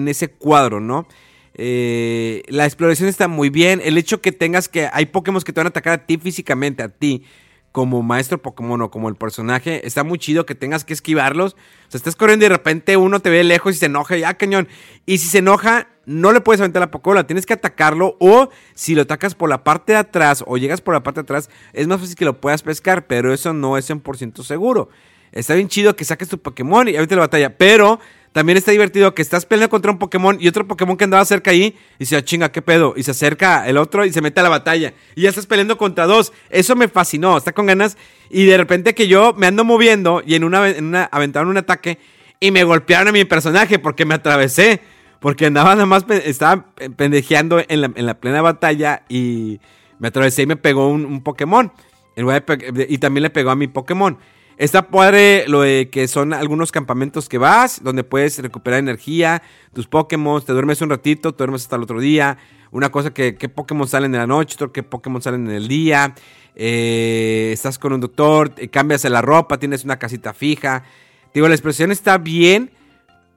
[0.06, 1.08] ese cuadro, ¿no?
[1.54, 3.80] Eh, la exploración está muy bien.
[3.84, 4.88] El hecho que tengas que.
[4.92, 7.24] Hay Pokémon que te van a atacar a ti físicamente, a ti
[7.72, 11.54] como maestro Pokémon o como el personaje, está muy chido que tengas que esquivarlos.
[11.54, 14.24] O sea, estás corriendo y de repente uno te ve lejos y se enoja y
[14.24, 14.68] ah, cañón.
[15.06, 18.16] Y si se enoja, no le puedes aventar la Pokébola, tienes que atacarlo.
[18.18, 21.24] O si lo atacas por la parte de atrás o llegas por la parte de
[21.24, 24.88] atrás, es más fácil que lo puedas pescar, pero eso no es 100% seguro.
[25.32, 28.00] Está bien chido que saques tu Pokémon y ahorita la batalla, pero
[28.32, 31.50] también está divertido que estás peleando contra un Pokémon y otro Pokémon que andaba cerca
[31.50, 32.94] ahí y se chinga, ¿qué pedo?
[32.96, 34.94] Y se acerca el otro y se mete a la batalla.
[35.16, 36.32] Y ya estás peleando contra dos.
[36.48, 37.96] Eso me fascinó, está con ganas.
[38.30, 41.56] Y de repente que yo me ando moviendo y en una, en una aventaron un
[41.56, 41.98] ataque
[42.38, 44.80] y me golpearon a mi personaje porque me atravesé.
[45.18, 46.66] Porque andaba nada más, estaba
[46.96, 49.60] pendejeando en la, en la plena batalla y
[49.98, 51.72] me atravesé y me pegó un, un Pokémon.
[52.16, 54.18] Y también le pegó a mi Pokémon.
[54.60, 59.42] Está padre lo de que son algunos campamentos que vas, donde puedes recuperar energía,
[59.72, 62.36] tus Pokémon, te duermes un ratito, te duermes hasta el otro día.
[62.70, 65.66] Una cosa que, qué Pokémon salen en la noche, otro que Pokémon salen en el
[65.66, 66.14] día.
[66.54, 70.84] Eh, estás con un doctor, cambias la ropa, tienes una casita fija.
[71.32, 72.70] Digo, la expresión está bien,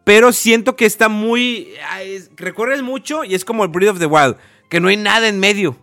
[0.04, 1.70] pero siento que está muy...
[2.36, 4.36] Recorres mucho y es como el Breath of the Wild,
[4.68, 5.78] que no hay nada en medio.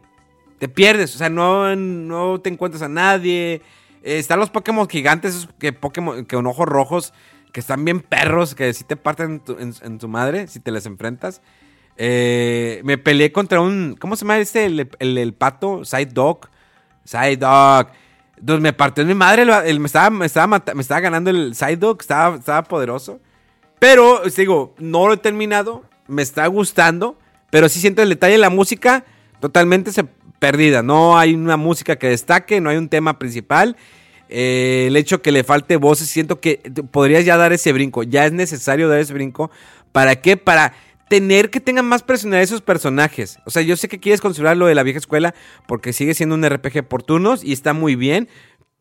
[0.58, 3.62] Te pierdes, o sea, no, no te encuentras a nadie
[4.02, 7.12] eh, están los Pokémon gigantes, que Pokémon con ojos rojos,
[7.52, 9.43] que están bien perros, que si te parten
[9.82, 11.43] en tu, madre, si te les enfrentas.
[11.97, 13.97] Eh, me peleé contra un.
[13.98, 14.64] ¿Cómo se llama este?
[14.66, 16.48] El, pato, Side Dog.
[17.05, 17.89] Side Dog.
[18.39, 19.44] Entonces me partió en mi madre.
[19.44, 21.98] me, estaba, me, estaba ganando el Side Dog.
[22.01, 23.20] Estaba, estaba poderoso.
[23.78, 25.85] Pero, digo, no lo he terminado.
[26.06, 27.18] Me está gustando.
[27.51, 29.05] Pero sí siento el detalle de la música.
[29.40, 30.05] Totalmente se
[30.40, 30.82] perdida.
[30.82, 33.76] No hay una música que destaque, no hay un tema principal.
[34.28, 36.60] Eh, el hecho que le falte voces, siento que
[36.90, 38.02] podrías ya dar ese brinco.
[38.02, 39.52] Ya es necesario dar ese brinco.
[39.92, 40.36] ¿Para qué?
[40.36, 40.72] Para
[41.08, 43.38] tener que tengan más personalidad esos personajes.
[43.44, 45.34] O sea, yo sé que quieres considerar lo de la vieja escuela
[45.66, 48.28] porque sigue siendo un RPG por turnos y está muy bien.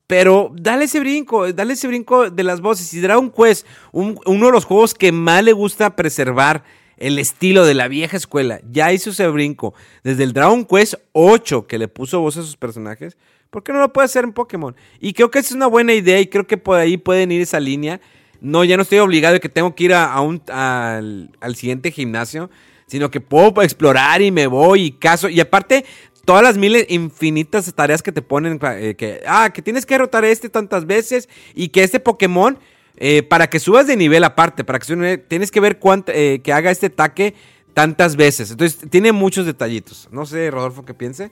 [0.08, 2.92] Pero dale ese brinco, dale ese brinco de las voces.
[2.94, 6.64] Y Dragon Quest, uno de los juegos que más le gusta preservar
[7.00, 8.60] el estilo de la vieja escuela.
[8.70, 9.74] Ya hizo ese brinco.
[10.04, 13.18] Desde el Dragon Quest 8 que le puso voz a sus personajes.
[13.50, 14.76] ¿Por qué no lo puede hacer en Pokémon?
[15.00, 17.60] Y creo que es una buena idea y creo que por ahí pueden ir esa
[17.60, 18.00] línea.
[18.42, 22.50] No, ya no estoy obligado de que tengo que ir a, un, al, siguiente gimnasio,
[22.86, 25.30] sino que puedo explorar y me voy y caso.
[25.30, 25.84] Y aparte,
[26.26, 30.24] todas las miles infinitas tareas que te ponen, eh, que, ah, que tienes que derrotar
[30.24, 32.60] a este tantas veces y que este Pokémon
[32.96, 36.54] eh, para que subas de nivel aparte, para que tienes que ver cuánto, eh, que
[36.54, 37.36] haga este ataque
[37.74, 38.52] tantas veces.
[38.52, 40.10] Entonces, tiene muchos detallitos.
[40.12, 41.32] No sé, Rodolfo, ¿qué piense?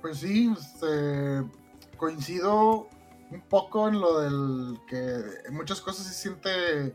[0.00, 1.42] Pues sí, este,
[1.96, 2.88] coincido
[3.30, 6.50] un poco en lo del que en muchas cosas se siente
[6.86, 6.94] eh,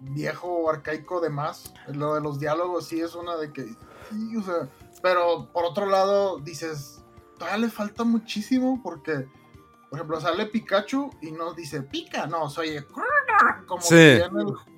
[0.00, 1.72] viejo o arcaico de más.
[1.88, 3.66] Lo de los diálogos sí es una de que...
[5.02, 7.02] Pero por otro lado dices,
[7.38, 9.26] todavía le falta muchísimo porque
[9.96, 12.84] por ejemplo, sale Pikachu y no dice pica, no, soy
[13.66, 14.22] como en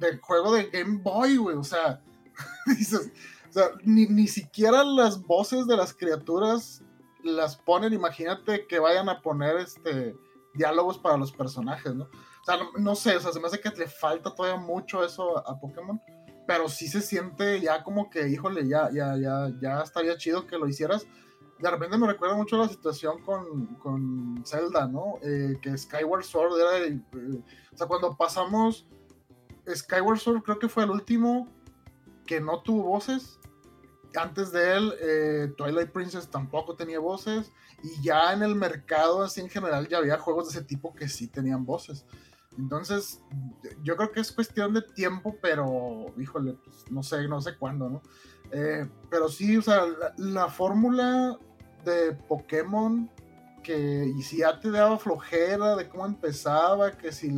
[0.01, 1.57] el juego de Game Boy, güey.
[1.57, 2.01] O sea,
[2.67, 3.11] dices,
[3.49, 6.85] o sea ni, ni, siquiera las voces de las criaturas
[7.25, 7.93] las ponen.
[7.93, 10.15] Imagínate que vayan a poner este
[10.55, 12.05] diálogos para los personajes, ¿no?
[12.05, 15.37] O sea, no, sé, o sea, se me hace que le falta todavía mucho eso
[15.37, 16.01] a, a, Pokémon.
[16.47, 20.57] Pero sí se siente ya como que, híjole, ya, ya, ya, ya estaría chido que
[20.57, 21.07] lo hicieras
[21.59, 25.19] de repente me recuerda mucho la situación con, con Zelda, ¿no?
[25.23, 26.87] Eh, que Skyward Sword era.
[26.87, 27.01] Eh,
[27.73, 28.87] o sea, cuando pasamos.
[29.69, 31.49] Skyward Sword creo que fue el último
[32.27, 33.39] que no tuvo voces.
[34.17, 37.53] Antes de él, eh, Twilight Princess tampoco tenía voces.
[37.83, 41.09] Y ya en el mercado, así en general, ya había juegos de ese tipo que
[41.09, 42.07] sí tenían voces.
[42.57, 43.21] Entonces,
[43.83, 47.89] yo creo que es cuestión de tiempo, pero híjole, pues, no sé, no sé cuándo,
[47.89, 48.03] ¿no?
[49.11, 49.83] pero sí, o sea,
[50.17, 51.39] la fórmula
[51.89, 53.11] de Pokémon
[53.63, 57.31] que y si ya te daba flojera de cómo empezaba, que si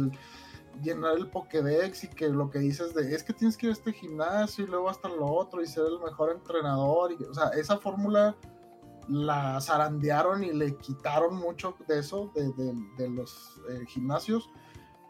[0.83, 3.73] llenar el Pokédex y que lo que dices de es que tienes que ir a
[3.75, 7.49] este gimnasio y luego hasta lo otro y ser el mejor entrenador, y, o sea,
[7.49, 8.37] esa fórmula
[9.09, 14.49] la zarandearon y le quitaron mucho de eso, de, los eh, gimnasios.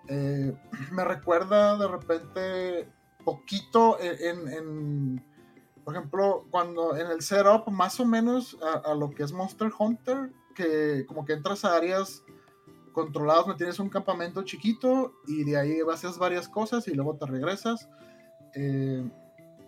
[0.09, 0.57] Eh,
[0.93, 2.89] me recuerda de repente
[3.25, 5.23] poquito en,
[5.91, 10.31] por ejemplo, cuando en el setup, más o menos a, lo que es Monster Hunter,
[10.55, 12.23] que como que entras a áreas
[12.93, 17.27] controladas, no tienes un campamento chiquito y de ahí haces varias cosas y luego te
[17.27, 17.89] regresas.
[18.55, 19.05] Eh,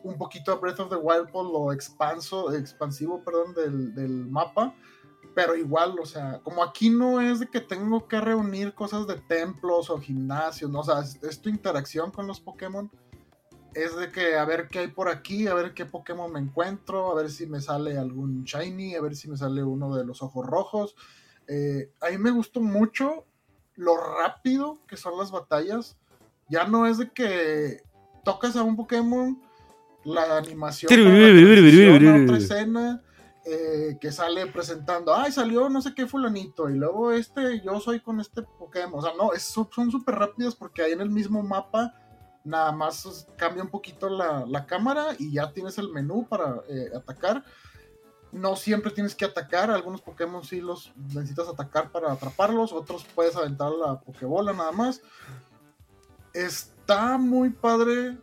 [0.05, 4.77] un poquito a Breath of the Wild por lo expanso, expansivo perdón, del, del, mapa,
[5.35, 9.17] pero igual, o sea, como aquí no es de que tengo que reunir cosas de
[9.17, 10.81] templos o gimnasios, ¿no?
[10.81, 12.89] o sea, es tu interacción con los Pokémon
[13.75, 17.11] es de que a ver qué hay por aquí, a ver qué Pokémon me encuentro,
[17.11, 20.23] a ver si me sale algún Shiny, a ver si me sale uno de los
[20.23, 20.95] ojos rojos.
[21.49, 23.25] Eh, a mí me gustó mucho
[23.75, 25.97] lo rápido que son las batallas.
[26.49, 27.83] Ya no es de que
[28.25, 29.41] tocas a un Pokémon,
[30.05, 30.91] la animación,
[32.03, 33.03] la otra escena.
[33.45, 38.21] Que sale presentando, ay, salió no sé qué fulanito, y luego este, yo soy con
[38.21, 41.93] este Pokémon, o sea, no, es, son súper rápidas porque ahí en el mismo mapa
[42.45, 47.45] nada más cambia un poquito la, cámara y ya tienes el menú para eh, atacar.
[48.31, 53.37] No siempre tienes que atacar, algunos Pokémon sí los necesitas atacar para atraparlos, otros puedes
[53.37, 55.03] aventar la Pokébola nada más.
[56.33, 58.17] Está muy padre,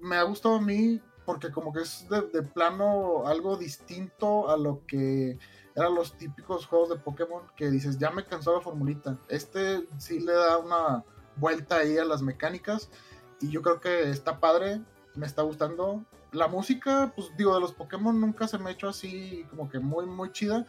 [0.00, 4.84] me ha gustado a mí porque como que es de, plano algo distinto a lo
[4.86, 5.38] que
[5.76, 9.16] eran los típicos juegos de Pokémon que dices, ya me cansó la formulita.
[9.28, 11.04] Este sí le da una
[11.36, 12.90] vuelta ahí a las mecánicas
[13.42, 14.80] y yo creo que está padre,
[15.14, 16.04] me está gustando.
[16.30, 19.80] La música, pues digo, de los Pokémon nunca se me ha hecho así como que
[19.80, 20.66] muy, muy chida.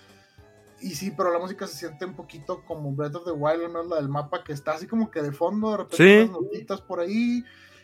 [0.81, 3.83] Y sí, pero la música se siente un poquito como Breath of the Wild, ¿no?
[3.83, 6.99] la del mapa que está así como que de fondo, de repente unas notitas por
[6.99, 7.43] ahí.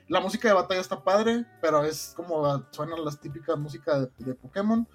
[0.09, 4.87] La música de batalla está padre, pero es como suenan las típicas músicas de, Pokémon.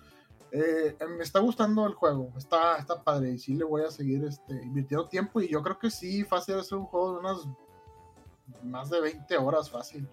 [0.50, 4.24] Eh, me está gustando el juego, está, está padre y sí le voy a seguir
[4.24, 7.38] este, invirtiendo tiempo y yo creo que sí, fácil es un juego de unas
[8.62, 10.06] más de 20 horas fácil.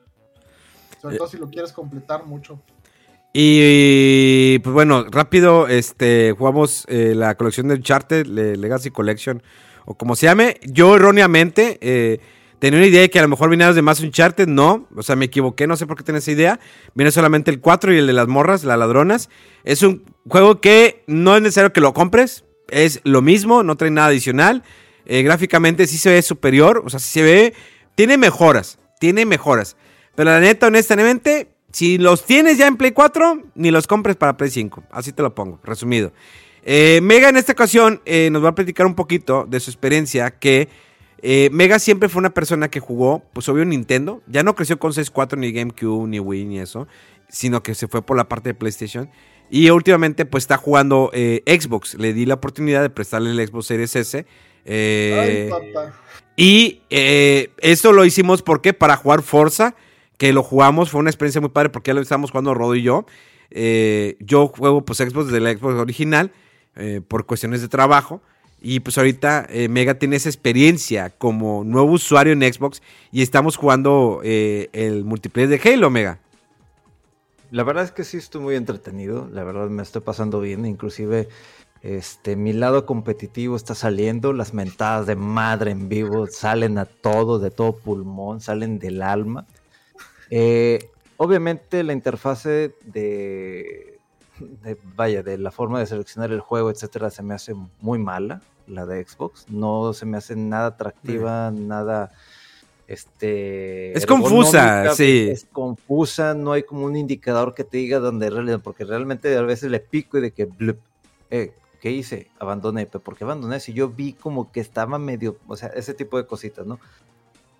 [1.02, 1.18] Sobre eh.
[1.18, 2.62] todo si lo quieres completar mucho.
[3.34, 9.42] Y pues bueno, rápido, este jugamos eh, la colección de Uncharted, Legacy Collection,
[9.86, 10.60] o como se llame.
[10.64, 12.20] Yo erróneamente eh,
[12.60, 15.16] tenía una idea de que a lo mejor vinieras de más Uncharted, no, o sea,
[15.16, 16.60] me equivoqué, no sé por qué tenés esa idea.
[16.94, 19.30] Viene solamente el 4 y el de las morras, las ladronas.
[19.64, 23.92] Es un juego que no es necesario que lo compres, es lo mismo, no trae
[23.92, 24.64] nada adicional.
[25.06, 27.54] gráficamente sí se ve superior, o sea, sí se ve
[27.96, 29.76] tiene mejoras, tiene mejoras.
[30.16, 34.38] Pero la neta, honestamente, si los tienes ya en Play 4, ni los compres para
[34.38, 34.84] Play 5.
[34.92, 36.12] Así te lo pongo, resumido.
[36.64, 40.32] Eh, Mega en esta ocasión eh, nos va a platicar un poquito de su experiencia
[40.32, 40.70] que
[41.24, 44.94] eh, Mega siempre fue una persona que jugó, pues obvio Nintendo, ya no creció con
[44.94, 46.88] 64 ni GameCube ni Wii ni eso,
[47.30, 49.10] sino que se fue por la parte de PlayStation
[49.50, 53.96] y últimamente pues está jugando Xbox, le di la oportunidad de prestarle el Xbox Series
[53.96, 54.26] S.
[54.66, 55.94] Ay, papá.
[56.36, 59.76] Y eh, esto lo hicimos porque para jugar Forza,
[60.18, 62.82] que lo jugamos, fue una experiencia muy padre porque ya lo estábamos jugando Rodo y
[62.82, 63.06] yo.
[63.52, 66.32] Eh, yo juego pues Xbox desde la Xbox original
[66.76, 68.22] eh, por cuestiones de trabajo.
[68.64, 74.22] Y pues ahorita Mega tiene esa experiencia como nuevo usuario en Xbox y estamos jugando
[74.24, 76.20] el multiplayer de Halo, Mega.
[77.50, 81.28] La verdad es que sí estoy muy entretenido, la verdad me estoy pasando bien, inclusive
[81.84, 87.40] este, mi lado competitivo está saliendo, las mentadas de madre en vivo salen a todo,
[87.40, 89.46] de todo pulmón, salen del alma.
[90.30, 94.00] Eh, obviamente la interfase de,
[94.96, 98.86] vaya, de la forma de seleccionar el juego, etcétera, se me hace muy mala, la
[98.86, 99.48] de Xbox.
[99.50, 102.12] No se me hace nada atractiva, nada
[102.92, 105.30] este es confusa, sí.
[105.32, 109.42] Es confusa, no hay como un indicador que te diga dónde realidad, porque realmente a
[109.44, 110.50] veces le pico y de que
[111.30, 112.30] eh, ¿qué hice?
[112.40, 113.60] Abandoné, pero ¿por qué abandoné?
[113.60, 116.80] Si yo vi como que estaba medio, o sea, ese tipo de cositas, ¿no?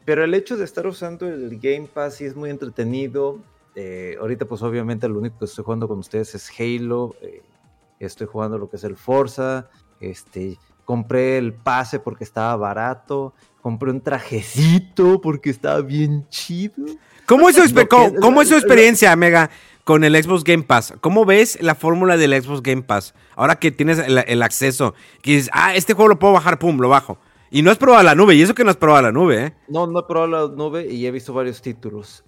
[0.06, 3.40] Pero el hecho de estar usando el Game Pass sí es muy entretenido.
[3.76, 7.16] Eh, ahorita pues obviamente lo único que estoy jugando con ustedes es Halo.
[7.22, 7.42] Eh,
[8.00, 9.70] estoy jugando lo que es el Forza.
[10.00, 13.34] Este, compré el pase porque estaba barato.
[13.62, 16.86] Compré un trajecito porque estaba bien chido.
[17.32, 17.88] ¿Cómo es su,
[18.20, 19.50] ¿cómo es su experiencia, Mega?
[19.86, 20.94] con el Xbox Game Pass.
[21.00, 23.14] ¿Cómo ves la fórmula del Xbox Game Pass?
[23.38, 26.90] Ahora que tienes el, acceso, que dices, ah, este juego lo puedo bajar, pum, lo
[26.90, 27.18] bajo.
[27.50, 29.54] Y no has probado la nube, y eso que no has probado la nube, ¿eh?
[29.70, 32.26] No, no he probado la nube y he visto varios títulos.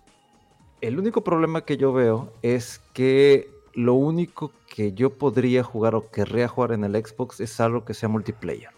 [0.79, 6.09] El único problema que yo veo es que lo único que yo podría jugar o
[6.11, 8.71] querría jugar en el Xbox es algo que sea multiplayer.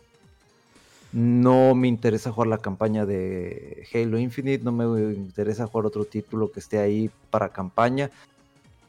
[1.16, 6.52] No me interesa jugar la campaña de Halo Infinite, no me interesa jugar otro título
[6.52, 8.12] que esté ahí para campaña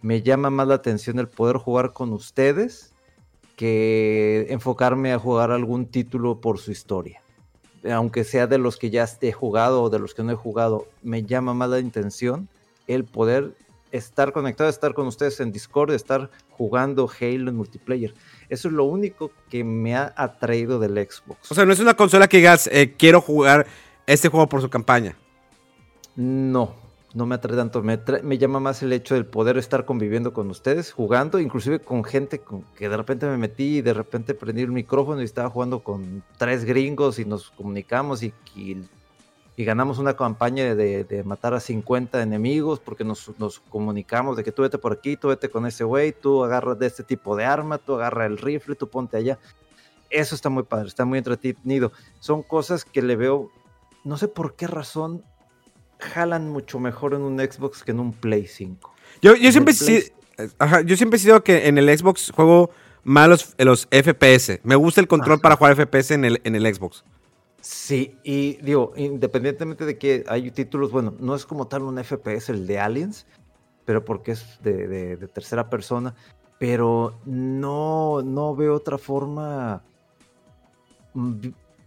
[0.07, 2.93] me llama más la atención el poder jugar con ustedes
[3.57, 7.21] que enfocarme a jugar algún título por su historia.
[7.91, 10.87] Aunque sea de los que ya he jugado o de los que no he jugado,
[11.03, 12.49] me llama más la intención
[12.87, 13.57] el poder
[13.91, 18.15] estar conectado, estar con ustedes en Discord, estar jugando Halo en multiplayer.
[18.49, 21.51] Eso es lo único que me ha atraído del Xbox.
[21.51, 23.67] O sea, no es una consola que digas, eh, quiero jugar
[24.07, 25.17] este juego por su campaña.
[26.15, 26.75] No,
[27.15, 27.83] no me atrae tanto.
[27.83, 32.05] Me, me, llama más el hecho del poder estar conviviendo con ustedes, jugando, inclusive con
[32.05, 35.51] gente con que de repente me metí y de repente prendí el micrófono y estaba
[35.51, 38.79] jugando con tres gringos y nos comunicamos y, y
[39.57, 43.33] y ganamos una campaña de, matar a 50 enemigos porque nos,
[43.71, 46.87] comunicamos de que tú vete por aquí, tú vete con ese güey, tú agarras de
[46.87, 49.39] este tipo de arma, tú agarras el rifle, tú ponte allá.
[50.11, 51.91] Eso está muy padre, está muy entretenido.
[52.21, 53.51] Son cosas que le veo,
[54.05, 55.25] no sé por qué razón,
[55.99, 58.95] jalan mucho mejor en un Xbox que en un Play 5.
[59.23, 59.73] Yo, yo siempre,
[60.85, 62.71] yo siempre he sido que en el Xbox juego
[63.05, 64.61] más los, FPS.
[64.65, 67.05] Me gusta el control para jugar FPS en el, en el Xbox.
[67.61, 72.51] Sí, y digo, independientemente de que hay títulos, bueno, no es como tal un FPS
[72.51, 73.27] el de Aliens,
[73.85, 76.15] pero porque es de, tercera persona,
[76.59, 79.83] pero no, no veo otra forma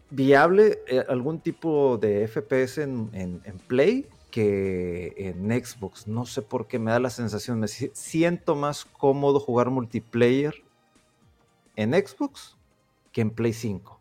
[0.10, 6.08] viable, eh, algún tipo de FPS en, Play que en Xbox.
[6.08, 10.56] No sé por qué me da la sensación, me siento más cómodo jugar multiplayer
[11.76, 12.58] en Xbox
[13.12, 13.99] que en Play 5.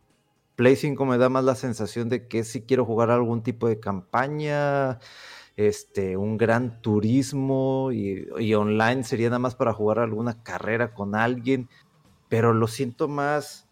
[0.59, 3.79] Play 5 me da más la sensación de que si quiero jugar algún tipo de
[3.79, 4.99] campaña,
[5.55, 11.69] este, un gran turismo y, online sería nada más para jugar alguna carrera con alguien,
[12.29, 13.69] pero lo siento más,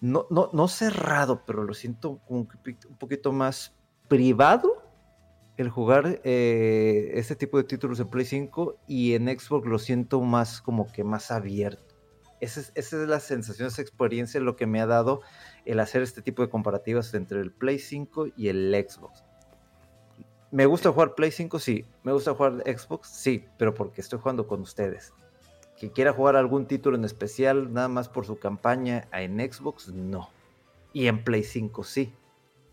[0.00, 2.48] no, no, no cerrado, pero lo siento un,
[2.98, 3.76] poquito más
[4.08, 4.82] privado
[5.58, 10.22] el jugar eh, este tipo de títulos en Play 5 y en Xbox lo siento
[10.22, 11.96] más como que más abierto.
[12.40, 15.22] Esa es, esa es la sensación, esa experiencia, lo que me ha dado
[15.66, 19.24] el hacer este tipo de comparativas entre el Play 5 y el Xbox.
[20.50, 21.58] ¿Me gusta jugar Play 5?
[21.58, 21.84] Sí.
[22.02, 23.08] ¿Me gusta jugar Xbox?
[23.08, 25.12] Sí, pero porque estoy jugando con ustedes.
[25.76, 30.30] Que quiera jugar algún título en especial nada más por su campaña en Xbox, no.
[30.92, 32.12] Y en Play 5 sí.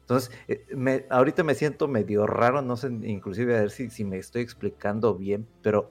[0.02, 4.18] Entonces, eh, ahorita me siento medio raro, no sé, inclusive a ver si, si me
[4.18, 5.90] estoy explicando bien, pero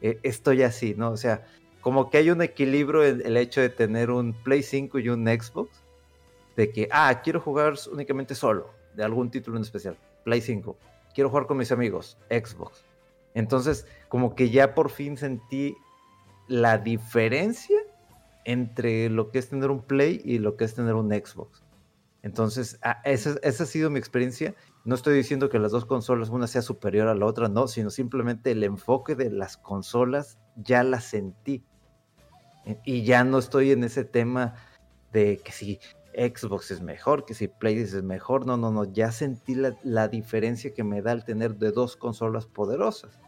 [0.00, 1.12] eh, estoy así, ¿no?
[1.12, 1.46] O sea,
[1.80, 5.26] como que hay un equilibrio en el hecho de tener un Play 5 y un
[5.26, 5.81] Xbox,
[6.56, 10.76] de que, ah, quiero jugar únicamente solo, de algún título en especial, Play 5,
[11.14, 12.84] quiero jugar con mis amigos, Xbox.
[13.34, 15.76] Entonces, como que ya por fin sentí
[16.48, 17.78] la diferencia
[18.44, 21.62] entre lo que es tener un Play y lo que es tener un Xbox.
[22.22, 24.54] Entonces, esa, esa, ha sido mi experiencia.
[24.84, 27.90] No estoy diciendo que las dos consolas, una sea superior a la otra, no, sino
[27.90, 31.64] simplemente el enfoque de las consolas ya la sentí.
[32.84, 34.54] Y ya no estoy en ese tema
[35.12, 35.80] de que si
[36.14, 38.46] Xbox es mejor, que si Play es mejor.
[38.46, 38.84] No, no, no.
[38.84, 43.18] Ya sentí la, diferencia que me da el tener de dos consolas poderosas.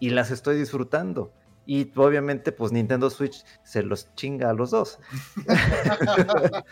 [0.00, 1.32] Y las estoy disfrutando.
[1.64, 4.98] Y obviamente, pues Nintendo Switch se los chinga a los dos.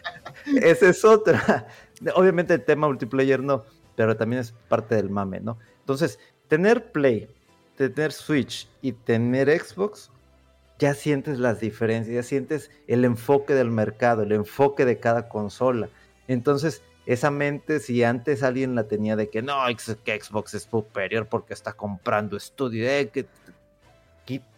[0.62, 1.68] Esa es otra.
[2.14, 3.64] Obviamente el tema multiplayer no,
[3.94, 5.58] pero también es parte del mame, ¿no?
[5.80, 6.18] Entonces,
[6.48, 7.28] tener Play,
[7.76, 10.10] tener Switch y tener Xbox
[10.80, 15.90] ya sientes las diferencias, ya sientes el enfoque del mercado, el enfoque de cada consola.
[16.26, 19.58] Entonces, esa mente, si antes alguien la tenía de que no,
[20.04, 23.26] que Xbox es superior porque está comprando estudio, eh, que,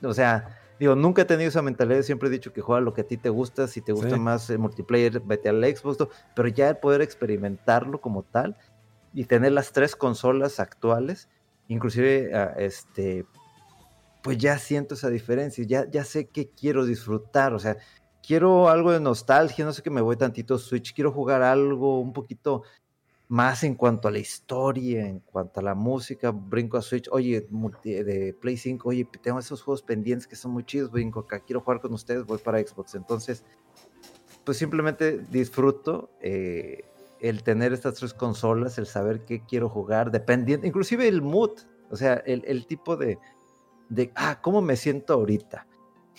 [0.01, 3.01] o sea, digo, nunca he tenido esa mentalidad, siempre he dicho que juega lo que
[3.01, 6.69] a ti te gusta, si te gusta más el multiplayer, vete al Xbox, pero ya
[6.69, 8.57] el poder experimentarlo como tal
[9.13, 11.29] y tener las tres consolas actuales,
[11.67, 13.27] inclusive ah, este
[14.23, 17.77] pues ya siento esa diferencia, ya, ya sé que quiero disfrutar, o sea,
[18.23, 22.13] quiero algo de nostalgia, no sé que me voy tantito Switch, quiero jugar algo un
[22.13, 22.63] poquito
[23.27, 27.49] más en cuanto a la historia, en cuanto a la música, brinco a Switch, oye,
[27.83, 31.61] de Play 5, oye, tengo esos juegos pendientes que son muy chidos, brinco acá, quiero
[31.61, 33.45] jugar con ustedes, voy para Xbox, entonces,
[34.45, 36.85] pues simplemente disfruto eh,
[37.21, 41.53] el tener estas tres consolas, el saber qué quiero jugar, dependiendo, inclusive el mood,
[41.91, 43.19] o sea, el tipo de,
[43.93, 45.67] de, ah, ¿cómo me siento ahorita?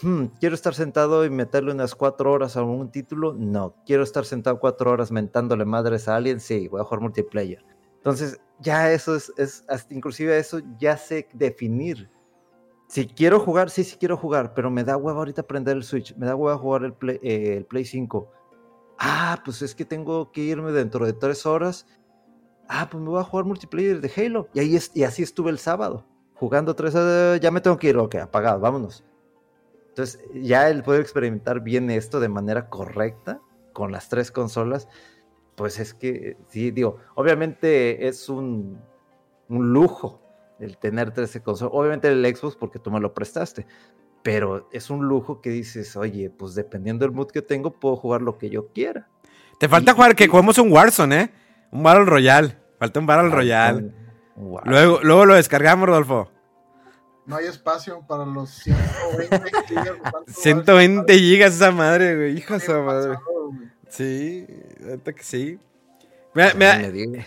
[0.02, 3.34] Hmm, ¿Quiero estar sentado y meterle unas cuatro horas a un título?
[3.34, 3.76] No.
[3.86, 6.40] ¿Quiero estar sentado cuatro horas mentándole madres a alguien?
[6.40, 7.66] Sí, voy a jugar multiplayer.
[7.98, 12.10] Entonces, ya eso es, es hasta inclusive eso ya sé definir.
[12.88, 16.16] Si quiero jugar, sí, sí quiero jugar, pero me da huevo ahorita prender el Switch,
[16.16, 18.32] me da huevo jugar el Play, eh, el Play 5.
[19.00, 21.88] Ah, pues es que tengo que irme dentro de tres horas.
[22.68, 24.48] Ah, pues me voy a jugar multiplayer de Halo.
[24.54, 26.06] Y, ahí es, y así estuve el sábado
[26.44, 29.06] jugando tres horas, ya me tengo que ir, ok, apagado, vámonos.
[29.88, 33.40] Entonces, ya el poder experimentar bien esto de manera correcta
[33.72, 34.90] con las tres consolas,
[35.56, 38.78] pues es que, sí, digo, obviamente es un,
[39.48, 40.22] un lujo
[40.60, 41.74] el tener 13 consolas.
[41.74, 43.66] Obviamente el Xbox porque tú me lo prestaste,
[44.22, 48.22] pero es un lujo que dices, oye, pues dependiendo del mood que tengo, puedo jugar
[48.22, 49.08] lo que yo quiera.
[49.60, 51.30] Te falta jugar que juguemos un Warzone, ¿eh?
[51.72, 52.58] Un Battle Royale.
[52.80, 53.92] Falta un Battle Royale.
[54.66, 56.33] Luego, luego lo descargamos, Rodolfo.
[57.26, 59.98] No hay espacio para los 120 gigas.
[60.28, 62.38] 120 gigas esa madre, güey.
[62.38, 63.18] Hijo de esa madre.
[63.90, 64.46] Sí,
[65.06, 65.60] que sí.
[66.34, 67.24] Me, me,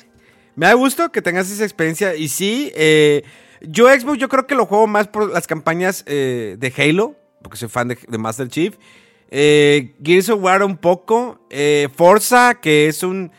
[0.56, 2.14] me, da gusto que tengas esa experiencia.
[2.14, 3.22] Y sí, eh,
[3.62, 7.56] yo Xbox yo creo que lo juego más por las campañas eh, de Halo, porque
[7.56, 8.76] soy fan de, Master Chief.
[9.30, 11.40] Eh, Gears of War un poco.
[11.50, 13.30] Eh, Forza, que es un,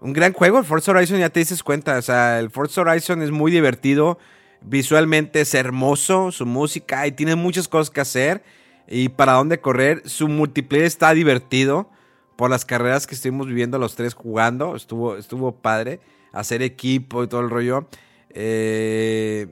[0.00, 0.58] un, gran juego.
[0.58, 1.98] El Forza Horizon ya te dices cuenta.
[1.98, 4.18] O sea, el Forza Horizon es muy divertido.
[4.60, 6.32] Visualmente es hermoso.
[6.32, 8.42] Su música y tiene muchas cosas que hacer.
[8.86, 10.02] Y para dónde correr.
[10.08, 11.90] Su multiplayer está divertido.
[12.36, 14.76] Por las carreras que estuvimos viviendo los tres jugando.
[14.76, 16.00] Estuvo, estuvo padre.
[16.32, 17.88] Hacer equipo y todo el rollo.
[18.30, 19.48] Eh,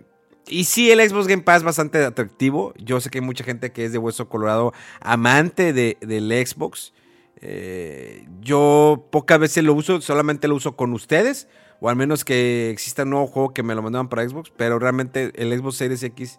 [0.49, 2.73] y sí, el Xbox Game Pass es bastante atractivo.
[2.77, 6.93] Yo sé que hay mucha gente que es de hueso colorado amante de, del Xbox.
[7.41, 11.49] Eh, yo pocas veces lo uso, solamente lo uso con ustedes.
[11.81, 14.53] O al menos que exista un nuevo juego que me lo mandaban para Xbox.
[14.57, 16.39] Pero realmente el Xbox Series X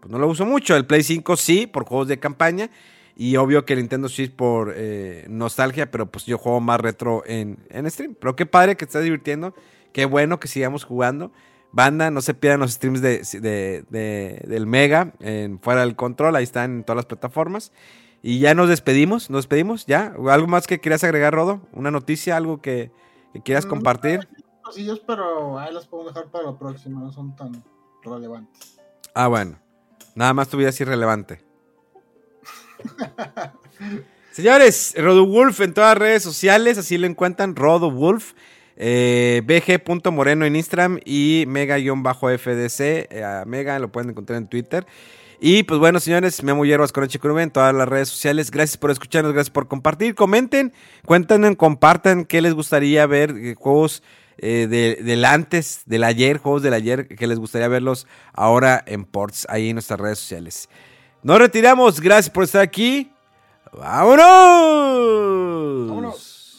[0.00, 0.76] pues no lo uso mucho.
[0.76, 2.70] El Play 5 sí, por juegos de campaña.
[3.16, 5.90] Y obvio que el Nintendo Switch por eh, nostalgia.
[5.90, 8.14] Pero pues yo juego más retro en, en stream.
[8.18, 9.54] Pero qué padre que te estás divirtiendo.
[9.92, 11.32] Qué bueno que sigamos jugando.
[11.70, 16.76] Banda, no se pierdan los streams de, del Mega en Fuera del Control, ahí están
[16.76, 17.72] en todas las plataformas.
[18.22, 20.14] Y ya nos despedimos, nos despedimos, ya.
[20.28, 21.60] ¿Algo más que quieras agregar, Rodo?
[21.72, 22.90] ¿Una noticia, algo que,
[23.44, 24.28] quieras mm, compartir?
[24.68, 27.64] Cosillas, pero ahí las podemos dejar para la próxima, no son tan
[28.04, 28.78] relevantes.
[29.14, 29.58] Ah, bueno.
[30.14, 31.40] Nada más tu vida es irrelevante.
[34.30, 38.34] Señores, Rodo Wolf en todas las redes sociales, así lo encuentran, Rodo Wolf.
[38.76, 42.80] Eh, bg.moreno en Instagram y mega-fdc.
[42.80, 44.86] Eh, mega lo pueden encontrar en Twitter.
[45.40, 48.50] Y pues bueno, señores, Memo Hierbas con Curve en todas las redes sociales.
[48.50, 50.14] Gracias por escucharnos, gracias por compartir.
[50.14, 50.74] Comenten,
[51.06, 54.02] cuéntenos, compartan qué les gustaría ver, eh, juegos
[54.38, 54.66] eh,
[55.02, 59.68] del antes, del ayer, juegos del ayer, que les gustaría verlos ahora en Ports, ahí
[59.70, 60.68] en nuestras redes sociales.
[61.22, 63.10] Nos retiramos, gracias por estar aquí.
[63.72, 64.26] ¡Vámonos!
[65.88, 66.58] ¡Vámonos!